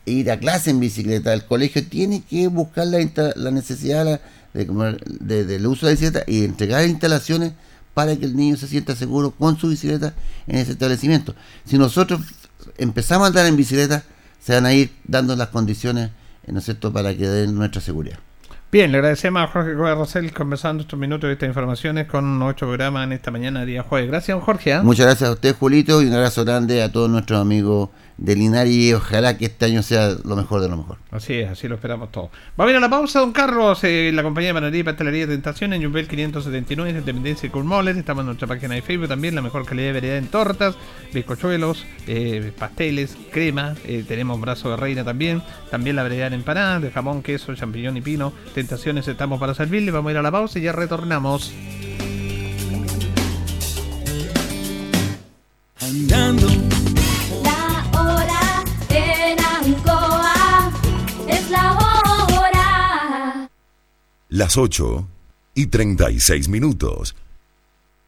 e 0.05 0.11
ir 0.11 0.31
a 0.31 0.39
clase 0.39 0.71
en 0.71 0.79
bicicleta, 0.79 1.33
el 1.33 1.45
colegio 1.45 1.87
tiene 1.87 2.23
que 2.23 2.47
buscar 2.47 2.87
la, 2.87 2.97
la 3.35 3.51
necesidad 3.51 4.19
de, 4.53 5.45
del 5.45 5.67
uso 5.67 5.85
de 5.85 5.93
la 5.93 5.99
bicicleta 5.99 6.23
y 6.27 6.43
entregar 6.43 6.85
instalaciones 6.85 7.53
para 7.93 8.15
que 8.17 8.25
el 8.25 8.35
niño 8.35 8.57
se 8.57 8.67
sienta 8.67 8.95
seguro 8.95 9.31
con 9.31 9.57
su 9.57 9.69
bicicleta 9.69 10.13
en 10.47 10.57
ese 10.57 10.73
establecimiento. 10.73 11.35
Si 11.63 11.77
nosotros 11.77 12.21
empezamos 12.77 13.25
a 13.25 13.27
andar 13.27 13.45
en 13.45 13.55
bicicleta, 13.55 14.03
se 14.43 14.53
van 14.53 14.65
a 14.65 14.73
ir 14.73 14.91
dando 15.05 15.35
las 15.35 15.49
condiciones, 15.49 16.09
¿no 16.47 16.59
es 16.59 16.65
cierto?, 16.65 16.91
para 16.91 17.15
que 17.15 17.27
den 17.27 17.55
nuestra 17.55 17.81
seguridad. 17.81 18.19
Bien, 18.71 18.91
le 18.91 18.97
agradecemos 18.97 19.41
a 19.41 19.47
Jorge 19.47 19.73
Gómez 19.73 19.95
Rosell 19.95 20.33
conversando 20.33 20.81
estos 20.81 20.99
minutos 20.99 21.27
de 21.27 21.33
estas 21.33 21.47
informaciones 21.47 22.07
con 22.07 22.37
nuestro 22.39 22.67
programa 22.67 23.03
en 23.03 23.13
esta 23.13 23.31
mañana, 23.31 23.63
día 23.63 23.83
jueves. 23.83 24.09
Gracias, 24.09 24.43
Jorge. 24.43 24.73
¿ah? 24.73 24.83
Muchas 24.83 25.05
gracias 25.05 25.29
a 25.29 25.33
usted, 25.33 25.55
Julito, 25.55 26.01
y 26.01 26.07
un 26.07 26.13
abrazo 26.13 26.43
grande 26.43 26.83
a 26.83 26.91
todos 26.91 27.09
nuestros 27.09 27.39
amigos 27.39 27.89
de 28.17 28.35
Linares 28.35 28.73
y 28.73 28.93
ojalá 28.93 29.37
que 29.37 29.45
este 29.45 29.65
año 29.65 29.83
sea 29.83 30.15
lo 30.23 30.35
mejor 30.35 30.61
de 30.61 30.69
lo 30.69 30.77
mejor. 30.77 30.97
Así 31.11 31.33
es, 31.33 31.49
así 31.49 31.67
lo 31.67 31.75
esperamos 31.75 32.11
todos. 32.11 32.29
Vamos 32.55 32.69
a 32.69 32.71
ir 32.71 32.77
a 32.77 32.79
la 32.79 32.89
pausa, 32.89 33.19
don 33.19 33.31
Carlos, 33.31 33.83
eh, 33.83 34.11
la 34.13 34.23
compañía 34.23 34.49
de 34.49 34.53
panadería 34.53 34.79
y 34.81 34.83
pastelería 34.83 35.27
Tentación 35.27 35.73
en 35.73 35.83
Jumbel 35.83 36.07
579, 36.07 36.93
de 36.93 36.99
Independencia 36.99 37.47
y 37.47 37.49
Coolmoles. 37.49 37.97
Estamos 37.97 38.21
en 38.21 38.27
nuestra 38.27 38.47
página 38.47 38.75
de 38.75 38.81
Facebook 38.81 39.07
también, 39.07 39.35
la 39.35 39.41
mejor 39.41 39.65
calidad 39.65 39.87
de 39.87 39.93
variedad 39.93 40.17
en 40.17 40.27
tortas, 40.27 40.75
bizcochuelos, 41.13 41.85
eh, 42.07 42.51
pasteles, 42.57 43.17
crema. 43.31 43.75
Eh, 43.85 44.05
tenemos 44.07 44.39
brazo 44.39 44.69
de 44.69 44.77
reina 44.77 45.03
también. 45.03 45.41
También 45.69 45.95
la 45.95 46.03
variedad 46.03 46.27
en 46.27 46.33
empanadas, 46.35 46.81
de 46.81 46.91
jamón, 46.91 47.21
queso, 47.21 47.53
champiñón 47.55 47.97
y 47.97 48.01
pino. 48.01 48.33
Tentaciones 48.53 49.07
estamos 49.07 49.39
para 49.39 49.53
servirle. 49.53 49.91
Vamos 49.91 50.09
a 50.09 50.11
ir 50.13 50.17
a 50.17 50.21
la 50.21 50.31
pausa 50.31 50.59
y 50.59 50.61
ya 50.61 50.71
retornamos. 50.71 51.53
Andando 55.81 56.64
Las 64.29 64.57
8 64.57 65.07
y 65.53 65.67
36 65.67 66.49
minutos. 66.49 67.15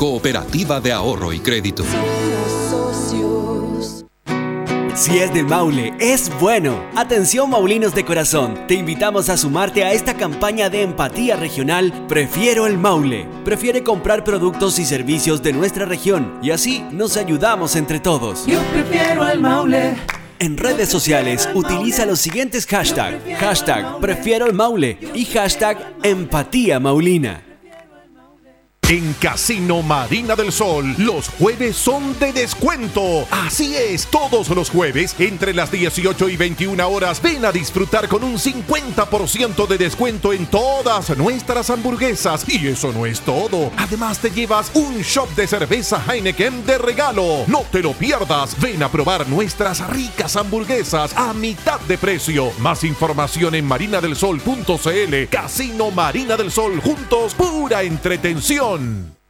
cooperativa 0.00 0.80
de 0.80 0.92
ahorro 0.92 1.30
y 1.30 1.40
crédito. 1.40 1.84
Si 4.94 5.18
es 5.18 5.34
del 5.34 5.44
Maule, 5.44 5.92
es 6.00 6.30
bueno. 6.40 6.82
Atención 6.96 7.50
Maulinos 7.50 7.94
de 7.94 8.06
corazón, 8.06 8.66
te 8.66 8.72
invitamos 8.72 9.28
a 9.28 9.36
sumarte 9.36 9.84
a 9.84 9.92
esta 9.92 10.14
campaña 10.14 10.70
de 10.70 10.84
empatía 10.84 11.36
regional 11.36 12.06
Prefiero 12.08 12.66
el 12.66 12.78
Maule. 12.78 13.26
Prefiere 13.44 13.82
comprar 13.82 14.24
productos 14.24 14.78
y 14.78 14.86
servicios 14.86 15.42
de 15.42 15.52
nuestra 15.52 15.84
región 15.84 16.38
y 16.42 16.50
así 16.50 16.82
nos 16.92 17.18
ayudamos 17.18 17.76
entre 17.76 18.00
todos. 18.00 18.46
Yo 18.46 18.62
prefiero 18.72 19.22
al 19.22 19.38
Maule. 19.38 19.96
En 20.38 20.56
redes 20.56 20.88
sociales 20.88 21.46
utiliza 21.54 22.06
los 22.06 22.20
siguientes 22.20 22.64
hashtags. 22.64 23.18
Hashtag 23.38 24.00
Prefiero 24.00 24.46
el 24.46 24.54
Maule 24.54 24.96
y 25.14 25.26
hashtag 25.26 25.76
Empatía 26.02 26.80
Maulina. 26.80 27.49
En 28.90 29.12
Casino 29.20 29.82
Marina 29.82 30.34
del 30.34 30.50
Sol, 30.50 30.96
los 30.98 31.28
jueves 31.28 31.76
son 31.76 32.18
de 32.18 32.32
descuento. 32.32 33.24
Así 33.30 33.76
es, 33.76 34.08
todos 34.08 34.48
los 34.48 34.68
jueves, 34.68 35.14
entre 35.20 35.54
las 35.54 35.70
18 35.70 36.28
y 36.28 36.36
21 36.36 36.88
horas, 36.88 37.22
ven 37.22 37.44
a 37.44 37.52
disfrutar 37.52 38.08
con 38.08 38.24
un 38.24 38.36
50% 38.36 39.68
de 39.68 39.78
descuento 39.78 40.32
en 40.32 40.44
todas 40.46 41.16
nuestras 41.16 41.70
hamburguesas. 41.70 42.48
Y 42.48 42.66
eso 42.66 42.92
no 42.92 43.06
es 43.06 43.20
todo. 43.20 43.70
Además, 43.76 44.18
te 44.18 44.32
llevas 44.32 44.72
un 44.74 44.98
shop 45.02 45.36
de 45.36 45.46
cerveza 45.46 46.02
Heineken 46.08 46.66
de 46.66 46.78
regalo. 46.78 47.44
No 47.46 47.62
te 47.70 47.84
lo 47.84 47.92
pierdas. 47.92 48.60
Ven 48.60 48.82
a 48.82 48.90
probar 48.90 49.28
nuestras 49.28 49.88
ricas 49.88 50.34
hamburguesas 50.34 51.16
a 51.16 51.32
mitad 51.32 51.78
de 51.82 51.96
precio. 51.96 52.50
Más 52.58 52.82
información 52.82 53.54
en 53.54 53.66
marinadelsol.cl. 53.66 55.28
Casino 55.30 55.92
Marina 55.92 56.36
del 56.36 56.50
Sol, 56.50 56.80
juntos, 56.80 57.34
pura 57.34 57.84
entretención. 57.84 58.79
León. 58.80 59.19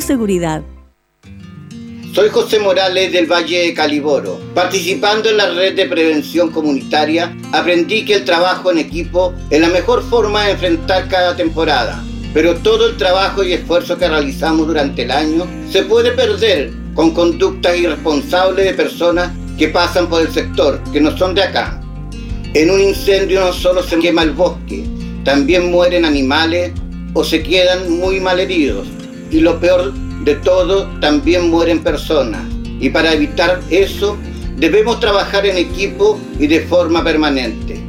seguridad. 0.00 0.62
Soy 2.14 2.30
José 2.30 2.58
Morales 2.58 3.12
del 3.12 3.30
Valle 3.30 3.66
de 3.66 3.74
Caliboro. 3.74 4.40
Participando 4.54 5.28
en 5.30 5.36
la 5.36 5.50
red 5.50 5.76
de 5.76 5.86
prevención 5.86 6.50
comunitaria, 6.50 7.36
aprendí 7.52 8.04
que 8.04 8.14
el 8.14 8.24
trabajo 8.24 8.72
en 8.72 8.78
equipo 8.78 9.34
es 9.50 9.60
la 9.60 9.68
mejor 9.68 10.02
forma 10.02 10.44
de 10.44 10.52
enfrentar 10.52 11.08
cada 11.08 11.36
temporada. 11.36 12.02
Pero 12.34 12.56
todo 12.56 12.88
el 12.88 12.96
trabajo 12.96 13.44
y 13.44 13.52
esfuerzo 13.52 13.96
que 13.96 14.08
realizamos 14.08 14.66
durante 14.66 15.02
el 15.02 15.10
año 15.10 15.46
se 15.70 15.82
puede 15.82 16.12
perder 16.12 16.72
con 16.94 17.12
conductas 17.12 17.76
irresponsables 17.78 18.64
de 18.64 18.74
personas 18.74 19.30
que 19.56 19.68
pasan 19.68 20.08
por 20.08 20.22
el 20.22 20.32
sector, 20.32 20.82
que 20.92 21.00
no 21.00 21.16
son 21.16 21.34
de 21.34 21.42
acá. 21.42 21.80
En 22.54 22.70
un 22.70 22.80
incendio 22.80 23.40
no 23.40 23.52
solo 23.52 23.82
se 23.82 23.98
quema 23.98 24.22
el 24.22 24.32
bosque, 24.32 24.84
también 25.24 25.70
mueren 25.70 26.04
animales 26.04 26.72
o 27.12 27.22
se 27.22 27.42
quedan 27.42 27.90
muy 27.98 28.18
mal 28.18 28.40
heridos. 28.40 28.88
Y 29.30 29.40
lo 29.40 29.60
peor 29.60 29.92
de 30.24 30.34
todo, 30.36 30.86
también 31.00 31.50
mueren 31.50 31.82
personas. 31.82 32.42
Y 32.80 32.90
para 32.90 33.12
evitar 33.12 33.60
eso, 33.70 34.16
debemos 34.56 35.00
trabajar 35.00 35.46
en 35.46 35.56
equipo 35.56 36.18
y 36.38 36.46
de 36.46 36.60
forma 36.60 37.02
permanente. 37.04 37.80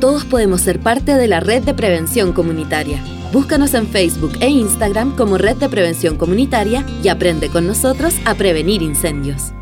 Todos 0.00 0.24
podemos 0.24 0.60
ser 0.60 0.80
parte 0.80 1.14
de 1.14 1.28
la 1.28 1.40
red 1.40 1.62
de 1.62 1.74
prevención 1.74 2.32
comunitaria. 2.32 3.02
Búscanos 3.32 3.74
en 3.74 3.88
Facebook 3.88 4.32
e 4.40 4.48
Instagram 4.48 5.16
como 5.16 5.38
Red 5.38 5.56
de 5.56 5.68
Prevención 5.68 6.16
Comunitaria 6.16 6.84
y 7.02 7.08
aprende 7.08 7.48
con 7.48 7.66
nosotros 7.66 8.14
a 8.24 8.34
prevenir 8.34 8.82
incendios. 8.82 9.52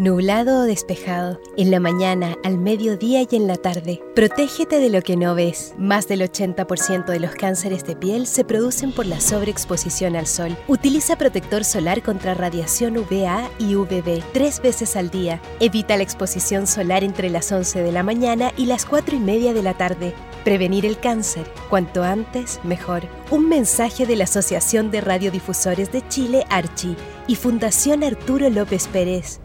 Nublado 0.00 0.60
o 0.60 0.62
despejado, 0.62 1.38
en 1.58 1.70
la 1.70 1.78
mañana, 1.78 2.38
al 2.42 2.56
mediodía 2.56 3.20
y 3.20 3.36
en 3.36 3.46
la 3.46 3.56
tarde. 3.56 4.00
Protégete 4.14 4.80
de 4.80 4.88
lo 4.88 5.02
que 5.02 5.14
no 5.14 5.34
ves. 5.34 5.74
Más 5.76 6.08
del 6.08 6.22
80% 6.22 7.04
de 7.04 7.20
los 7.20 7.32
cánceres 7.32 7.84
de 7.84 7.96
piel 7.96 8.26
se 8.26 8.42
producen 8.42 8.92
por 8.92 9.04
la 9.04 9.20
sobreexposición 9.20 10.16
al 10.16 10.26
sol. 10.26 10.56
Utiliza 10.68 11.16
protector 11.16 11.64
solar 11.64 12.02
contra 12.02 12.32
radiación 12.32 12.96
UVA 12.96 13.50
y 13.58 13.74
UVB 13.74 14.22
tres 14.32 14.62
veces 14.62 14.96
al 14.96 15.10
día. 15.10 15.42
Evita 15.60 15.98
la 15.98 16.02
exposición 16.02 16.66
solar 16.66 17.04
entre 17.04 17.28
las 17.28 17.52
11 17.52 17.82
de 17.82 17.92
la 17.92 18.02
mañana 18.02 18.52
y 18.56 18.64
las 18.64 18.86
4 18.86 19.14
y 19.16 19.20
media 19.20 19.52
de 19.52 19.62
la 19.62 19.74
tarde. 19.74 20.14
Prevenir 20.44 20.86
el 20.86 20.98
cáncer. 20.98 21.44
Cuanto 21.68 22.04
antes, 22.04 22.58
mejor. 22.64 23.02
Un 23.30 23.50
mensaje 23.50 24.06
de 24.06 24.16
la 24.16 24.24
Asociación 24.24 24.90
de 24.90 25.02
Radiodifusores 25.02 25.92
de 25.92 26.08
Chile, 26.08 26.46
Archi, 26.48 26.96
y 27.26 27.34
Fundación 27.34 28.02
Arturo 28.02 28.48
López 28.48 28.88
Pérez. 28.88 29.40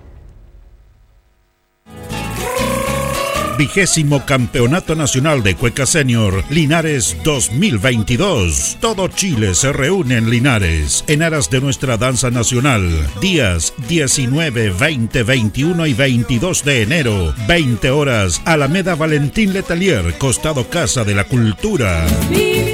Vigésimo 3.57 4.25
Campeonato 4.25 4.95
Nacional 4.95 5.41
de 5.41 5.55
Cueca 5.55 5.85
Senior 5.85 6.43
Linares 6.49 7.15
2022. 7.23 8.77
Todo 8.81 9.07
Chile 9.07 9.55
se 9.55 9.71
reúne 9.71 10.17
en 10.17 10.29
Linares 10.29 11.03
en 11.07 11.23
aras 11.23 11.49
de 11.49 11.61
nuestra 11.61 11.97
danza 11.97 12.31
nacional. 12.31 12.89
Días 13.21 13.73
19, 13.87 14.71
20, 14.71 15.23
21 15.23 15.87
y 15.87 15.93
22 15.93 16.65
de 16.65 16.81
enero. 16.81 17.33
20 17.47 17.89
horas. 17.91 18.41
Alameda 18.45 18.95
Valentín 18.95 19.53
Letelier, 19.53 20.17
costado 20.17 20.69
Casa 20.69 21.03
de 21.03 21.15
la 21.15 21.23
Cultura. 21.23 22.05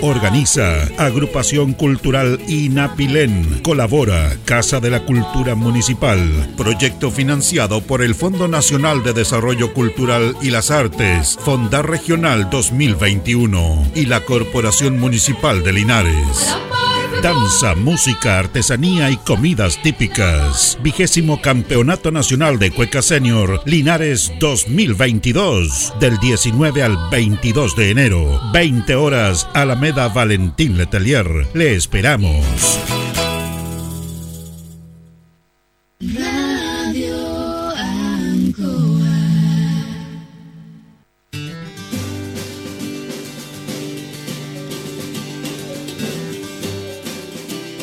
Organiza 0.02 0.88
Agrupación 0.98 1.74
Cultural 1.74 2.40
Inapilén. 2.48 3.62
Colabora 3.62 4.36
Casa 4.46 4.80
de 4.80 4.90
la 4.90 5.06
Cultura 5.06 5.54
Municipal. 5.54 6.54
Proyecto 6.58 7.12
financiado 7.12 7.82
por 7.82 8.02
el 8.02 8.16
Fondo 8.16 8.48
Nacional 8.48 9.04
de 9.04 9.14
Desarrollo 9.14 9.74
Cultural 9.74 10.36
y 10.42 10.50
las 10.50 10.71
Artes, 10.72 11.38
Fondar 11.40 11.90
Regional 11.90 12.50
2021 12.50 13.92
y 13.94 14.06
la 14.06 14.22
Corporación 14.22 15.00
Municipal 15.00 15.64
de 15.64 15.74
Linares. 15.74 16.56
Danza, 17.22 17.76
música, 17.76 18.40
artesanía 18.40 19.12
y 19.12 19.18
comidas 19.18 19.82
típicas. 19.84 20.80
Vigésimo 20.82 21.42
Campeonato 21.42 22.12
Nacional 22.12 22.58
de 22.58 22.72
Cueca 22.72 23.02
Senior 23.02 23.62
Linares 23.66 24.32
2022. 24.40 25.94
Del 26.00 26.18
19 26.18 26.84
al 26.84 26.98
22 27.12 27.76
de 27.76 27.92
enero. 27.92 28.42
20 28.54 28.96
horas 28.96 29.48
Alameda 29.54 30.08
Valentín 30.08 30.78
Letelier. 30.78 31.48
Le 31.54 31.76
esperamos. 31.76 32.46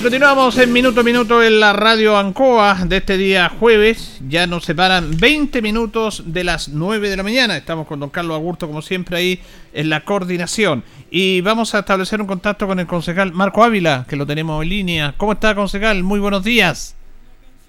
Continuamos 0.09 0.56
en 0.56 0.72
minuto 0.72 1.02
a 1.02 1.04
minuto 1.04 1.42
en 1.42 1.61
la 1.61 1.74
radio 1.74 2.16
Ancoa 2.16 2.78
de 2.86 2.96
este 2.96 3.18
día 3.18 3.50
jueves. 3.50 4.18
Ya 4.26 4.46
nos 4.46 4.64
separan 4.64 5.11
20 5.20 5.61
minutos 5.61 6.32
de 6.32 6.44
las 6.44 6.70
9 6.70 7.11
de 7.11 7.16
la 7.18 7.22
mañana. 7.22 7.59
Estamos 7.59 7.86
con 7.86 8.00
don 8.00 8.09
Carlos 8.09 8.34
Agurto, 8.34 8.66
como 8.66 8.80
siempre, 8.80 9.18
ahí 9.18 9.40
en 9.74 9.90
la 9.90 10.06
coordinación. 10.06 10.82
Y 11.11 11.42
vamos 11.42 11.74
a 11.74 11.80
establecer 11.80 12.22
un 12.22 12.26
contacto 12.26 12.66
con 12.66 12.80
el 12.80 12.86
concejal 12.86 13.34
Marco 13.34 13.62
Ávila, 13.62 14.06
que 14.09 14.16
lo 14.16 14.24
tenemos 14.24 14.62
en 14.62 14.70
línea. 14.70 15.14
¿Cómo 15.18 15.32
está, 15.32 15.54
concejal? 15.54 16.02
Muy 16.02 16.20
buenos 16.20 16.42
días. 16.42 16.96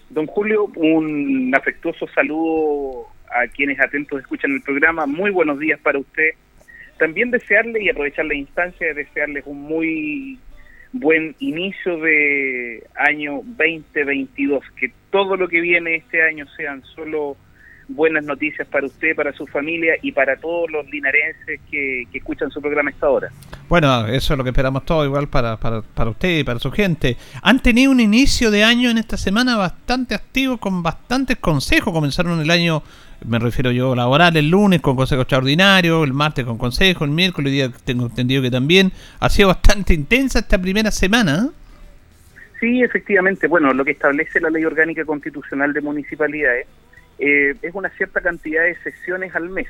Don 0.09 0.25
Julio, 0.25 0.71
un 0.77 1.53
afectuoso 1.53 2.07
saludo 2.15 3.07
a 3.27 3.47
quienes 3.47 3.81
atentos 3.81 4.17
escuchan 4.17 4.51
el 4.51 4.61
programa. 4.61 5.05
Muy 5.05 5.31
buenos 5.31 5.59
días 5.59 5.77
para 5.81 5.99
usted. 5.99 6.29
También 6.97 7.31
desearle 7.31 7.83
y 7.83 7.89
aprovechar 7.89 8.23
la 8.23 8.35
instancia 8.35 8.87
de 8.87 8.93
desearles 8.93 9.43
un 9.45 9.61
muy 9.61 10.39
buen 10.91 11.35
inicio 11.39 11.97
de 11.99 12.83
año 12.95 13.41
2022, 13.45 14.63
que 14.79 14.91
todo 15.11 15.37
lo 15.37 15.47
que 15.47 15.61
viene 15.61 15.95
este 15.95 16.23
año 16.23 16.45
sean 16.57 16.83
solo 16.95 17.37
buenas 17.89 18.23
noticias 18.23 18.67
para 18.67 18.85
usted, 18.85 19.15
para 19.15 19.33
su 19.33 19.47
familia 19.47 19.95
y 20.01 20.11
para 20.11 20.37
todos 20.37 20.69
los 20.69 20.87
linarenses 20.89 21.59
que, 21.69 22.05
que 22.11 22.17
escuchan 22.19 22.51
su 22.51 22.61
programa 22.61 22.91
esta 22.91 23.09
hora. 23.09 23.29
Bueno, 23.67 24.07
eso 24.07 24.33
es 24.33 24.37
lo 24.37 24.43
que 24.43 24.51
esperamos 24.51 24.85
todos, 24.85 25.05
igual 25.05 25.27
para, 25.27 25.57
para, 25.57 25.81
para 25.81 26.09
usted 26.09 26.39
y 26.39 26.43
para 26.43 26.59
su 26.59 26.71
gente. 26.71 27.17
Han 27.41 27.59
tenido 27.59 27.91
un 27.91 27.99
inicio 27.99 28.51
de 28.51 28.63
año 28.63 28.89
en 28.89 28.97
esta 28.97 29.17
semana 29.17 29.57
bastante 29.57 30.15
activo, 30.15 30.57
con 30.57 30.81
bastantes 30.81 31.37
consejos. 31.37 31.93
Comenzaron 31.93 32.39
el 32.39 32.49
año, 32.49 32.83
me 33.26 33.39
refiero 33.39 33.72
yo, 33.72 33.95
laboral, 33.95 34.36
el 34.38 34.49
lunes 34.49 34.82
con 34.82 34.95
consejo 34.95 35.22
extraordinario, 35.22 36.03
el 36.03 36.13
martes 36.13 36.45
con 36.45 36.57
consejo, 36.57 37.05
el 37.05 37.11
miércoles, 37.11 37.51
día 37.51 37.72
tengo 37.86 38.05
entendido 38.07 38.41
que 38.41 38.51
también 38.51 38.91
ha 39.20 39.30
sido 39.30 39.49
bastante 39.49 39.93
intensa 39.93 40.39
esta 40.39 40.57
primera 40.59 40.91
semana. 40.91 41.47
¿eh? 41.47 41.49
Sí, 42.59 42.82
efectivamente. 42.84 43.47
Bueno, 43.47 43.74
lo 43.74 43.86
que 43.86 43.91
establece 43.91 44.39
la 44.39 44.49
Ley 44.49 44.65
Orgánica 44.65 45.05
Constitucional 45.05 45.74
de 45.74 45.82
Municipalidades 45.82 46.67
eh, 47.20 47.55
es 47.61 47.74
una 47.74 47.89
cierta 47.89 48.22
cantidad 48.22 48.63
de 48.63 48.76
sesiones 48.84 49.36
al 49.36 49.49
mes. 49.49 49.67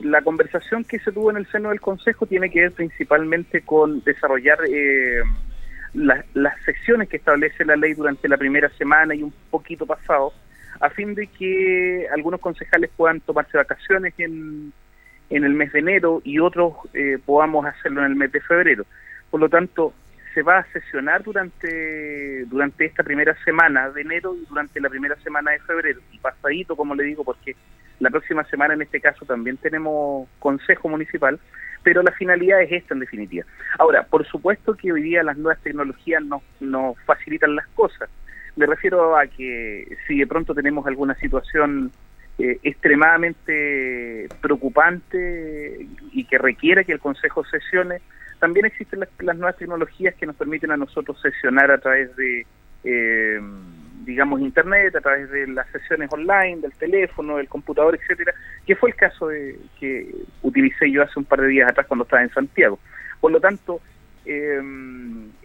La 0.00 0.22
conversación 0.22 0.84
que 0.84 0.98
se 0.98 1.12
tuvo 1.12 1.30
en 1.30 1.36
el 1.36 1.46
seno 1.46 1.70
del 1.70 1.80
Consejo 1.80 2.26
tiene 2.26 2.50
que 2.50 2.60
ver 2.62 2.72
principalmente 2.72 3.62
con 3.62 4.02
desarrollar 4.02 4.58
eh, 4.68 5.22
la- 5.94 6.24
las 6.34 6.60
sesiones 6.64 7.08
que 7.08 7.16
establece 7.16 7.64
la 7.64 7.76
ley 7.76 7.94
durante 7.94 8.28
la 8.28 8.36
primera 8.36 8.68
semana 8.70 9.14
y 9.14 9.22
un 9.22 9.32
poquito 9.50 9.86
pasado, 9.86 10.32
a 10.80 10.90
fin 10.90 11.14
de 11.14 11.26
que 11.26 12.06
algunos 12.12 12.40
concejales 12.40 12.90
puedan 12.96 13.20
tomarse 13.20 13.56
vacaciones 13.56 14.14
en, 14.18 14.72
en 15.30 15.44
el 15.44 15.54
mes 15.54 15.72
de 15.72 15.80
enero 15.80 16.20
y 16.24 16.38
otros 16.38 16.74
eh, 16.92 17.18
podamos 17.24 17.66
hacerlo 17.66 18.00
en 18.00 18.12
el 18.12 18.16
mes 18.16 18.32
de 18.32 18.40
febrero. 18.40 18.84
Por 19.30 19.40
lo 19.40 19.48
tanto, 19.48 19.92
se 20.34 20.42
va 20.42 20.58
a 20.58 20.72
sesionar 20.72 21.22
durante 21.22 22.44
durante 22.46 22.84
esta 22.84 23.02
primera 23.02 23.36
semana 23.44 23.90
de 23.90 24.02
enero 24.02 24.34
y 24.34 24.44
durante 24.46 24.80
la 24.80 24.88
primera 24.88 25.16
semana 25.16 25.52
de 25.52 25.60
febrero. 25.60 26.00
Y 26.12 26.18
pasadito, 26.18 26.76
como 26.76 26.94
le 26.94 27.04
digo, 27.04 27.24
porque 27.24 27.56
la 28.00 28.10
próxima 28.10 28.44
semana 28.44 28.74
en 28.74 28.82
este 28.82 29.00
caso 29.00 29.24
también 29.24 29.56
tenemos 29.56 30.28
consejo 30.40 30.88
municipal, 30.88 31.38
pero 31.82 32.02
la 32.02 32.12
finalidad 32.12 32.62
es 32.62 32.72
esta 32.72 32.94
en 32.94 33.00
definitiva. 33.00 33.46
Ahora, 33.78 34.02
por 34.04 34.26
supuesto 34.26 34.74
que 34.74 34.92
hoy 34.92 35.02
día 35.02 35.22
las 35.22 35.36
nuevas 35.36 35.62
tecnologías 35.62 36.22
nos, 36.24 36.42
nos 36.60 36.98
facilitan 37.04 37.54
las 37.54 37.66
cosas. 37.68 38.10
Me 38.56 38.66
refiero 38.66 39.16
a 39.16 39.26
que 39.26 39.96
si 40.06 40.18
de 40.18 40.26
pronto 40.26 40.54
tenemos 40.54 40.86
alguna 40.86 41.14
situación 41.16 41.90
eh, 42.38 42.58
extremadamente 42.62 44.28
preocupante 44.40 45.86
y 46.12 46.24
que 46.24 46.38
requiera 46.38 46.84
que 46.84 46.92
el 46.92 47.00
Consejo 47.00 47.44
sesione, 47.44 48.00
también 48.38 48.66
existen 48.66 49.00
las, 49.00 49.36
nuevas 49.36 49.56
tecnologías 49.56 50.14
que 50.14 50.26
nos 50.26 50.36
permiten 50.36 50.70
a 50.70 50.76
nosotros 50.76 51.20
sesionar 51.20 51.70
a 51.70 51.78
través 51.78 52.14
de, 52.16 52.46
eh, 52.84 53.40
digamos, 54.04 54.40
Internet, 54.40 54.94
a 54.96 55.00
través 55.00 55.30
de 55.30 55.46
las 55.46 55.68
sesiones 55.70 56.12
online, 56.12 56.60
del 56.60 56.72
teléfono, 56.72 57.36
del 57.36 57.48
computador, 57.48 57.94
etcétera, 57.94 58.34
que 58.66 58.76
fue 58.76 58.90
el 58.90 58.96
caso 58.96 59.28
de, 59.28 59.58
que 59.78 60.14
utilicé 60.42 60.90
yo 60.90 61.02
hace 61.02 61.18
un 61.18 61.24
par 61.24 61.40
de 61.40 61.48
días 61.48 61.70
atrás 61.70 61.86
cuando 61.86 62.04
estaba 62.04 62.22
en 62.22 62.30
Santiago. 62.30 62.78
Por 63.20 63.32
lo 63.32 63.40
tanto, 63.40 63.80
eh, 64.24 64.60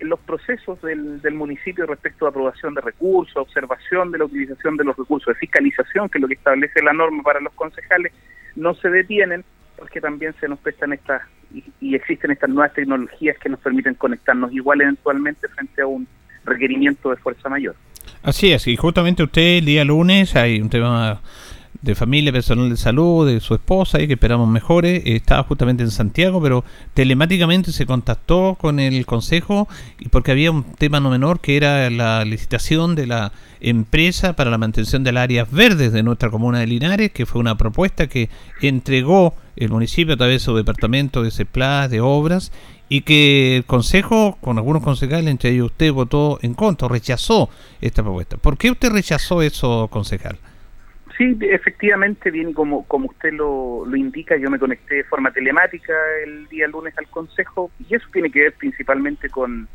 los 0.01 0.19
procesos 0.21 0.81
del, 0.81 1.21
del 1.21 1.33
municipio 1.33 1.85
respecto 1.85 2.25
a 2.25 2.29
aprobación 2.29 2.73
de 2.73 2.81
recursos, 2.81 3.35
observación 3.37 4.11
de 4.11 4.19
la 4.19 4.25
utilización 4.25 4.77
de 4.77 4.83
los 4.83 4.95
recursos, 4.95 5.33
de 5.33 5.39
fiscalización, 5.39 6.09
que 6.09 6.17
es 6.17 6.21
lo 6.21 6.27
que 6.27 6.35
establece 6.35 6.81
la 6.81 6.93
norma 6.93 7.23
para 7.23 7.39
los 7.39 7.53
concejales, 7.53 8.13
no 8.55 8.73
se 8.75 8.89
detienen 8.89 9.43
porque 9.77 10.01
también 10.01 10.33
se 10.39 10.47
nos 10.47 10.59
prestan 10.59 10.93
estas 10.93 11.21
y, 11.53 11.63
y 11.79 11.95
existen 11.95 12.31
estas 12.31 12.49
nuevas 12.49 12.73
tecnologías 12.73 13.37
que 13.39 13.49
nos 13.49 13.59
permiten 13.59 13.95
conectarnos 13.95 14.51
igual 14.53 14.81
eventualmente 14.81 15.47
frente 15.47 15.81
a 15.81 15.87
un 15.87 16.07
requerimiento 16.45 17.09
de 17.09 17.17
fuerza 17.17 17.49
mayor. 17.49 17.75
Así 18.21 18.51
es, 18.51 18.67
y 18.67 18.75
justamente 18.75 19.23
usted 19.23 19.59
el 19.59 19.65
día 19.65 19.85
lunes 19.85 20.35
hay 20.35 20.59
un 20.59 20.69
tema 20.69 21.21
de 21.81 21.95
familia, 21.95 22.31
personal 22.31 22.69
de 22.69 22.77
salud, 22.77 23.27
de 23.27 23.39
su 23.39 23.53
esposa, 23.53 24.01
y 24.01 24.07
que 24.07 24.13
esperamos 24.13 24.47
mejore. 24.47 24.97
Eh, 24.97 25.15
Estaba 25.15 25.43
justamente 25.43 25.83
en 25.83 25.91
Santiago, 25.91 26.41
pero 26.41 26.63
telemáticamente 26.93 27.71
se 27.71 27.85
contactó 27.85 28.57
con 28.59 28.79
el 28.79 29.05
consejo 29.05 29.67
y 29.99 30.09
porque 30.09 30.31
había 30.31 30.51
un 30.51 30.63
tema 30.63 30.99
no 30.99 31.09
menor 31.09 31.39
que 31.39 31.57
era 31.57 31.89
la 31.89 32.25
licitación 32.25 32.95
de 32.95 33.07
la 33.07 33.31
empresa 33.61 34.33
para 34.33 34.49
la 34.49 34.57
mantención 34.57 35.03
de 35.03 35.11
las 35.11 35.23
áreas 35.23 35.51
verdes 35.51 35.91
de 35.91 36.03
nuestra 36.03 36.29
comuna 36.29 36.59
de 36.59 36.67
Linares, 36.67 37.11
que 37.11 37.25
fue 37.25 37.41
una 37.41 37.57
propuesta 37.57 38.07
que 38.07 38.29
entregó 38.61 39.35
el 39.55 39.69
municipio 39.69 40.13
a 40.13 40.17
través 40.17 40.41
de 40.41 40.45
su 40.45 40.55
departamento 40.55 41.21
de 41.21 41.31
CEPLAS, 41.31 41.89
de 41.89 41.99
obras, 41.99 42.51
y 42.87 43.01
que 43.01 43.57
el 43.57 43.65
consejo, 43.65 44.37
con 44.41 44.57
algunos 44.57 44.81
concejales, 44.81 45.27
entre 45.27 45.51
ellos 45.51 45.67
usted, 45.67 45.93
votó 45.93 46.39
en 46.41 46.55
contra, 46.55 46.87
rechazó 46.87 47.49
esta 47.81 48.01
propuesta. 48.01 48.37
¿Por 48.37 48.57
qué 48.57 48.71
usted 48.71 48.89
rechazó 48.89 49.41
eso, 49.41 49.87
concejal? 49.91 50.39
Sí, 51.19 51.37
efectivamente, 51.41 52.31
bien 52.31 52.53
como, 52.53 52.87
como 52.87 53.07
usted 53.07 53.33
lo, 53.33 53.85
lo 53.85 53.97
indica, 53.97 54.37
yo 54.37 54.49
me 54.49 54.57
conecté 54.57 54.95
de 54.95 55.03
forma 55.03 55.33
telemática 55.33 55.93
el 56.23 56.47
día 56.47 56.65
lunes 56.69 56.97
al 56.97 57.09
Consejo 57.09 57.71
y 57.77 57.93
eso 57.93 58.07
tiene 58.13 58.31
que 58.31 58.43
ver 58.43 58.53
principalmente 58.53 59.29
con 59.29 59.67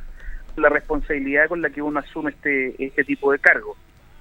la 0.57 0.71
responsabilidad 0.71 1.49
con 1.49 1.61
la 1.61 1.69
que 1.69 1.83
uno 1.83 2.01
asume 2.01 2.31
este, 2.31 2.83
este 2.83 3.05
tipo 3.05 3.31
de 3.31 3.41
cargo. 3.41 3.77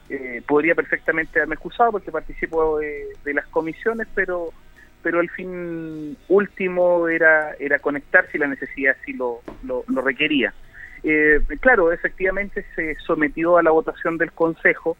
Eh, 0.09 0.41
podría 0.45 0.75
perfectamente 0.75 1.39
haberme 1.39 1.55
excusado 1.55 1.93
porque 1.93 2.11
participo 2.11 2.79
de, 2.79 3.05
de 3.23 3.33
las 3.33 3.47
comisiones, 3.47 4.05
pero 4.13 4.49
pero 5.01 5.21
el 5.21 5.29
fin 5.29 6.17
último 6.27 7.07
era 7.07 7.53
era 7.57 7.79
conectar 7.79 8.27
si 8.33 8.37
la 8.37 8.47
necesidad 8.47 8.97
así 9.01 9.13
lo, 9.13 9.39
lo, 9.63 9.85
lo 9.87 10.01
requería. 10.01 10.53
Eh, 11.05 11.39
claro, 11.61 11.93
efectivamente 11.93 12.65
se 12.75 12.95
sometió 12.95 13.55
a 13.57 13.63
la 13.63 13.71
votación 13.71 14.17
del 14.17 14.33
Consejo 14.33 14.97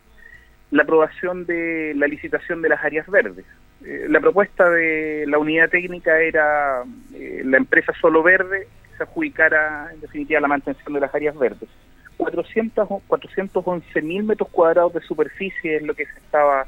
la 0.74 0.82
aprobación 0.82 1.46
de 1.46 1.94
la 1.96 2.08
licitación 2.08 2.64
de 2.64 2.70
las 2.70 2.84
áreas 2.84 3.08
verdes. 3.08 3.46
Eh, 3.86 4.08
la 4.10 4.20
propuesta 4.20 4.68
de 4.72 5.24
la 5.28 5.38
unidad 5.38 5.70
técnica 5.70 6.20
era 6.20 6.82
eh, 7.14 7.44
la 7.46 7.58
empresa 7.58 7.94
Solo 8.02 8.24
Verde 8.24 8.68
que 8.90 8.98
se 8.98 9.04
adjudicara 9.04 9.92
en 9.94 10.02
definitiva 10.02 10.42
la 10.42 10.48
mantención 10.48 10.92
de 10.96 11.00
las 11.00 11.14
áreas 11.14 11.38
verdes. 11.38 11.70
400, 12.18 12.88
o 12.90 13.04
411 13.06 14.02
mil 14.02 14.24
metros 14.24 14.50
cuadrados 14.50 14.94
de 14.94 15.02
superficie 15.02 15.76
es 15.76 15.84
lo 15.84 15.94
que 15.94 16.06
se 16.06 16.18
estaba 16.18 16.66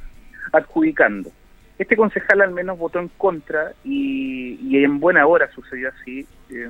adjudicando. 0.51 1.31
Este 1.79 1.97
concejal 1.97 2.41
al 2.41 2.51
menos 2.51 2.77
votó 2.77 2.99
en 2.99 3.07
contra 3.07 3.73
y, 3.83 4.59
y 4.61 4.83
en 4.83 4.99
buena 4.99 5.25
hora 5.25 5.49
sucedió 5.51 5.89
así, 5.89 6.27
eh, 6.51 6.69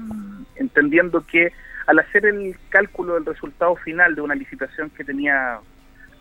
entendiendo 0.55 1.25
que 1.27 1.51
al 1.85 1.99
hacer 1.99 2.27
el 2.27 2.55
cálculo 2.69 3.15
del 3.15 3.25
resultado 3.25 3.75
final 3.75 4.15
de 4.15 4.21
una 4.21 4.35
licitación 4.35 4.89
que 4.89 5.03
tenía 5.03 5.59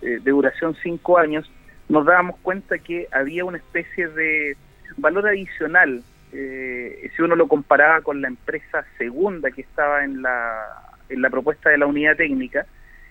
eh, 0.05 0.21
de 0.23 0.31
duración 0.31 0.77
cinco 0.83 1.19
años, 1.19 1.51
nos 1.89 2.07
dábamos 2.07 2.37
cuenta 2.43 2.79
que 2.79 3.09
había 3.11 3.45
una 3.45 3.59
especie 3.59 4.09
de 4.09 4.57
valor 4.97 5.29
adicional 5.29 6.03
eh, 6.37 7.11
si 7.15 7.23
uno 7.23 7.37
lo 7.37 7.47
comparaba 7.47 8.01
con 8.01 8.21
la 8.21 8.27
empresa 8.27 8.85
segunda 8.99 9.53
que 9.53 9.61
estaba 9.61 10.05
en 10.05 10.21
la, 10.21 10.65
en 11.09 11.23
la 11.23 11.31
propuesta 11.31 11.71
de 11.71 11.79
la 11.79 11.87
unidad 11.87 12.17
técnica, 12.17 12.67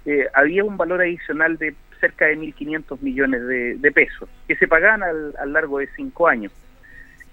eh, 0.06 0.28
había 0.34 0.66
un 0.66 0.76
valor 0.76 1.00
adicional 1.00 1.58
de 1.58 1.74
cerca 2.02 2.26
de 2.26 2.38
1.500 2.38 3.00
millones 3.02 3.48
de, 3.48 3.92
pesos 3.94 4.28
que 4.46 4.58
se 4.58 4.68
pagaban 4.68 5.04
al, 5.04 5.34
a 5.40 5.46
lo 5.46 5.54
largo 5.54 5.80
de 5.80 5.88
cinco 5.96 6.28
años. 6.28 6.52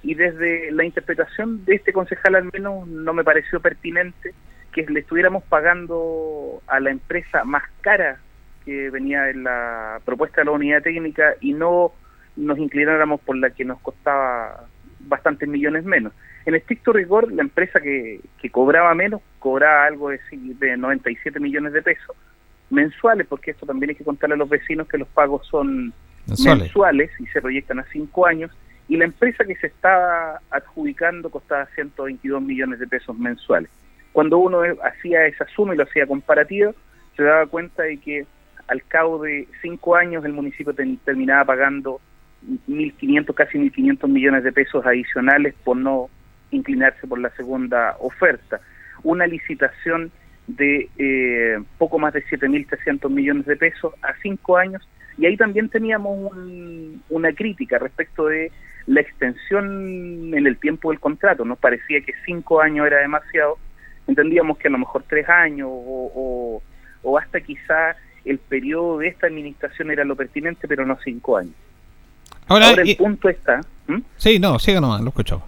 Y 0.05 0.15
desde 0.15 0.71
la 0.71 0.85
interpretación 0.85 1.65
de 1.65 1.75
este 1.75 1.93
concejal 1.93 2.37
al 2.37 2.51
menos 2.53 2.87
no 2.87 3.13
me 3.13 3.25
pareció 3.25 3.59
pertinente 3.59 4.33
que 4.73 4.87
le 4.87 5.01
estuviéramos 5.01 5.43
pagando 5.43 6.63
a 6.69 6.79
la 6.79 6.91
empresa 6.91 7.43
más 7.43 7.65
cara 7.81 8.21
que 8.65 8.91
venía 8.91 9.31
en 9.31 9.45
la 9.45 10.01
propuesta 10.05 10.41
de 10.41 10.47
la 10.47 10.53
unidad 10.53 10.83
técnica 10.83 11.35
y 11.41 11.53
no 11.53 11.93
nos 12.37 12.59
inclináramos 12.59 13.21
por 13.21 13.37
la 13.37 13.51
que 13.51 13.65
nos 13.65 13.81
costaba 13.81 14.67
bastantes 15.01 15.49
millones 15.49 15.85
menos. 15.85 16.13
En 16.47 16.55
estricto 16.55 16.93
rigor, 16.93 17.31
la 17.33 17.43
empresa 17.43 17.81
que, 17.81 18.21
que 18.41 18.51
cobraba 18.51 18.95
menos 18.95 19.21
cobraba 19.39 19.85
algo 19.85 20.11
de, 20.11 20.21
de 20.31 20.77
97 20.77 21.39
millones 21.41 21.73
de 21.73 21.83
pesos 21.83 22.17
mensuales, 22.71 23.27
porque 23.27 23.51
esto 23.51 23.67
también 23.67 23.91
hay 23.91 23.97
que 23.97 24.05
contarle 24.05 24.35
a 24.35 24.39
los 24.39 24.49
vecinos 24.49 24.89
que 24.89 24.99
los 24.99 25.09
pagos 25.09 25.47
son 25.47 25.93
Mensuales. 26.27 26.63
mensuales 26.63 27.11
y 27.19 27.27
se 27.27 27.41
proyectan 27.41 27.81
a 27.81 27.85
cinco 27.93 28.27
años, 28.27 28.51
y 28.89 28.97
la 28.97 29.05
empresa 29.05 29.45
que 29.45 29.57
se 29.57 29.69
estaba 29.69 30.41
adjudicando 30.51 31.31
costaba 31.31 31.67
122 31.75 32.43
millones 32.43 32.79
de 32.79 32.87
pesos 32.87 33.17
mensuales. 33.19 33.71
Cuando 34.13 34.39
uno 34.39 34.63
hacía 34.83 35.27
esa 35.27 35.47
suma 35.47 35.75
y 35.75 35.77
lo 35.77 35.85
hacía 35.85 36.07
comparativo, 36.07 36.75
se 37.17 37.23
daba 37.23 37.47
cuenta 37.47 37.85
de 37.85 37.99
que 37.99 38.27
al 38.71 38.83
cabo 38.85 39.23
de 39.23 39.47
cinco 39.61 39.97
años 39.97 40.25
el 40.25 40.33
municipio 40.33 40.73
terminaba 41.05 41.45
pagando 41.45 42.01
1.500, 42.69 43.35
casi 43.35 43.59
1.500 43.59 44.09
millones 44.09 44.45
de 44.45 44.53
pesos 44.53 44.87
adicionales 44.87 45.55
por 45.65 45.77
no 45.77 46.09
inclinarse 46.53 47.07
por 47.07 47.19
la 47.19 47.31
segunda 47.31 47.97
oferta. 48.01 48.61
Una 49.03 49.27
licitación 49.27 50.11
de 50.47 50.89
eh, 50.99 51.59
poco 51.79 51.99
más 51.99 52.13
de 52.15 52.25
7.300 52.25 53.11
millones 53.11 53.47
de 53.47 53.57
pesos 53.57 53.93
a 54.03 54.15
cinco 54.23 54.57
años 54.57 54.89
y 55.19 55.27
ahí 55.27 55.37
también 55.37 55.69
teníamos 55.69 56.33
un- 56.33 57.03
una 57.11 57.33
crítica 57.33 57.79
respecto 57.79 58.27
de 58.27 58.51
la 58.87 59.01
extensión 59.01 60.33
en 60.35 60.47
el 60.47 60.57
tiempo 60.59 60.91
del 60.91 60.99
contrato. 61.01 61.45
Nos 61.45 61.59
parecía 61.59 62.01
que 62.01 62.15
cinco 62.25 62.61
años 62.61 62.87
era 62.87 62.99
demasiado, 62.99 63.59
entendíamos 64.07 64.59
que 64.59 64.69
a 64.69 64.71
lo 64.71 64.79
mejor 64.79 65.05
tres 65.09 65.29
años 65.29 65.69
o, 65.71 66.13
o- 66.15 66.63
o 67.03 67.19
hasta 67.19 67.41
quizá 67.41 67.97
el 68.25 68.39
periodo 68.39 68.99
de 68.99 69.09
esta 69.09 69.27
administración 69.27 69.91
era 69.91 70.05
lo 70.05 70.17
pertinente, 70.17 70.69
pero 70.69 70.85
no 70.87 70.99
cinco 71.03 71.37
años. 71.37 71.55
Ahora, 72.47 72.69
Ahora, 72.69 72.83
el 72.83 72.89
y- 72.91 72.95
punto 72.97 73.29
está... 73.29 73.61
Sí, 74.17 74.39
no, 74.39 74.59
siga 74.59 74.81
nomás, 74.81 75.01
lo 75.01 75.09
escuchaba. 75.09 75.43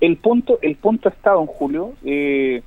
El 0.00 0.16
punto, 0.18 0.58
el 0.60 0.76
punto 0.76 1.08
está, 1.08 1.30
don 1.30 1.46
Julio, 1.46 1.94
eh, 2.04 2.60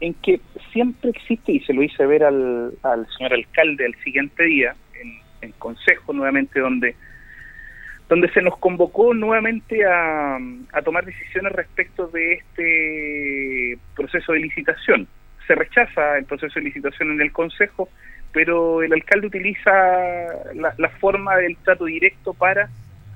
en 0.00 0.14
que 0.14 0.40
siempre 0.72 1.10
existe, 1.10 1.50
y 1.52 1.60
se 1.60 1.72
lo 1.72 1.82
hice 1.82 2.06
ver 2.06 2.22
al, 2.22 2.72
al 2.82 3.06
señor 3.16 3.32
alcalde 3.32 3.84
al 3.86 3.94
siguiente 4.04 4.44
día, 4.44 4.76
en, 5.02 5.18
en 5.42 5.52
consejo 5.58 6.12
nuevamente, 6.12 6.60
donde, 6.60 6.94
donde 8.08 8.30
se 8.30 8.42
nos 8.42 8.56
convocó 8.58 9.14
nuevamente 9.14 9.84
a, 9.84 10.36
a 10.72 10.82
tomar 10.82 11.04
decisiones 11.04 11.52
respecto 11.52 12.06
de 12.06 12.34
este 12.34 13.78
proceso 13.96 14.32
de 14.32 14.38
licitación. 14.40 15.08
Se 15.48 15.54
rechaza 15.56 16.18
el 16.18 16.24
proceso 16.26 16.60
de 16.60 16.66
licitación 16.66 17.10
en 17.10 17.20
el 17.20 17.32
consejo, 17.32 17.88
pero 18.32 18.82
el 18.82 18.92
alcalde 18.92 19.28
utiliza 19.28 19.70
la, 20.54 20.74
la 20.76 20.88
forma 21.00 21.36
del 21.36 21.56
trato 21.58 21.84
directo 21.86 22.34
para 22.34 22.68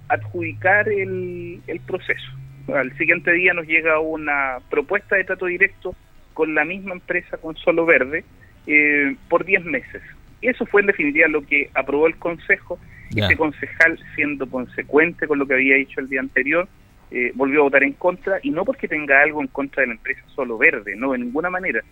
adjudicar 0.09 0.89
el, 0.89 1.61
el 1.67 1.81
proceso. 1.81 2.31
Al 2.75 2.97
siguiente 2.97 3.33
día 3.33 3.55
nos 3.55 3.67
llega 3.67 3.99
una 4.01 4.59
propuesta 4.69 5.17
de 5.17 5.25
trato 5.25 5.47
directo 5.47 5.95
con 6.35 6.55
la 6.55 6.65
misma 6.65 6.95
empresa, 6.95 7.37
con 7.39 7.57
Solo 7.57 7.87
Verde, 7.87 8.25
eh, 8.67 9.17
por 9.29 9.45
10 9.45 9.65
meses. 9.65 10.03
Eso 10.43 10.67
fue 10.67 10.81
en 10.81 10.89
definitiva 10.89 11.29
lo 11.29 11.43
que 11.43 11.71
aprobó 11.75 12.07
el 12.07 12.17
Consejo. 12.17 12.79
Ya. 13.11 13.25
Este 13.25 13.37
concejal, 13.37 13.99
siendo 14.15 14.49
consecuente 14.49 15.27
con 15.27 15.41
lo 15.41 15.47
que 15.47 15.55
había 15.55 15.75
dicho 15.75 15.99
el 15.99 16.09
día 16.09 16.21
anterior, 16.21 16.69
eh, 17.11 17.33
volvió 17.35 17.61
a 17.61 17.63
votar 17.65 17.83
en 17.83 17.95
contra, 17.95 18.39
y 18.41 18.51
no 18.51 18.65
porque 18.65 18.87
tenga 18.87 19.21
algo 19.21 19.41
en 19.41 19.49
contra 19.49 19.81
de 19.81 19.89
la 19.89 19.95
empresa 19.95 20.23
Solo 20.29 20.57
Verde, 20.57 20.95
no, 20.95 21.11
de 21.11 21.19
ninguna 21.19 21.51
manera. 21.51 21.83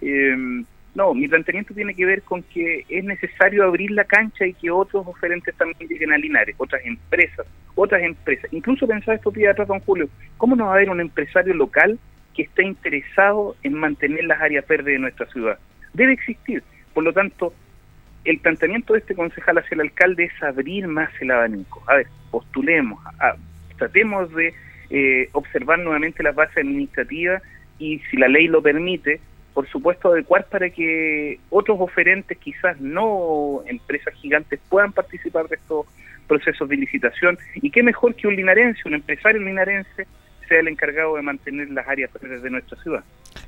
Eh, 0.00 0.64
no, 0.94 1.12
mi 1.12 1.26
planteamiento 1.26 1.74
tiene 1.74 1.94
que 1.94 2.06
ver 2.06 2.22
con 2.22 2.42
que 2.42 2.84
es 2.88 3.04
necesario 3.04 3.64
abrir 3.64 3.90
la 3.90 4.04
cancha 4.04 4.46
y 4.46 4.54
que 4.54 4.70
otros 4.70 5.06
oferentes 5.06 5.54
también 5.56 5.88
lleguen 5.88 6.12
a 6.12 6.18
Linares, 6.18 6.54
otras 6.58 6.82
empresas, 6.84 7.46
otras 7.74 8.02
empresas. 8.02 8.52
Incluso 8.52 8.86
pensaba 8.86 9.16
estos 9.16 9.34
días 9.34 9.52
atrás, 9.52 9.66
don 9.66 9.80
Julio, 9.80 10.08
¿cómo 10.36 10.54
no 10.54 10.66
va 10.66 10.72
a 10.72 10.74
haber 10.76 10.90
un 10.90 11.00
empresario 11.00 11.52
local 11.54 11.98
que 12.34 12.42
esté 12.42 12.62
interesado 12.62 13.56
en 13.64 13.74
mantener 13.74 14.24
las 14.24 14.40
áreas 14.40 14.66
verdes 14.68 14.86
de 14.86 14.98
nuestra 15.00 15.26
ciudad? 15.26 15.58
Debe 15.94 16.12
existir. 16.12 16.62
Por 16.92 17.02
lo 17.02 17.12
tanto, 17.12 17.52
el 18.24 18.38
planteamiento 18.38 18.92
de 18.92 19.00
este 19.00 19.16
concejal 19.16 19.58
hacia 19.58 19.74
el 19.74 19.80
alcalde 19.80 20.24
es 20.24 20.42
abrir 20.42 20.86
más 20.86 21.10
el 21.20 21.32
abanico. 21.32 21.82
A 21.88 21.96
ver, 21.96 22.06
postulemos, 22.30 23.02
tratemos 23.76 24.32
de 24.32 24.54
eh, 24.90 25.28
observar 25.32 25.80
nuevamente 25.80 26.22
las 26.22 26.36
bases 26.36 26.58
administrativas 26.58 27.42
y 27.80 27.98
si 28.10 28.16
la 28.16 28.28
ley 28.28 28.46
lo 28.46 28.62
permite, 28.62 29.20
por 29.54 29.68
supuesto 29.68 30.08
adecuar 30.12 30.46
para 30.46 30.68
que 30.68 31.38
otros 31.48 31.78
oferentes, 31.80 32.36
quizás 32.38 32.80
no 32.80 33.62
empresas 33.66 34.12
gigantes, 34.14 34.60
puedan 34.68 34.92
participar 34.92 35.48
de 35.48 35.56
estos 35.56 35.86
procesos 36.26 36.68
de 36.68 36.76
licitación. 36.76 37.38
Y 37.54 37.70
qué 37.70 37.82
mejor 37.82 38.16
que 38.16 38.26
un 38.26 38.34
linarense, 38.34 38.82
un 38.86 38.94
empresario 38.94 39.40
linarense, 39.40 40.06
sea 40.48 40.60
el 40.60 40.68
encargado 40.68 41.16
de 41.16 41.22
mantener 41.22 41.70
las 41.70 41.86
áreas 41.86 42.10
verdes 42.20 42.42
de 42.42 42.50
nuestra 42.50 42.82
ciudad. 42.82 43.04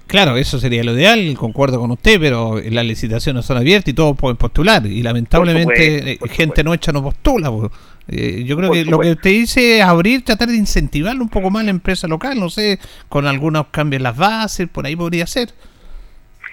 Claro, 0.06 0.36
eso 0.36 0.58
sería 0.60 0.84
lo 0.84 0.92
ideal, 0.92 1.34
concuerdo 1.36 1.80
con 1.80 1.90
usted, 1.90 2.20
pero 2.20 2.60
las 2.70 2.84
licitaciones 2.84 3.44
son 3.44 3.56
abiertas 3.56 3.88
y 3.88 3.92
todos 3.92 4.16
pueden 4.16 4.36
postular. 4.36 4.86
Y 4.86 5.02
lamentablemente 5.02 5.98
supuesto, 5.98 6.24
eh, 6.24 6.28
gente 6.30 6.64
no 6.64 6.72
hecha 6.72 6.92
no 6.92 7.02
postula. 7.02 7.50
po. 7.50 7.70
Eh, 8.08 8.44
yo 8.44 8.56
creo 8.56 8.68
Por 8.68 8.76
que 8.76 8.84
lo 8.84 9.00
que 9.00 9.10
usted 9.10 9.30
dice 9.30 9.78
es 9.78 9.82
abrir, 9.82 10.24
tratar 10.24 10.48
de 10.48 10.56
incentivar 10.56 11.16
un 11.16 11.28
poco 11.28 11.50
más 11.50 11.64
la 11.64 11.70
empresa 11.70 12.06
local, 12.06 12.38
no 12.38 12.48
sé, 12.48 12.78
con 13.08 13.26
algunos 13.26 13.66
cambios 13.68 13.98
en 13.98 14.04
las 14.04 14.16
bases, 14.16 14.68
por 14.68 14.86
ahí 14.86 14.94
podría 14.94 15.26
ser. 15.26 15.48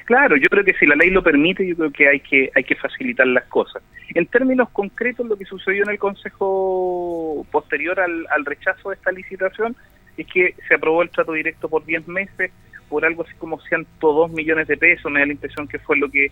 Claro, 0.06 0.36
yo 0.36 0.50
creo 0.50 0.66
que 0.66 0.74
si 0.74 0.86
la 0.86 0.96
ley 0.96 1.10
lo 1.10 1.24
permite, 1.24 1.66
yo 1.66 1.76
creo 1.76 1.92
que 1.92 2.10
hay 2.10 2.20
que 2.20 2.52
hay 2.54 2.64
que 2.64 2.76
facilitar 2.76 3.26
las 3.28 3.46
cosas. 3.46 3.82
En 4.14 4.26
términos 4.26 4.70
concretos, 4.70 5.26
lo 5.26 5.38
que 5.38 5.46
sucedió 5.46 5.84
en 5.84 5.92
el 5.92 6.00
Consejo 6.00 7.46
posterior 7.52 8.00
al, 8.00 8.28
al 8.30 8.46
rechazo 8.46 8.90
de 8.90 8.96
esta 8.96 9.12
licitación 9.12 9.76
es 10.18 10.28
que 10.28 10.56
se 10.68 10.76
aprobó 10.76 11.02
el 11.02 11.10
trato 11.10 11.32
directo 11.32 11.70
por 11.70 11.86
10 11.86 12.08
meses 12.08 12.52
por 12.90 13.06
algo 13.06 13.24
así 13.24 13.34
como 13.40 13.60
102 13.60 14.32
millones 14.32 14.68
de 14.68 14.78
pesos. 14.78 15.12
Me 15.12 15.22
da 15.22 15.26
la 15.26 15.32
impresión 15.32 15.68
que 15.68 15.80
fue 15.80 15.98
lo 15.98 16.10
que 16.10 16.32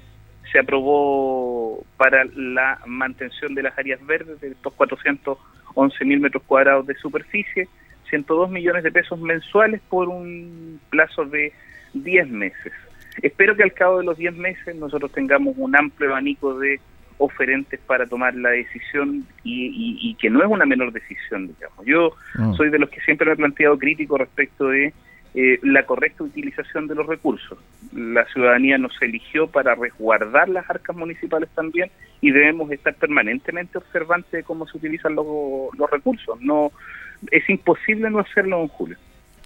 se 0.51 0.59
aprobó 0.59 1.83
para 1.97 2.25
la 2.35 2.79
mantención 2.85 3.55
de 3.55 3.63
las 3.63 3.77
áreas 3.77 4.05
verdes, 4.05 4.39
de 4.41 4.49
estos 4.49 4.73
411 4.73 6.05
mil 6.05 6.19
metros 6.19 6.43
cuadrados 6.43 6.85
de 6.85 6.95
superficie, 6.95 7.67
102 8.09 8.51
millones 8.51 8.83
de 8.83 8.91
pesos 8.91 9.19
mensuales 9.19 9.81
por 9.89 10.09
un 10.09 10.79
plazo 10.89 11.25
de 11.25 11.53
10 11.93 12.27
meses. 12.29 12.73
Espero 13.21 13.55
que 13.55 13.63
al 13.63 13.73
cabo 13.73 13.99
de 13.99 14.05
los 14.05 14.17
10 14.17 14.35
meses 14.35 14.75
nosotros 14.75 15.11
tengamos 15.11 15.55
un 15.57 15.75
amplio 15.75 16.09
abanico 16.11 16.57
de 16.59 16.79
oferentes 17.17 17.79
para 17.85 18.07
tomar 18.07 18.33
la 18.33 18.49
decisión 18.49 19.25
y, 19.43 19.67
y- 19.67 20.09
y 20.09 20.15
que 20.15 20.29
no 20.29 20.39
es 20.41 20.47
una 20.49 20.65
menor 20.65 20.91
decisión, 20.91 21.47
digamos. 21.47 21.85
Yo 21.85 22.13
Mm. 22.35 22.53
soy 22.55 22.69
de 22.69 22.79
los 22.79 22.89
que 22.89 22.99
siempre 23.01 23.27
me 23.27 23.33
he 23.33 23.35
planteado 23.35 23.77
crítico 23.77 24.17
respecto 24.17 24.67
de 24.69 24.93
eh, 25.33 25.59
la 25.63 25.83
correcta 25.85 26.25
utilización 26.25 26.87
de 26.87 26.95
los 26.95 27.07
recursos. 27.07 27.57
La 27.93 28.25
ciudadanía 28.25 28.77
nos 28.77 28.91
eligió 29.01 29.47
para 29.47 29.75
resguardar 29.75 30.49
las 30.49 30.69
arcas 30.69 30.93
municipales 30.93 31.47
también 31.55 31.89
y 32.19 32.31
debemos 32.31 32.69
estar 32.69 32.93
permanentemente 32.95 33.77
observantes 33.77 34.29
de 34.31 34.43
cómo 34.43 34.67
se 34.67 34.77
utilizan 34.77 35.15
los, 35.15 35.25
los 35.77 35.89
recursos. 35.89 36.41
No 36.41 36.71
Es 37.31 37.47
imposible 37.49 38.09
no 38.09 38.19
hacerlo, 38.19 38.57
don 38.57 38.67
Julio. 38.67 38.97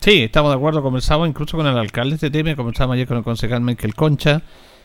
Sí, 0.05 0.21
estamos 0.21 0.51
de 0.51 0.57
acuerdo, 0.57 0.83
conversamos 0.83 1.27
incluso 1.27 1.57
con 1.57 1.65
el 1.65 1.75
alcalde 1.79 2.11
de 2.11 2.27
este 2.27 2.29
tema, 2.29 2.55
conversamos 2.55 2.93
ayer 2.93 3.07
con 3.07 3.17
el 3.17 3.23
concejal 3.23 3.61
Michael 3.61 3.95
Concha, 3.95 4.43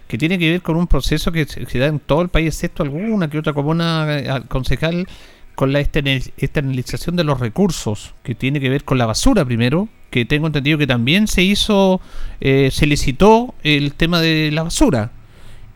que 0.08 0.16
tiene 0.16 0.38
que 0.38 0.50
ver 0.50 0.62
con 0.62 0.76
un 0.76 0.86
proceso 0.86 1.30
que 1.30 1.44
se 1.44 1.78
da 1.78 1.88
en 1.88 1.98
todo 1.98 2.22
el 2.22 2.30
país, 2.30 2.54
excepto 2.54 2.82
alguna 2.82 3.28
que 3.28 3.38
otra 3.38 3.52
comuna 3.52 4.18
eh, 4.18 4.30
al 4.30 4.48
concejal, 4.48 5.06
con 5.54 5.74
la 5.74 5.80
external- 5.80 6.32
externalización 6.38 7.16
de 7.16 7.24
los 7.24 7.38
recursos, 7.38 8.14
que 8.22 8.34
tiene 8.34 8.60
que 8.60 8.70
ver 8.70 8.84
con 8.84 8.96
la 8.96 9.04
basura 9.04 9.44
primero, 9.44 9.90
que 10.08 10.24
tengo 10.24 10.46
entendido 10.46 10.78
que 10.78 10.86
también 10.86 11.26
se 11.28 11.42
hizo, 11.42 12.00
eh, 12.40 12.70
se 12.72 12.86
licitó 12.86 13.54
el 13.62 13.92
tema 13.92 14.22
de 14.22 14.50
la 14.50 14.62
basura. 14.62 15.10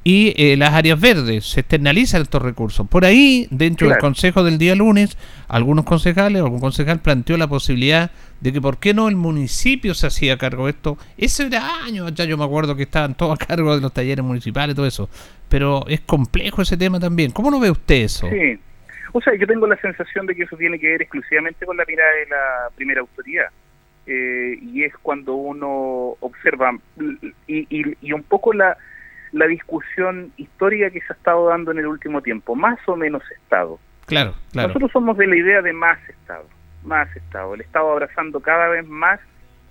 Y 0.06 0.34
eh, 0.36 0.56
las 0.58 0.74
áreas 0.74 1.00
verdes, 1.00 1.46
se 1.46 1.60
externalizan 1.60 2.20
estos 2.20 2.42
recursos. 2.42 2.86
Por 2.86 3.06
ahí, 3.06 3.48
dentro 3.50 3.88
del 3.88 3.96
consejo 3.98 4.44
del 4.44 4.58
día 4.58 4.74
lunes, 4.74 5.16
algunos 5.48 5.86
concejales, 5.86 6.42
algún 6.42 6.60
concejal 6.60 7.00
planteó 7.00 7.38
la 7.38 7.46
posibilidad 7.48 8.10
de 8.40 8.52
que 8.52 8.60
por 8.60 8.76
qué 8.78 8.92
no 8.92 9.08
el 9.08 9.16
municipio 9.16 9.94
se 9.94 10.06
hacía 10.08 10.36
cargo 10.36 10.66
de 10.66 10.72
esto. 10.72 10.98
Eso 11.16 11.44
era 11.44 11.82
años, 11.84 12.12
ya 12.14 12.26
yo 12.26 12.36
me 12.36 12.44
acuerdo 12.44 12.76
que 12.76 12.82
estaban 12.82 13.14
todos 13.14 13.40
a 13.40 13.46
cargo 13.46 13.74
de 13.74 13.80
los 13.80 13.94
talleres 13.94 14.22
municipales 14.22 14.76
todo 14.76 14.86
eso. 14.86 15.08
Pero 15.48 15.86
es 15.88 16.00
complejo 16.02 16.60
ese 16.60 16.76
tema 16.76 17.00
también. 17.00 17.30
¿Cómo 17.30 17.50
lo 17.50 17.58
ve 17.58 17.70
usted 17.70 17.94
eso? 18.02 18.28
Sí. 18.28 18.58
O 19.12 19.22
sea, 19.22 19.34
yo 19.38 19.46
tengo 19.46 19.66
la 19.66 19.76
sensación 19.80 20.26
de 20.26 20.34
que 20.34 20.42
eso 20.42 20.56
tiene 20.58 20.78
que 20.78 20.88
ver 20.88 21.00
exclusivamente 21.00 21.64
con 21.64 21.78
la 21.78 21.84
mirada 21.86 22.10
de 22.10 22.26
la 22.26 22.70
primera 22.76 23.00
autoridad. 23.00 23.46
Eh, 24.06 24.58
y 24.60 24.82
es 24.82 24.92
cuando 25.00 25.34
uno 25.34 26.14
observa 26.20 26.76
y, 27.46 27.66
y- 27.70 27.96
y 28.02 28.12
un 28.12 28.22
poco 28.24 28.52
la, 28.52 28.76
la 29.34 29.46
discusión 29.46 30.32
histórica 30.36 30.90
que 30.90 31.00
se 31.00 31.12
ha 31.12 31.16
estado 31.16 31.48
dando 31.48 31.72
en 31.72 31.78
el 31.78 31.86
último 31.88 32.22
tiempo, 32.22 32.54
más 32.54 32.78
o 32.86 32.96
menos 32.96 33.22
Estado. 33.32 33.78
Claro, 34.06 34.34
claro. 34.52 34.68
Nosotros 34.68 34.92
somos 34.92 35.16
de 35.18 35.26
la 35.26 35.36
idea 35.36 35.60
de 35.60 35.72
más 35.72 35.98
Estado, 36.08 36.46
más 36.84 37.14
Estado. 37.16 37.54
El 37.54 37.62
Estado 37.62 37.90
abrazando 37.90 38.40
cada 38.40 38.68
vez 38.68 38.86
más, 38.86 39.18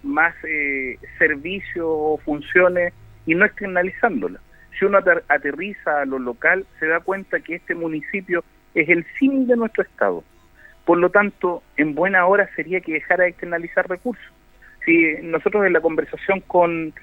más 0.04 0.36
eh, 0.44 0.98
servicios 1.18 1.86
o 1.88 2.20
funciones 2.26 2.94
y 3.26 3.36
no 3.36 3.46
externalizándolas. 3.46 4.42
Si 4.78 4.86
uno 4.86 4.98
ater- 5.00 5.24
aterriza 5.30 6.02
a 6.02 6.06
lo 6.06 6.20
local, 6.20 6.66
se 6.80 6.88
da 6.88 7.00
cuenta 7.00 7.40
que 7.40 7.56
este 7.56 7.74
municipio 7.74 8.44
es 8.76 8.90
el 8.90 9.06
símil 9.18 9.48
de 9.48 9.56
nuestro 9.56 9.84
Estado. 9.84 10.24
Por 10.84 10.98
lo 10.98 11.10
tanto, 11.10 11.64
en 11.78 11.96
buena 11.96 12.26
hora 12.26 12.50
sería 12.56 12.82
que 12.82 12.94
dejara 12.94 13.24
de 13.24 13.30
externalizar 13.30 13.88
recursos. 13.88 14.34
Si 14.84 15.16
nosotros 15.22 15.66
en 15.66 15.72
la 15.72 15.80
conversación 15.80 16.42
con, 16.42 16.94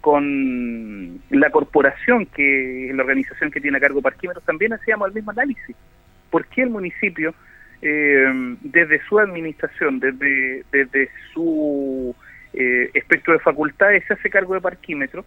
con 0.00 1.20
la 1.30 1.50
corporación, 1.50 2.26
que 2.26 2.88
es 2.88 2.94
la 2.94 3.02
organización 3.02 3.50
que 3.50 3.60
tiene 3.60 3.78
a 3.78 3.80
cargo 3.80 4.02
parquímetros, 4.02 4.44
también 4.44 4.72
hacíamos 4.72 5.08
el 5.08 5.14
mismo 5.14 5.30
análisis. 5.30 5.76
¿Por 6.30 6.46
qué 6.46 6.62
el 6.62 6.70
municipio, 6.70 7.34
eh, 7.82 8.56
desde 8.62 9.00
su 9.08 9.18
administración, 9.18 10.00
desde, 10.00 10.64
desde 10.72 11.10
su 11.32 12.14
eh, 12.52 12.90
espectro 12.94 13.32
de 13.34 13.40
facultades, 13.40 14.04
se 14.06 14.14
hace 14.14 14.30
cargo 14.30 14.54
de 14.54 14.60
parquímetros? 14.60 15.24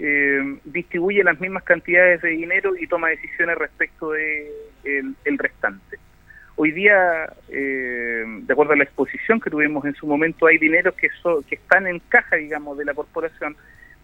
eh, 0.00 0.58
distribuye 0.64 1.22
las 1.22 1.38
mismas 1.40 1.62
cantidades 1.62 2.22
de 2.22 2.30
dinero 2.30 2.74
y 2.74 2.86
toma 2.86 3.10
decisiones 3.10 3.58
respecto 3.58 4.12
de 4.12 4.50
el, 4.82 5.38
restante. 5.38 5.98
Hoy 6.56 6.72
día, 6.72 7.30
eh, 7.50 8.24
de 8.26 8.52
acuerdo 8.52 8.72
a 8.72 8.76
la 8.76 8.84
exposición 8.84 9.40
que 9.40 9.50
tuvimos 9.50 9.84
en 9.84 9.94
su 9.94 10.06
momento, 10.06 10.46
hay 10.46 10.56
dineros 10.58 10.94
que, 10.94 11.10
so- 11.22 11.44
que 11.46 11.56
están 11.56 11.86
en 11.86 11.98
caja, 12.08 12.36
digamos, 12.36 12.78
de 12.78 12.86
la 12.86 12.94
corporación, 12.94 13.56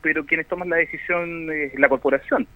pero 0.06 0.24
quienes 0.24 0.46
toman 0.46 0.70
la 0.70 0.76
decisión 0.76 1.50
es 1.50 1.76
la 1.80 1.88
corporación, 1.88 2.46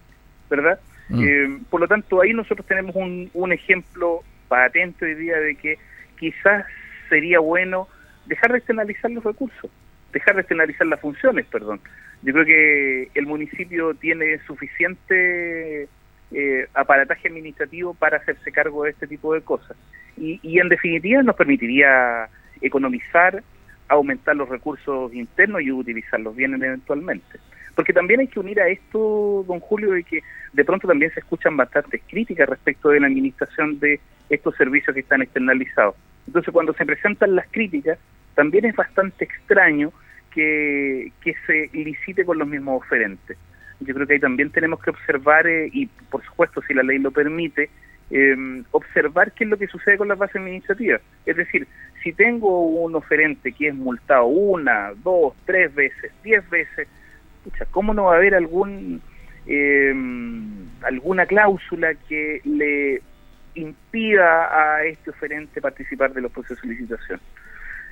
¿verdad? 0.49 0.79
Mm. 1.09 1.25
Eh, 1.25 1.59
por 1.69 1.81
lo 1.81 1.89
tanto, 1.89 2.23
ahí 2.23 2.33
nosotros 2.33 2.65
tenemos 2.65 2.95
un, 2.95 3.29
un 3.35 3.53
ejemplo 3.53 4.21
patente 4.47 5.05
hoy 5.05 5.15
día 5.15 5.37
de 5.41 5.57
que 5.57 5.77
quizás 6.17 6.65
sería 7.09 7.41
bueno 7.41 7.89
dejar 8.27 8.53
de 8.53 8.59
externalizar 8.59 9.11
los 9.11 9.25
recursos, 9.25 9.69
dejar 10.13 10.37
de 10.37 10.43
externalizar 10.43 10.87
las 10.87 11.01
funciones, 11.01 11.45
perdón. 11.47 11.81
Yo 12.23 12.33
creo 12.35 12.45
que 12.45 13.11
el 13.17 13.27
municipio 13.27 13.95
tiene 13.95 14.39
suficiente 14.47 15.89
eh, 16.31 16.69
aparataje 16.73 17.27
administrativo 17.27 17.95
para 17.95 18.19
hacerse 18.19 18.53
cargo 18.53 18.85
de 18.85 18.91
este 18.91 19.09
tipo 19.09 19.35
de 19.35 19.41
cosas. 19.41 19.77
Y, 20.17 20.39
y 20.45 20.61
en 20.61 20.69
definitiva 20.69 21.25
nos 21.25 21.35
permitiría 21.35 22.29
economizar, 22.61 23.43
aumentar 23.91 24.36
los 24.36 24.49
recursos 24.49 25.12
internos 25.12 25.62
y 25.62 25.72
utilizarlos 25.72 26.34
bien 26.34 26.55
eventualmente. 26.55 27.38
Porque 27.74 27.93
también 27.93 28.20
hay 28.20 28.28
que 28.28 28.41
unir 28.41 28.61
a 28.61 28.68
esto, 28.68 29.45
don 29.47 29.61
Julio, 29.61 29.93
de 29.93 30.05
que 30.05 30.22
de 30.53 30.64
pronto 30.64 30.88
también 30.88 31.12
se 31.12 31.20
escuchan 31.20 31.57
bastantes 31.57 32.01
críticas 32.09 32.49
respecto 32.49 32.91
de 32.91 33.01
la 33.01 33.07
administración 33.07 33.78
de 33.78 34.01
estos 34.28 34.55
servicios 34.57 34.95
que 34.95 35.01
están 35.01 35.22
externalizados. 35.22 35.95
Entonces, 36.26 36.53
cuando 36.53 36.72
se 36.74 36.86
presentan 36.86 37.34
las 37.34 37.47
críticas, 37.51 37.99
también 38.34 38.64
es 38.64 38.76
bastante 38.76 39.24
extraño 39.24 39.93
que, 40.30 41.12
que 41.20 41.34
se 41.47 41.70
licite 41.76 42.24
con 42.24 42.38
los 42.38 42.49
mismos 42.49 42.82
oferentes. 42.82 43.36
Yo 43.80 43.95
creo 43.95 44.07
que 44.07 44.14
ahí 44.14 44.20
también 44.20 44.51
tenemos 44.51 44.80
que 44.82 44.91
observar, 44.91 45.47
eh, 45.47 45.70
y 45.72 45.86
por 45.86 46.24
supuesto, 46.24 46.62
si 46.62 46.74
la 46.74 46.82
ley 46.82 46.99
lo 46.99 47.11
permite, 47.11 47.70
eh, 48.11 48.63
observar 48.73 49.33
qué 49.33 49.45
es 49.45 49.51
lo 49.51 49.57
que 49.57 49.69
sucede 49.69 49.97
con 49.97 50.09
las 50.09 50.19
bases 50.19 50.37
administrativas. 50.37 51.01
Es 51.27 51.37
decir, 51.37 51.67
si 52.03 52.13
tengo 52.13 52.67
un 52.67 52.95
oferente 52.95 53.53
que 53.53 53.69
es 53.69 53.75
multado 53.75 54.27
una, 54.27 54.93
dos, 55.03 55.35
tres 55.45 55.75
veces, 55.75 56.13
diez 56.25 56.49
veces, 56.51 56.89
¿cómo 57.71 57.95
no 57.95 58.05
va 58.05 58.15
a 58.15 58.17
haber 58.17 58.35
algún 58.35 59.01
eh, 59.47 59.95
alguna 60.83 61.27
cláusula 61.27 61.95
que 62.09 62.41
le 62.45 63.03
impida 63.55 64.77
a 64.77 64.85
este 64.85 65.11
oferente 65.11 65.61
participar 65.61 66.13
de 66.13 66.23
los 66.23 66.33
procesos 66.33 66.63
de 66.63 66.69
licitación? 66.69 67.21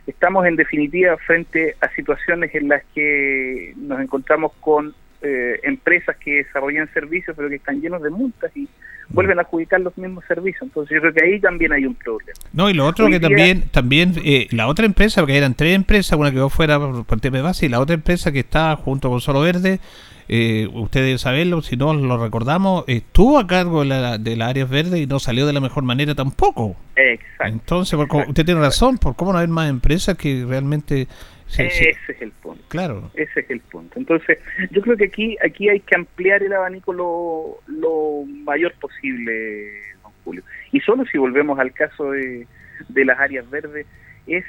Estamos 0.06 0.46
en 0.46 0.56
definitiva 0.56 1.16
frente 1.18 1.76
a 1.80 1.88
situaciones 1.90 2.54
en 2.54 2.68
las 2.68 2.82
que 2.94 3.74
nos 3.76 4.00
encontramos 4.00 4.52
con 4.60 4.94
eh, 5.22 5.60
empresas 5.64 6.16
que 6.16 6.44
desarrollan 6.44 6.88
servicios 6.94 7.34
pero 7.36 7.48
que 7.48 7.56
están 7.56 7.80
llenos 7.80 8.02
de 8.02 8.10
multas 8.10 8.50
y 8.56 8.68
vuelven 9.10 9.38
a 9.38 9.42
adjudicar 9.42 9.80
los 9.80 9.96
mismos 9.96 10.24
servicios. 10.26 10.62
Entonces 10.62 10.94
yo 10.94 11.00
creo 11.00 11.14
que 11.14 11.24
ahí 11.24 11.40
también 11.40 11.72
hay 11.72 11.86
un 11.86 11.94
problema. 11.94 12.38
No, 12.52 12.68
y 12.68 12.74
lo 12.74 12.86
otro 12.86 13.06
Hoy 13.06 13.12
que 13.12 13.20
también, 13.20 13.68
también 13.70 14.12
eh, 14.24 14.48
la 14.50 14.66
otra 14.68 14.84
empresa, 14.86 15.22
porque 15.22 15.36
eran 15.38 15.54
tres 15.54 15.74
empresas, 15.74 16.18
una 16.18 16.30
quedó 16.30 16.50
fuera 16.50 16.78
por, 16.78 17.04
por 17.06 17.20
tema 17.20 17.38
de 17.38 17.42
base, 17.42 17.66
y 17.66 17.68
la 17.68 17.80
otra 17.80 17.94
empresa 17.94 18.32
que 18.32 18.40
está 18.40 18.76
junto 18.76 19.08
con 19.08 19.20
Solo 19.20 19.40
Verde, 19.40 19.80
eh, 20.28 20.68
ustedes 20.74 21.22
saberlo, 21.22 21.62
si 21.62 21.78
no 21.78 21.94
lo 21.94 22.22
recordamos, 22.22 22.84
estuvo 22.86 23.38
a 23.38 23.46
cargo 23.46 23.80
de, 23.80 23.86
la, 23.88 24.18
de 24.18 24.36
las 24.36 24.50
áreas 24.50 24.68
verdes 24.68 25.00
y 25.00 25.06
no 25.06 25.18
salió 25.20 25.46
de 25.46 25.54
la 25.54 25.60
mejor 25.60 25.84
manera 25.84 26.14
tampoco. 26.14 26.76
Exacto. 26.94 27.46
Entonces, 27.46 27.98
cómo- 28.08 28.24
usted 28.28 28.44
tiene 28.44 28.60
razón, 28.60 28.98
por 28.98 29.16
cómo 29.16 29.32
no 29.32 29.38
haber 29.38 29.48
más 29.48 29.70
empresas 29.70 30.16
que 30.18 30.44
realmente... 30.46 31.08
se- 31.48 31.70
se- 31.70 31.88
Ese 31.90 32.12
es 32.12 32.22
el 32.22 32.30
punto. 32.32 32.62
claro. 32.68 33.10
Ese 33.14 33.40
es 33.40 33.50
el 33.50 33.60
punto. 33.60 33.98
Entonces, 33.98 34.38
yo 34.70 34.80
creo 34.82 34.96
que 34.96 35.04
aquí 35.06 35.36
aquí 35.44 35.68
hay 35.68 35.80
que 35.80 35.96
ampliar 35.96 36.42
el 36.42 36.52
abanico 36.52 36.92
lo, 36.92 37.58
lo 37.66 38.24
mayor 38.44 38.72
posible, 38.80 39.70
don 40.02 40.12
Julio. 40.24 40.42
Y 40.72 40.80
solo 40.80 41.04
si 41.06 41.18
volvemos 41.18 41.58
al 41.58 41.72
caso 41.72 42.10
de, 42.12 42.46
de 42.88 43.04
las 43.04 43.18
áreas 43.18 43.48
verdes, 43.50 43.86
es 44.26 44.44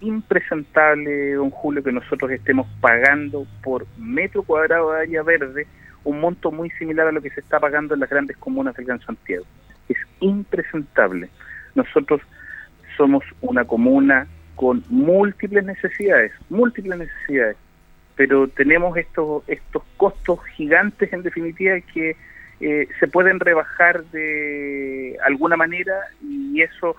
impresentable, 0.00 1.32
don 1.34 1.50
Julio, 1.50 1.82
que 1.82 1.92
nosotros 1.92 2.30
estemos 2.30 2.66
pagando 2.80 3.46
por 3.62 3.86
metro 3.98 4.42
cuadrado 4.42 4.92
de 4.92 5.00
área 5.02 5.22
verde 5.22 5.66
un 6.04 6.20
monto 6.20 6.50
muy 6.50 6.68
similar 6.70 7.06
a 7.06 7.12
lo 7.12 7.20
que 7.22 7.30
se 7.30 7.40
está 7.40 7.60
pagando 7.60 7.94
en 7.94 8.00
las 8.00 8.10
grandes 8.10 8.36
comunas 8.36 8.74
del 8.76 8.86
Gran 8.86 9.00
Santiago. 9.00 9.44
Es 9.88 9.96
impresentable. 10.20 11.28
Nosotros 11.74 12.20
somos 12.96 13.22
una 13.40 13.64
comuna 13.64 14.26
con 14.56 14.84
múltiples 14.88 15.64
necesidades, 15.64 16.32
múltiples 16.50 16.98
necesidades, 16.98 17.56
pero 18.16 18.48
tenemos 18.48 18.96
estos 18.96 19.42
estos 19.48 19.82
costos 19.96 20.44
gigantes 20.56 21.12
en 21.12 21.22
definitiva 21.22 21.80
que 21.92 22.16
eh, 22.60 22.88
se 23.00 23.08
pueden 23.08 23.40
rebajar 23.40 24.04
de 24.04 25.18
alguna 25.24 25.56
manera 25.56 25.94
y 26.22 26.62
eso 26.62 26.96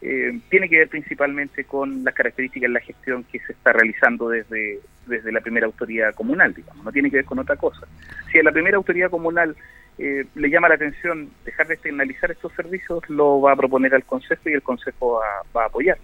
eh, 0.00 0.40
tiene 0.48 0.68
que 0.68 0.78
ver 0.78 0.88
principalmente 0.88 1.64
con 1.64 2.02
las 2.02 2.14
características 2.14 2.68
de 2.68 2.74
la 2.74 2.80
gestión 2.80 3.24
que 3.24 3.38
se 3.40 3.52
está 3.52 3.72
realizando 3.72 4.28
desde, 4.28 4.80
desde 5.06 5.30
la 5.30 5.40
primera 5.40 5.66
autoridad 5.66 6.14
comunal, 6.14 6.54
digamos, 6.54 6.84
no 6.84 6.90
tiene 6.90 7.10
que 7.10 7.18
ver 7.18 7.24
con 7.24 7.38
otra 7.38 7.56
cosa. 7.56 7.86
Si 8.30 8.38
a 8.38 8.42
la 8.42 8.52
primera 8.52 8.78
autoridad 8.78 9.10
comunal 9.10 9.54
eh, 9.98 10.24
le 10.34 10.50
llama 10.50 10.68
la 10.68 10.76
atención 10.76 11.30
dejar 11.44 11.68
de 11.68 11.74
externalizar 11.74 12.30
estos 12.30 12.52
servicios, 12.54 13.08
lo 13.08 13.40
va 13.40 13.52
a 13.52 13.56
proponer 13.56 13.94
al 13.94 14.04
Consejo 14.04 14.48
y 14.48 14.54
el 14.54 14.62
Consejo 14.62 15.20
va, 15.20 15.42
va 15.54 15.64
a 15.64 15.66
apoyar. 15.66 15.98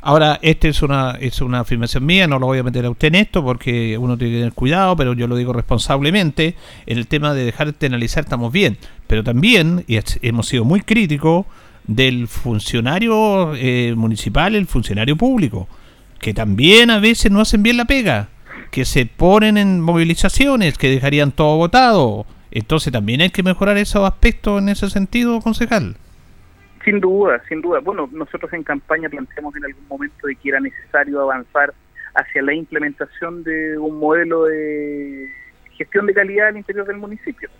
Ahora, 0.00 0.38
esta 0.42 0.68
es 0.68 0.82
una, 0.82 1.16
es 1.20 1.40
una 1.40 1.60
afirmación 1.60 2.06
mía, 2.06 2.26
no 2.28 2.38
lo 2.38 2.46
voy 2.46 2.58
a 2.58 2.62
meter 2.62 2.84
a 2.84 2.90
usted 2.90 3.08
en 3.08 3.16
esto 3.16 3.42
porque 3.42 3.98
uno 3.98 4.16
tiene 4.16 4.34
que 4.34 4.38
tener 4.38 4.52
cuidado, 4.52 4.96
pero 4.96 5.12
yo 5.14 5.26
lo 5.26 5.36
digo 5.36 5.52
responsablemente. 5.52 6.54
En 6.86 6.98
el 6.98 7.08
tema 7.08 7.34
de 7.34 7.44
dejar 7.44 7.66
de 7.66 7.70
externalizar 7.72 8.24
estamos 8.24 8.52
bien, 8.52 8.78
pero 9.06 9.24
también 9.24 9.84
y 9.88 9.98
hemos 10.22 10.46
sido 10.46 10.64
muy 10.64 10.82
críticos 10.82 11.46
del 11.88 12.28
funcionario 12.28 13.54
eh, 13.56 13.94
municipal, 13.96 14.54
el 14.54 14.66
funcionario 14.66 15.16
público, 15.16 15.68
que 16.20 16.32
también 16.32 16.90
a 16.90 17.00
veces 17.00 17.32
no 17.32 17.40
hacen 17.40 17.62
bien 17.62 17.76
la 17.76 17.86
pega, 17.86 18.28
que 18.70 18.84
se 18.84 19.06
ponen 19.06 19.56
en 19.56 19.80
movilizaciones, 19.80 20.78
que 20.78 20.90
dejarían 20.90 21.32
todo 21.32 21.56
votado. 21.56 22.26
Entonces 22.50 22.92
también 22.92 23.22
hay 23.22 23.30
que 23.30 23.42
mejorar 23.42 23.78
esos 23.78 24.06
aspectos 24.06 24.60
en 24.60 24.68
ese 24.68 24.90
sentido, 24.90 25.40
concejal. 25.40 25.96
Sin 26.88 27.00
duda, 27.00 27.42
sin 27.46 27.60
duda. 27.60 27.80
Bueno, 27.80 28.08
nosotros 28.10 28.50
en 28.54 28.62
campaña 28.62 29.10
planteamos 29.10 29.54
en 29.54 29.66
algún 29.66 29.86
momento 29.88 30.26
de 30.26 30.34
que 30.36 30.48
era 30.48 30.58
necesario 30.58 31.20
avanzar 31.20 31.74
hacia 32.14 32.40
la 32.40 32.54
implementación 32.54 33.44
de 33.44 33.76
un 33.76 33.98
modelo 33.98 34.44
de 34.44 35.28
gestión 35.72 36.06
de 36.06 36.14
calidad 36.14 36.48
al 36.48 36.56
interior 36.56 36.86
del 36.86 36.96
municipio. 36.96 37.50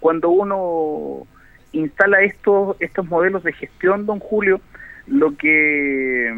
Cuando 0.00 0.30
uno 0.30 1.28
instala 1.70 2.22
estos 2.22 2.76
estos 2.80 3.06
modelos 3.06 3.44
de 3.44 3.52
gestión, 3.52 4.04
don 4.04 4.18
Julio, 4.18 4.60
lo 5.06 5.36
que, 5.36 6.34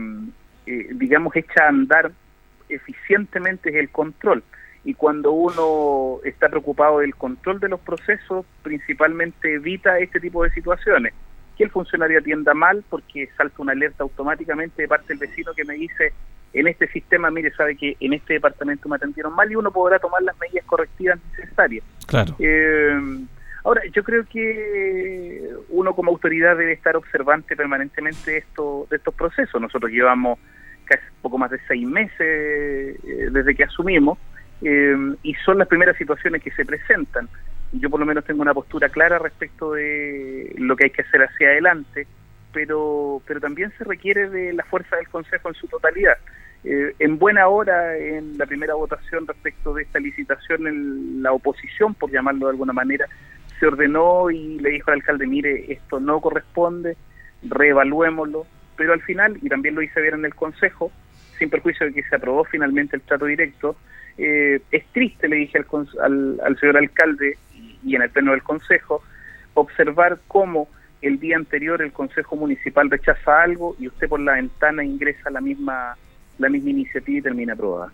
eh, 0.66 0.88
digamos, 0.96 1.34
echa 1.36 1.64
a 1.64 1.68
andar 1.68 2.12
eficientemente 2.68 3.70
es 3.70 3.76
el 3.76 3.88
control. 3.88 4.44
Y 4.84 4.92
cuando 4.92 5.32
uno 5.32 6.18
está 6.24 6.50
preocupado 6.50 6.98
del 6.98 7.14
control 7.14 7.58
de 7.58 7.70
los 7.70 7.80
procesos, 7.80 8.44
principalmente 8.62 9.54
evita 9.54 9.98
este 9.98 10.20
tipo 10.20 10.44
de 10.44 10.50
situaciones. 10.50 11.14
Que 11.56 11.64
el 11.64 11.70
funcionario 11.70 12.18
atienda 12.18 12.54
mal 12.54 12.84
porque 12.88 13.28
salta 13.36 13.62
una 13.62 13.72
alerta 13.72 14.02
automáticamente 14.02 14.82
de 14.82 14.88
parte 14.88 15.08
del 15.08 15.18
vecino 15.18 15.52
que 15.54 15.64
me 15.64 15.74
dice, 15.74 16.12
en 16.52 16.68
este 16.68 16.88
sistema, 16.88 17.30
mire, 17.30 17.52
sabe 17.52 17.76
que 17.76 17.96
en 18.00 18.12
este 18.12 18.34
departamento 18.34 18.88
me 18.88 18.96
atendieron 18.96 19.34
mal 19.34 19.50
y 19.50 19.56
uno 19.56 19.70
podrá 19.70 19.98
tomar 19.98 20.22
las 20.22 20.38
medidas 20.38 20.64
correctivas 20.64 21.18
necesarias. 21.36 21.84
Claro. 22.06 22.34
Eh, 22.38 23.26
ahora, 23.64 23.82
yo 23.92 24.04
creo 24.04 24.24
que 24.24 25.50
uno 25.70 25.94
como 25.94 26.12
autoridad 26.12 26.56
debe 26.56 26.72
estar 26.72 26.96
observante 26.96 27.56
permanentemente 27.56 28.30
de, 28.30 28.38
esto, 28.38 28.86
de 28.88 28.96
estos 28.96 29.14
procesos. 29.14 29.60
Nosotros 29.60 29.90
llevamos 29.90 30.38
casi 30.84 31.02
poco 31.22 31.38
más 31.38 31.50
de 31.50 31.58
seis 31.66 31.86
meses 31.86 32.20
eh, 32.20 33.28
desde 33.30 33.54
que 33.54 33.64
asumimos 33.64 34.18
eh, 34.62 34.96
y 35.22 35.34
son 35.44 35.58
las 35.58 35.68
primeras 35.68 35.96
situaciones 35.96 36.42
que 36.42 36.50
se 36.52 36.64
presentan. 36.64 37.28
Yo 37.80 37.90
por 37.90 38.00
lo 38.00 38.06
menos 38.06 38.24
tengo 38.24 38.42
una 38.42 38.54
postura 38.54 38.88
clara 38.88 39.18
respecto 39.18 39.72
de 39.72 40.54
lo 40.58 40.76
que 40.76 40.84
hay 40.84 40.90
que 40.90 41.02
hacer 41.02 41.22
hacia 41.22 41.48
adelante, 41.48 42.06
pero, 42.52 43.20
pero 43.26 43.40
también 43.40 43.72
se 43.76 43.84
requiere 43.84 44.30
de 44.30 44.52
la 44.52 44.64
fuerza 44.64 44.96
del 44.96 45.08
Consejo 45.08 45.48
en 45.48 45.54
su 45.54 45.66
totalidad. 45.66 46.16
Eh, 46.62 46.94
en 46.98 47.18
buena 47.18 47.48
hora, 47.48 47.96
en 47.98 48.38
la 48.38 48.46
primera 48.46 48.74
votación 48.74 49.26
respecto 49.26 49.74
de 49.74 49.82
esta 49.82 49.98
licitación, 49.98 50.66
en 50.66 51.22
la 51.22 51.32
oposición, 51.32 51.94
por 51.94 52.10
llamarlo 52.10 52.46
de 52.46 52.52
alguna 52.52 52.72
manera, 52.72 53.06
se 53.58 53.66
ordenó 53.66 54.30
y 54.30 54.58
le 54.60 54.70
dijo 54.70 54.90
al 54.90 54.98
alcalde, 54.98 55.26
mire, 55.26 55.72
esto 55.72 55.98
no 55.98 56.20
corresponde, 56.20 56.96
reevaluémoslo, 57.42 58.46
pero 58.76 58.92
al 58.92 59.02
final, 59.02 59.36
y 59.42 59.48
también 59.48 59.74
lo 59.74 59.82
hice 59.82 60.00
ver 60.00 60.14
en 60.14 60.24
el 60.24 60.34
Consejo, 60.34 60.92
sin 61.38 61.50
perjuicio 61.50 61.86
de 61.86 61.92
que 61.92 62.02
se 62.04 62.16
aprobó 62.16 62.44
finalmente 62.44 62.96
el 62.96 63.02
trato 63.02 63.26
directo, 63.26 63.76
eh, 64.16 64.60
es 64.70 64.86
triste, 64.92 65.28
le 65.28 65.36
dije 65.36 65.58
al, 65.58 65.66
al, 66.00 66.40
al 66.44 66.58
señor 66.60 66.76
alcalde 66.76 67.36
y, 67.84 67.94
en 67.96 68.02
el 68.02 68.10
pleno 68.10 68.32
del 68.32 68.42
Consejo, 68.42 69.02
observar 69.54 70.18
cómo 70.28 70.68
el 71.02 71.18
día 71.20 71.36
anterior 71.36 71.82
el 71.82 71.92
Consejo 71.92 72.34
Municipal 72.36 72.90
rechaza 72.90 73.42
algo 73.42 73.76
y 73.78 73.88
usted 73.88 74.08
por 74.08 74.20
la 74.20 74.32
ventana 74.34 74.82
ingresa 74.84 75.30
la 75.30 75.40
misma 75.40 75.96
la 76.38 76.48
misma 76.48 76.70
iniciativa 76.70 77.18
y 77.18 77.22
termina 77.22 77.52
aprobada. 77.52 77.92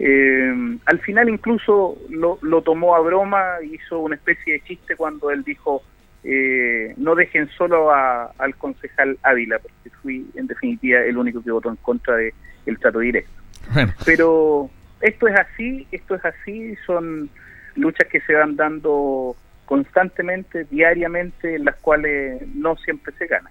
Eh, 0.00 0.78
al 0.84 0.98
final 1.00 1.28
incluso 1.28 1.96
lo, 2.10 2.38
lo 2.42 2.62
tomó 2.62 2.94
a 2.96 3.00
broma, 3.00 3.56
hizo 3.62 3.98
una 4.00 4.14
especie 4.16 4.54
de 4.54 4.60
chiste 4.62 4.96
cuando 4.96 5.30
él 5.30 5.44
dijo 5.44 5.82
eh, 6.24 6.94
no 6.96 7.14
dejen 7.14 7.48
solo 7.50 7.92
a- 7.92 8.32
al 8.38 8.54
concejal 8.56 9.18
Ávila, 9.22 9.58
porque 9.60 9.90
fui 10.02 10.26
en 10.34 10.46
definitiva 10.46 11.00
el 11.00 11.16
único 11.16 11.42
que 11.42 11.50
votó 11.50 11.68
en 11.68 11.76
contra 11.76 12.16
del 12.16 12.32
el 12.66 12.78
trato 12.78 12.98
directo. 12.98 13.30
Bueno. 13.72 13.92
Pero 14.04 14.70
esto 15.00 15.28
es 15.28 15.38
así, 15.38 15.86
esto 15.92 16.16
es 16.16 16.24
así, 16.24 16.74
son 16.86 17.30
luchas 17.78 18.08
que 18.08 18.20
se 18.20 18.34
van 18.34 18.56
dando 18.56 19.36
constantemente, 19.64 20.64
diariamente, 20.70 21.56
en 21.56 21.64
las 21.64 21.76
cuales 21.76 22.42
no 22.54 22.76
siempre 22.76 23.12
se 23.18 23.26
gana. 23.26 23.50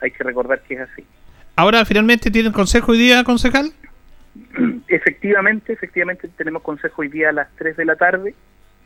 Hay 0.00 0.10
que 0.10 0.24
recordar 0.24 0.60
que 0.62 0.74
es 0.74 0.80
así. 0.80 1.04
Ahora, 1.56 1.84
finalmente, 1.84 2.30
¿tienen 2.30 2.52
consejo 2.52 2.92
hoy 2.92 2.98
día, 2.98 3.22
concejal? 3.22 3.70
Efectivamente, 4.88 5.72
efectivamente 5.72 6.28
tenemos 6.36 6.62
consejo 6.62 7.02
hoy 7.02 7.08
día 7.08 7.28
a 7.28 7.32
las 7.32 7.48
3 7.56 7.76
de 7.76 7.84
la 7.84 7.94
tarde 7.96 8.34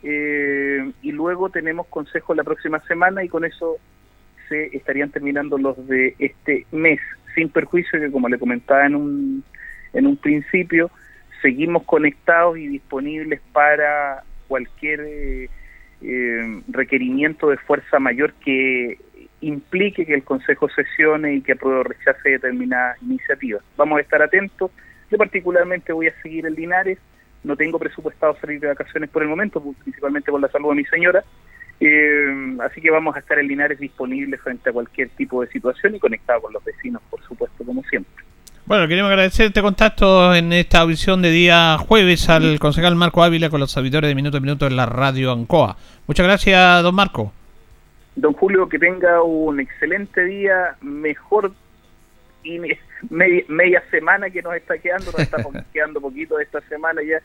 eh, 0.03 0.91
y 1.01 1.11
luego 1.11 1.49
tenemos 1.49 1.87
consejo 1.87 2.35
la 2.35 2.43
próxima 2.43 2.79
semana 2.81 3.23
y 3.23 3.29
con 3.29 3.45
eso 3.45 3.77
se 4.47 4.75
estarían 4.75 5.09
terminando 5.09 5.57
los 5.57 5.87
de 5.87 6.15
este 6.19 6.65
mes, 6.71 6.99
sin 7.35 7.49
perjuicio 7.49 7.99
que 7.99 8.11
como 8.11 8.29
le 8.29 8.39
comentaba 8.39 8.85
en 8.85 8.95
un, 8.95 9.43
en 9.93 10.07
un 10.07 10.17
principio, 10.17 10.91
seguimos 11.41 11.83
conectados 11.83 12.57
y 12.57 12.67
disponibles 12.67 13.41
para 13.51 14.23
cualquier 14.49 14.99
eh, 15.01 15.49
eh, 16.01 16.61
requerimiento 16.67 17.49
de 17.49 17.57
fuerza 17.57 17.99
mayor 17.99 18.33
que 18.33 18.97
implique 19.41 20.05
que 20.05 20.15
el 20.15 20.23
Consejo 20.23 20.67
sesione 20.69 21.35
y 21.35 21.41
que 21.41 21.53
apruebe 21.53 21.79
o 21.79 21.83
rechace 21.83 22.31
determinadas 22.31 23.01
iniciativas. 23.01 23.63
Vamos 23.77 23.99
a 23.99 24.01
estar 24.01 24.21
atentos. 24.21 24.71
Yo 25.09 25.17
particularmente 25.17 25.93
voy 25.93 26.07
a 26.07 26.21
seguir 26.21 26.45
en 26.45 26.55
Linares. 26.55 26.97
No 27.43 27.55
tengo 27.55 27.79
presupuestado 27.79 28.35
salir 28.41 28.59
de 28.59 28.67
vacaciones 28.67 29.09
por 29.09 29.21
el 29.21 29.29
momento, 29.29 29.63
principalmente 29.83 30.29
por 30.29 30.41
la 30.41 30.49
salud 30.49 30.69
de 30.69 30.75
mi 30.75 30.85
señora. 30.85 31.23
Eh, 31.79 32.57
así 32.61 32.81
que 32.81 32.91
vamos 32.91 33.15
a 33.15 33.19
estar 33.19 33.39
en 33.39 33.47
Linares 33.47 33.79
disponibles 33.79 34.41
frente 34.41 34.69
a 34.69 34.73
cualquier 34.73 35.09
tipo 35.09 35.41
de 35.41 35.47
situación 35.47 35.95
y 35.95 35.99
conectados 35.99 36.43
con 36.43 36.53
los 36.53 36.63
vecinos, 36.63 37.01
por 37.09 37.21
supuesto, 37.23 37.63
como 37.63 37.81
siempre. 37.83 38.25
Bueno, 38.69 38.87
queremos 38.87 39.09
agradecer 39.09 39.47
este 39.47 39.63
contacto 39.63 40.35
en 40.35 40.53
esta 40.53 40.81
audición 40.81 41.23
de 41.23 41.31
día 41.31 41.75
jueves 41.79 42.29
al 42.29 42.59
concejal 42.59 42.95
Marco 42.95 43.23
Ávila 43.23 43.49
con 43.49 43.59
los 43.59 43.75
auditores 43.75 44.07
de 44.07 44.13
Minuto 44.13 44.37
a 44.37 44.41
Minuto 44.41 44.67
en 44.67 44.75
la 44.75 44.85
radio 44.85 45.31
Ancoa. 45.31 45.75
Muchas 46.05 46.23
gracias, 46.27 46.83
don 46.83 46.93
Marco. 46.93 47.33
Don 48.15 48.33
Julio, 48.33 48.69
que 48.69 48.77
tenga 48.77 49.23
un 49.23 49.59
excelente 49.59 50.23
día, 50.23 50.75
mejor 50.81 51.51
y 52.43 52.59
me- 52.59 52.77
media, 53.09 53.43
media 53.47 53.83
semana 53.89 54.29
que 54.29 54.43
nos 54.43 54.53
está 54.55 54.77
quedando, 54.77 55.05
nos 55.13 55.19
está 55.19 55.37
quedando 55.73 55.99
poquito 55.99 56.37
de 56.37 56.43
esta 56.43 56.61
semana 56.61 57.01
ya. 57.01 57.19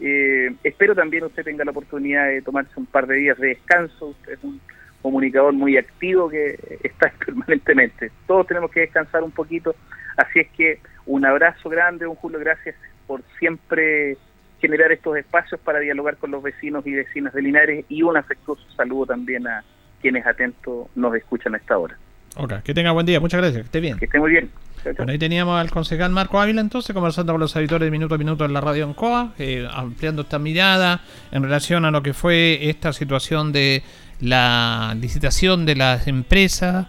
Eh, 0.00 0.52
espero 0.64 0.96
también 0.96 1.22
usted 1.24 1.44
tenga 1.44 1.64
la 1.64 1.70
oportunidad 1.70 2.26
de 2.26 2.42
tomarse 2.42 2.72
un 2.74 2.86
par 2.86 3.06
de 3.06 3.14
días 3.14 3.38
de 3.38 3.48
descanso. 3.48 4.06
Usted 4.08 4.32
es 4.32 4.42
un 4.42 4.60
comunicador 5.00 5.52
muy 5.52 5.76
activo 5.76 6.28
que 6.28 6.58
está 6.82 7.12
permanentemente. 7.24 8.10
Todos 8.26 8.48
tenemos 8.48 8.72
que 8.72 8.80
descansar 8.80 9.22
un 9.22 9.30
poquito. 9.30 9.76
Así 10.18 10.40
es 10.40 10.48
que 10.50 10.80
un 11.06 11.24
abrazo 11.24 11.70
grande, 11.70 12.04
don 12.04 12.16
Julio, 12.16 12.40
gracias 12.40 12.74
por 13.06 13.22
siempre 13.38 14.18
generar 14.60 14.90
estos 14.90 15.16
espacios 15.16 15.60
para 15.60 15.78
dialogar 15.78 16.16
con 16.16 16.32
los 16.32 16.42
vecinos 16.42 16.84
y 16.86 16.92
vecinas 16.92 17.32
de 17.32 17.40
Linares 17.40 17.84
y 17.88 18.02
un 18.02 18.16
afectuoso 18.16 18.62
saludo 18.76 19.06
también 19.06 19.46
a 19.46 19.62
quienes 20.02 20.26
atentos 20.26 20.88
nos 20.96 21.14
escuchan 21.14 21.54
a 21.54 21.58
esta 21.58 21.78
hora. 21.78 21.96
Ok, 22.36 22.62
que 22.64 22.74
tenga 22.74 22.90
buen 22.90 23.06
día. 23.06 23.20
Muchas 23.20 23.40
gracias. 23.40 23.62
Que 23.62 23.66
esté 23.66 23.80
bien. 23.80 23.96
Que 23.96 24.06
esté 24.06 24.18
muy 24.18 24.30
bien. 24.30 24.50
Bueno, 24.96 25.12
ahí 25.12 25.18
teníamos 25.18 25.60
al 25.60 25.70
concejal 25.70 26.10
Marco 26.10 26.40
Ávila 26.40 26.60
entonces 26.60 26.94
conversando 26.94 27.32
con 27.32 27.40
los 27.40 27.54
auditores 27.56 27.86
de 27.86 27.90
Minuto 27.90 28.14
a 28.14 28.18
Minuto 28.18 28.44
en 28.44 28.52
la 28.52 28.60
radio 28.60 28.84
Ancoa, 28.84 29.34
eh, 29.38 29.68
ampliando 29.72 30.22
esta 30.22 30.38
mirada 30.38 31.00
en 31.32 31.42
relación 31.42 31.84
a 31.84 31.90
lo 31.90 32.02
que 32.02 32.12
fue 32.12 32.68
esta 32.68 32.92
situación 32.92 33.52
de 33.52 33.82
la 34.20 34.96
licitación 35.00 35.66
de 35.66 35.76
las 35.76 36.06
empresas 36.06 36.86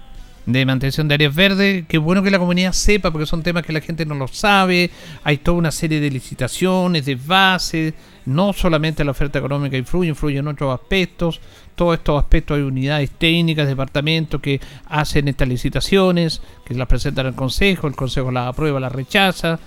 de 0.52 0.66
mantención 0.66 1.08
de 1.08 1.14
áreas 1.14 1.36
verdes. 1.36 1.86
Qué 1.88 1.98
bueno 1.98 2.24
que 2.24 2.32
la 2.32 2.40
comunidad 2.40 2.74
sepa 2.74 3.12
porque 3.12 3.28
son 3.28 3.44
temas 3.44 3.64
que 3.64 3.74
la 3.74 3.82
gente 3.82 4.06
no 4.06 4.16
lo 4.16 4.28
sabe. 4.28 4.90
Hay 5.24 5.38
toda 5.38 5.58
una 5.58 5.72
serie 5.72 6.00
de 6.00 6.10
licitaciones, 6.10 7.06
de 7.06 7.16
bases. 7.16 7.94
No 8.26 8.54
solamente 8.54 9.04
la 9.04 9.12
oferta 9.12 9.40
económica 9.40 9.78
influye, 9.78 10.10
influye 10.10 10.40
en 10.40 10.48
otros 10.48 10.74
aspectos. 10.74 11.40
Todos 11.76 11.98
estos 11.98 12.20
aspectos 12.20 12.58
hay 12.58 12.64
unidades 12.64 13.12
técnicas, 13.12 13.68
departamentos 13.68 14.42
que 14.42 14.60
hacen 14.88 15.28
estas 15.28 15.48
licitaciones, 15.48 16.42
que 16.66 16.74
las 16.74 16.88
presentan 16.88 17.28
al 17.28 17.36
Consejo, 17.36 17.88
el 17.88 17.96
Consejo 17.96 18.32
las 18.32 18.50
aprueba, 18.50 18.80
las 18.80 18.92
rechaza, 18.92 19.60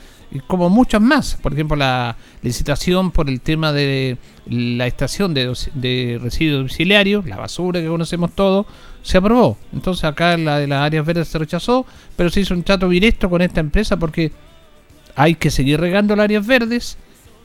como 0.46 0.68
muchas 0.68 1.00
más. 1.00 1.38
Por 1.42 1.52
ejemplo, 1.52 1.76
la 1.76 2.16
licitación 2.42 3.12
por 3.12 3.28
el 3.28 3.40
tema 3.40 3.72
de 3.72 4.18
la 4.46 4.86
estación 4.86 5.32
de, 5.32 5.56
de 5.74 6.18
residuos 6.20 6.58
domiciliarios, 6.58 7.24
la 7.26 7.36
basura 7.36 7.80
que 7.80 7.86
conocemos 7.86 8.32
todos, 8.32 8.66
se 9.02 9.18
aprobó. 9.18 9.58
Entonces 9.72 10.04
acá 10.04 10.36
la 10.36 10.58
de 10.58 10.66
las 10.66 10.82
áreas 10.82 11.04
verdes 11.04 11.28
se 11.28 11.38
rechazó, 11.38 11.86
pero 12.16 12.30
se 12.30 12.40
hizo 12.40 12.54
un 12.54 12.62
trato 12.62 12.88
directo 12.88 13.28
con 13.28 13.42
esta 13.42 13.60
empresa 13.60 13.96
porque 13.96 14.32
hay 15.14 15.34
que 15.34 15.50
seguir 15.50 15.80
regando 15.80 16.16
las 16.16 16.24
áreas 16.24 16.46
verdes 16.46 16.96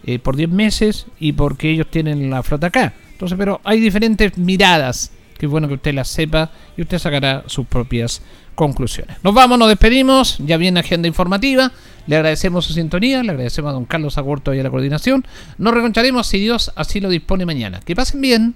eh, 0.05 0.19
por 0.19 0.35
10 0.35 0.49
meses 0.49 1.07
y 1.19 1.33
porque 1.33 1.71
ellos 1.71 1.87
tienen 1.89 2.29
la 2.29 2.43
flota 2.43 2.67
acá. 2.67 2.93
Entonces, 3.11 3.37
pero 3.37 3.59
hay 3.63 3.79
diferentes 3.79 4.37
miradas. 4.37 5.11
Que 5.37 5.45
es 5.45 5.51
bueno 5.51 5.67
que 5.67 5.75
usted 5.75 5.93
las 5.93 6.07
sepa 6.07 6.49
y 6.75 6.81
usted 6.81 6.97
sacará 6.97 7.43
sus 7.45 7.67
propias 7.67 8.23
conclusiones. 8.55 9.17
Nos 9.21 9.35
vamos, 9.35 9.59
nos 9.59 9.67
despedimos. 9.67 10.37
Ya 10.39 10.57
viene 10.57 10.79
agenda 10.79 11.07
informativa. 11.07 11.71
Le 12.07 12.15
agradecemos 12.15 12.65
su 12.65 12.73
sintonía. 12.73 13.21
Le 13.21 13.31
agradecemos 13.31 13.69
a 13.69 13.73
don 13.73 13.85
Carlos 13.85 14.17
Agurto 14.17 14.53
y 14.53 14.59
a 14.59 14.63
la 14.63 14.71
coordinación. 14.71 15.25
Nos 15.59 15.73
reencontraremos 15.73 16.25
si 16.25 16.39
Dios 16.39 16.71
así 16.75 16.99
lo 16.99 17.09
dispone 17.09 17.45
mañana. 17.45 17.81
Que 17.81 17.95
pasen 17.95 18.21
bien. 18.21 18.55